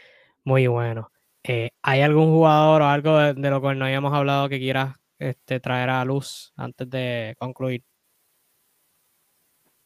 muy 0.43 0.67
bueno. 0.67 1.11
Eh, 1.43 1.71
¿Hay 1.81 2.01
algún 2.01 2.31
jugador 2.31 2.81
o 2.81 2.87
algo 2.87 3.17
de, 3.17 3.49
lo 3.49 3.61
que 3.61 3.75
no 3.75 3.85
hayamos 3.85 4.13
hablado 4.13 4.49
que 4.49 4.59
quieras 4.59 4.95
este, 5.19 5.59
traer 5.59 5.89
a 5.89 6.05
luz 6.05 6.53
antes 6.55 6.89
de 6.89 7.35
concluir? 7.39 7.83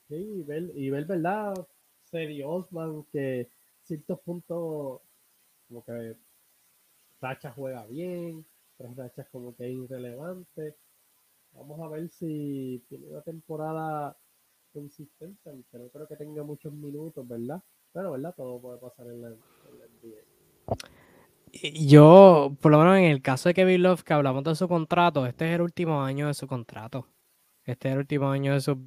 Sí, 0.08 0.16
y 0.16 0.44
ver, 0.44 0.72
y 0.76 0.90
ver 0.90 1.06
¿verdad? 1.06 1.54
Serio 2.04 2.50
Osman, 2.50 3.04
que 3.12 3.50
ciertos 3.84 4.20
puntos, 4.20 5.02
como 5.68 5.84
que 5.84 6.16
Sacha 7.20 7.52
juega 7.52 7.86
bien, 7.86 8.46
tres 8.78 8.96
rachas 8.96 9.28
como 9.32 9.56
que 9.56 9.70
irrelevante. 9.70 10.76
Vamos 11.54 11.80
a 11.82 11.88
ver 11.88 12.10
si 12.10 12.84
tiene 12.90 13.08
una 13.08 13.22
temporada 13.22 14.18
consistente, 14.74 15.50
aunque 15.50 15.78
no 15.78 15.90
creo 15.90 16.08
que 16.08 16.16
tenga 16.16 16.44
muchos 16.44 16.74
minutos, 16.74 17.28
¿verdad? 17.28 17.62
Pero, 17.94 18.12
¿verdad? 18.12 18.34
Todo 18.36 18.60
puede 18.60 18.80
pasar 18.80 19.08
en 19.08 19.22
la, 19.22 19.30
NBA. 19.30 20.18
Yo, 21.88 22.58
por 22.60 22.72
lo 22.72 22.80
menos 22.80 22.98
en 22.98 23.06
el 23.06 23.22
caso 23.22 23.50
de 23.50 23.54
Kevin 23.54 23.84
Love, 23.84 24.04
que 24.04 24.14
hablamos 24.14 24.44
de 24.44 24.56
su 24.56 24.68
contrato, 24.68 25.28
este 25.28 25.48
es 25.48 25.56
el 25.56 25.62
último 25.62 26.02
año 26.02 26.28
de 26.28 26.34
su 26.34 26.48
contrato. 26.48 27.08
Este 27.64 27.90
es 27.90 27.94
el 27.94 28.00
último 28.00 28.30
año 28.30 28.54
de 28.54 28.62
su 28.62 28.78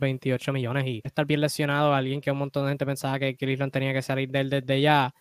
28 0.00 0.52
millones 0.52 0.86
y 0.86 1.00
estar 1.04 1.26
bien 1.26 1.40
lesionado, 1.40 1.94
alguien 1.94 2.20
que 2.20 2.30
un 2.30 2.38
montón 2.38 2.64
de 2.64 2.70
gente 2.70 2.86
pensaba 2.86 3.18
que 3.18 3.36
Cleveland 3.36 3.72
tenía 3.72 3.92
que 3.92 4.02
salir 4.02 4.30
de 4.30 4.40
él 4.40 4.50
desde 4.50 4.80
ya, 4.80 5.14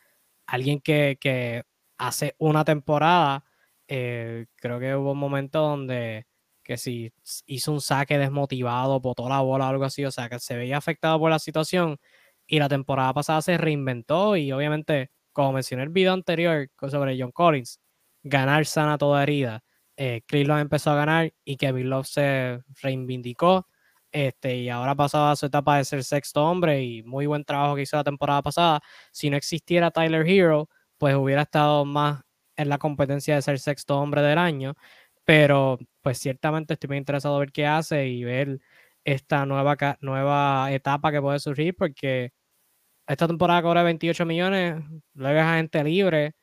alguien 0.47 0.81
que, 0.81 1.63
hace 1.97 2.35
una 2.39 2.63
temporada, 2.65 3.43
eh, 3.87 4.47
creo 4.55 4.79
que 4.79 4.95
hubo 4.95 5.11
un 5.13 5.19
momento 5.19 5.59
donde 5.61 6.25
que 6.69 6.77
si 6.77 7.11
hizo 7.47 7.71
un 7.71 7.81
saque 7.81 8.19
desmotivado, 8.19 8.99
botó 8.99 9.27
la 9.27 9.41
bola 9.41 9.65
o 9.65 9.69
algo 9.69 9.85
así, 9.85 10.05
o 10.05 10.11
sea, 10.11 10.29
que 10.29 10.39
se 10.39 10.55
veía 10.55 10.77
afectado 10.77 11.19
por 11.19 11.31
la 11.31 11.39
situación 11.39 11.97
y 12.45 12.59
la 12.59 12.69
temporada 12.69 13.11
pasada 13.13 13.41
se 13.41 13.57
reinventó 13.57 14.35
y 14.37 14.51
obviamente, 14.51 15.09
como 15.33 15.53
mencioné 15.53 15.83
en 15.83 15.87
el 15.89 15.93
video 15.93 16.13
anterior 16.13 16.69
sobre 16.89 17.19
John 17.19 17.31
Collins, 17.31 17.79
ganar 18.23 18.67
sana 18.67 18.99
toda 18.99 19.23
herida. 19.23 19.63
Eh, 19.97 20.21
Cleveland 20.27 20.61
empezó 20.61 20.91
a 20.91 20.95
ganar 20.95 21.33
y 21.43 21.57
Kevin 21.57 21.89
Love 21.89 22.07
se 22.07 22.61
reivindicó 22.83 23.67
este, 24.11 24.57
y 24.57 24.69
ahora 24.69 24.91
ha 24.91 24.95
pasado 24.95 25.29
a 25.29 25.35
su 25.35 25.45
etapa 25.47 25.77
de 25.77 25.85
ser 25.85 26.03
sexto 26.03 26.43
hombre 26.45 26.83
y 26.83 27.03
muy 27.03 27.25
buen 27.27 27.43
trabajo 27.45 27.75
que 27.75 27.83
hizo 27.83 27.97
la 27.97 28.03
temporada 28.03 28.41
pasada. 28.41 28.81
Si 29.11 29.29
no 29.29 29.37
existiera 29.37 29.91
Tyler 29.91 30.27
Hero, 30.27 30.69
pues 30.97 31.15
hubiera 31.15 31.43
estado 31.43 31.85
más 31.85 32.21
en 32.55 32.69
la 32.69 32.77
competencia 32.77 33.35
de 33.35 33.41
ser 33.41 33.59
sexto 33.59 33.97
hombre 33.99 34.21
del 34.21 34.37
año. 34.37 34.75
Pero 35.25 35.77
pues 36.01 36.17
ciertamente 36.19 36.73
estoy 36.73 36.87
muy 36.89 36.97
interesado 36.97 37.35
en 37.37 37.41
ver 37.41 37.51
qué 37.51 37.67
hace 37.67 38.07
y 38.07 38.23
ver 38.23 38.59
esta 39.05 39.45
nueva, 39.45 39.77
nueva 40.01 40.71
etapa 40.71 41.11
que 41.11 41.21
puede 41.21 41.39
surgir 41.39 41.75
porque 41.75 42.31
esta 43.07 43.27
temporada 43.27 43.61
cobra 43.63 43.83
28 43.83 44.25
millones, 44.25 44.83
luego 45.15 45.39
es 45.39 45.45
gente 45.55 45.83
libre 45.83 46.33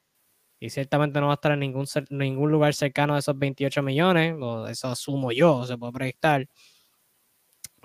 y 0.60 0.70
ciertamente 0.70 1.20
no 1.20 1.26
va 1.28 1.34
a 1.34 1.36
estar 1.36 1.52
en 1.52 1.60
ningún, 1.60 1.86
ningún 2.10 2.50
lugar 2.50 2.74
cercano 2.74 3.14
de 3.14 3.20
esos 3.20 3.38
28 3.38 3.82
millones, 3.82 4.34
o 4.40 4.66
eso 4.68 4.88
asumo 4.88 5.32
yo, 5.32 5.64
se 5.66 5.76
puede 5.78 5.92
proyectar. 5.92 6.46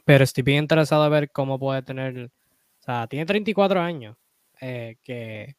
Pero 0.06 0.24
estoy 0.24 0.44
bien 0.44 0.60
interesado 0.64 1.06
en 1.06 1.12
ver 1.12 1.32
cómo 1.32 1.60
puede 1.60 1.82
tener. 1.84 2.26
O 2.82 2.84
sea, 2.84 3.08
tiene 3.08 3.26
34 3.26 3.82
años. 3.82 4.18
Eh, 4.62 4.98
que 5.04 5.56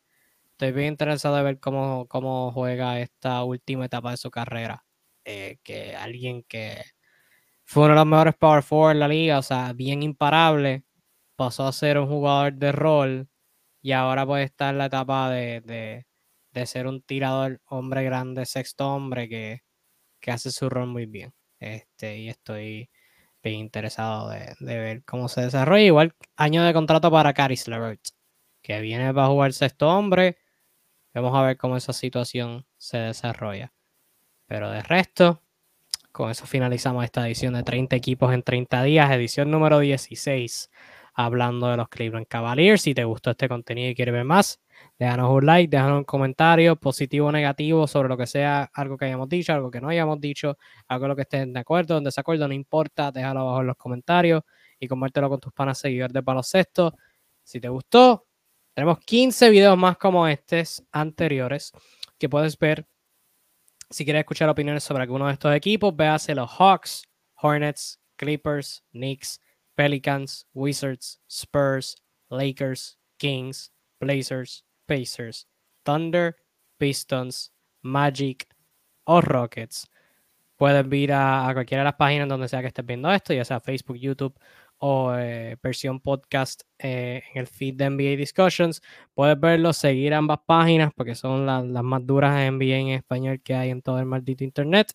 estoy 0.53 0.72
bien 0.72 0.88
interesado 0.88 1.38
en 1.38 1.45
ver 1.45 1.61
cómo, 1.61 2.07
cómo 2.09 2.53
juega 2.53 3.01
esta 3.01 3.45
última 3.45 3.86
etapa 3.86 4.12
de 4.12 4.16
su 4.18 4.30
carrera. 4.30 4.84
Eh, 5.24 5.59
que 5.62 5.95
alguien 5.97 6.45
que 6.45 6.82
fue 7.64 7.84
uno 7.84 7.95
de 7.95 8.01
los 8.01 8.07
mejores 8.07 8.34
power 8.36 8.62
forward 8.62 8.93
en 8.93 9.01
la 9.01 9.09
liga, 9.09 9.38
o 9.38 9.43
sea, 9.43 9.72
bien 9.72 10.03
imparable, 10.03 10.84
pasó 11.36 11.66
a 11.66 11.72
ser 11.72 11.99
un 11.99 12.09
jugador 12.09 12.55
de 12.55 12.72
rol 12.72 13.28
y 13.82 13.93
ahora 13.93 14.26
puede 14.26 14.45
estar 14.45 14.74
en 14.74 14.78
la 14.78 14.86
etapa 14.86 15.30
de, 15.30 16.05
de, 16.53 16.66
ser 16.66 16.86
un 16.86 17.03
tirador 17.03 17.61
hombre 17.66 18.05
grande, 18.05 18.47
sexto 18.47 18.88
hombre 18.95 19.28
que, 19.28 19.62
que 20.20 20.32
hace 20.32 20.51
su 20.53 20.70
rol 20.70 20.88
muy 20.88 21.07
bien. 21.07 21.34
Este, 21.61 22.18
y 22.18 22.28
estoy 22.28 22.90
bien 23.43 23.61
interesado 23.61 24.30
de, 24.30 24.55
ver 24.61 25.05
cómo 25.05 25.28
se 25.28 25.43
desarrolla. 25.43 25.82
Igual 25.82 26.14
año 26.36 26.62
de 26.64 26.72
contrato 26.72 27.11
para 27.11 27.34
Caris 27.34 27.68
LeVert, 27.68 28.01
que 28.62 28.80
viene 28.80 29.12
para 29.12 29.28
jugar 29.28 29.53
sexto 29.53 29.88
hombre. 29.88 30.38
Vamos 31.14 31.36
a 31.36 31.43
ver 31.43 31.57
cómo 31.59 31.76
esa 31.76 31.93
situación 31.93 32.66
se 32.78 32.99
desarrolla. 32.99 33.72
Pero 34.47 34.70
de 34.70 34.82
resto, 34.82 35.43
con 36.12 36.30
eso 36.30 36.47
finalizamos 36.47 37.05
esta 37.05 37.26
edición 37.26 37.55
de 37.55 37.62
30 37.62 37.97
equipos 37.97 38.32
en 38.32 38.43
30 38.43 38.82
días, 38.84 39.11
edición 39.11 39.51
número 39.51 39.78
16, 39.80 40.70
hablando 41.14 41.68
de 41.68 41.76
los 41.76 41.88
Cleveland 41.88 42.26
Cavaliers. 42.28 42.82
Si 42.82 42.95
te 42.95 43.05
gustó 43.05 43.30
este 43.32 43.49
contenido 43.49 43.90
y 43.90 43.95
quieres 43.95 44.14
ver 44.14 44.24
más, 44.24 44.61
déjanos 44.99 45.30
un 45.30 45.47
like, 45.47 45.70
déjanos 45.70 45.99
un 45.99 46.05
comentario 46.05 46.76
positivo 46.76 47.28
o 47.28 47.32
negativo 47.32 47.86
sobre 47.86 48.09
lo 48.09 48.16
que 48.16 48.26
sea, 48.26 48.70
algo 48.74 48.97
que 48.97 49.07
hayamos 49.07 49.28
dicho, 49.28 49.53
algo 49.53 49.70
que 49.70 49.80
no 49.80 49.88
hayamos 49.88 50.20
dicho, 50.20 50.57
algo 50.88 51.07
en 51.07 51.09
lo 51.11 51.16
que 51.16 51.22
estén 51.22 51.53
de 51.53 51.61
acuerdo, 51.61 51.99
en 51.99 52.05
desacuerdo, 52.05 52.47
no 52.49 52.55
importa, 52.55 53.11
déjalo 53.12 53.40
abajo 53.40 53.61
en 53.62 53.66
los 53.68 53.76
comentarios 53.76 54.43
y 54.78 54.88
compártelo 54.88 55.28
con 55.28 55.40
tus 55.40 55.53
panas 55.53 55.78
seguidores 55.78 56.12
de 56.12 56.20
baloncesto. 56.20 56.95
Si 57.45 57.61
te 57.61 57.68
gustó, 57.68 58.26
tenemos 58.74 58.99
15 59.01 59.51
videos 59.51 59.76
más 59.78 59.97
como 59.99 60.26
estos 60.28 60.82
anteriores 60.93 61.72
que 62.18 62.28
puedes 62.28 62.59
ver 62.59 62.86
Si 63.90 64.05
quieres 64.05 64.20
escuchar 64.20 64.49
opiniones 64.49 64.82
sobre 64.84 65.03
alguno 65.03 65.26
de 65.26 65.34
estos 65.34 65.55
equipos, 65.55 65.95
véase 65.95 66.34
los 66.34 66.51
Hawks, 66.59 67.05
Hornets, 67.34 68.01
Clippers, 68.16 68.82
Knicks, 68.93 69.40
Pelicans, 69.74 70.47
Wizards, 70.55 71.20
Spurs, 71.28 71.97
Lakers, 72.30 72.99
Kings, 73.18 73.72
Blazers, 74.01 74.64
Pacers, 74.93 75.49
Thunder, 75.82 76.36
Pistons, 76.76 77.51
Magic 77.80 78.47
o 79.05 79.22
Rockets. 79.22 79.90
Puedes 80.57 80.93
ir 80.93 81.12
a, 81.14 81.51
cualquiera 81.55 81.80
de 81.80 81.84
las 81.86 81.95
páginas 81.95 82.28
donde 82.28 82.47
sea 82.47 82.61
que 82.61 82.66
estés 82.66 82.84
viendo 82.84 83.11
esto, 83.11 83.32
ya 83.32 83.45
sea 83.45 83.59
Facebook, 83.59 83.97
YouTube 83.97 84.38
o 84.78 85.14
eh, 85.16 85.57
versión 85.62 85.99
podcast 85.99 86.62
eh, 86.78 87.22
en 87.32 87.40
el 87.40 87.47
feed 87.47 87.76
de 87.76 87.88
NBA 87.88 88.16
Discussions. 88.16 88.82
Puedes 89.14 89.40
verlo, 89.40 89.72
seguir 89.72 90.12
ambas 90.12 90.40
páginas 90.45 90.93
porque 90.95 91.14
son 91.14 91.47
las, 91.47 91.64
más 91.64 92.07
duras 92.07 92.36
de 92.36 92.51
NBA 92.51 92.76
en 92.76 92.88
español 92.88 93.40
que 93.43 93.55
hay 93.55 93.70
en 93.70 93.80
todo 93.80 93.99
el 93.99 94.05
maldito 94.05 94.45
internet. 94.45 94.93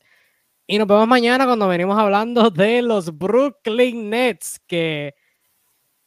Y 0.68 0.78
nos 0.78 0.88
vemos 0.88 1.08
mañana 1.08 1.46
cuando 1.46 1.68
venimos 1.68 1.98
hablando 1.98 2.52
de 2.52 2.84
los 2.84 3.18
Brooklyn 3.18 4.12
Nets, 4.12 4.60
que 4.68 5.16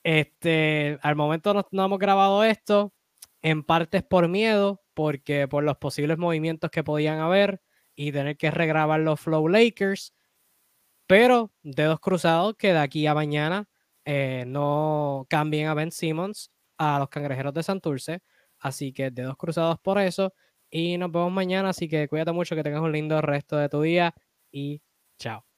este, 0.04 0.98
al 1.02 1.16
momento 1.16 1.66
no 1.72 1.84
hemos 1.84 1.98
grabado 1.98 2.44
esto, 2.44 2.92
en 3.42 3.62
parte 3.64 3.98
es 3.98 4.02
por 4.04 4.28
miedo, 4.28 4.82
porque 4.94 5.48
por 5.48 5.64
los 5.64 5.76
posibles 5.78 6.18
movimientos 6.18 6.70
que 6.70 6.84
podían 6.84 7.20
haber 7.20 7.62
y 7.94 8.12
tener 8.12 8.36
que 8.36 8.50
regrabar 8.50 9.00
los 9.00 9.20
Flow 9.20 9.48
Lakers. 9.48 10.14
Pero 11.06 11.52
dedos 11.62 12.00
cruzados 12.00 12.54
que 12.56 12.72
de 12.72 12.78
aquí 12.78 13.06
a 13.06 13.14
mañana 13.14 13.68
eh, 14.04 14.44
no 14.46 15.26
cambien 15.28 15.68
a 15.68 15.74
Ben 15.74 15.90
Simmons 15.90 16.52
a 16.78 16.98
los 16.98 17.08
cangrejeros 17.08 17.52
de 17.54 17.62
Santurce. 17.62 18.22
Así 18.58 18.92
que 18.92 19.10
dedos 19.10 19.36
cruzados 19.36 19.78
por 19.80 19.98
eso. 19.98 20.32
Y 20.70 20.98
nos 20.98 21.10
vemos 21.12 21.32
mañana. 21.32 21.70
Así 21.70 21.88
que 21.88 22.08
cuídate 22.08 22.32
mucho, 22.32 22.54
que 22.54 22.62
tengas 22.62 22.82
un 22.82 22.92
lindo 22.92 23.20
resto 23.22 23.56
de 23.56 23.68
tu 23.68 23.82
día 23.82 24.14
y 24.52 24.82
chao. 25.18 25.49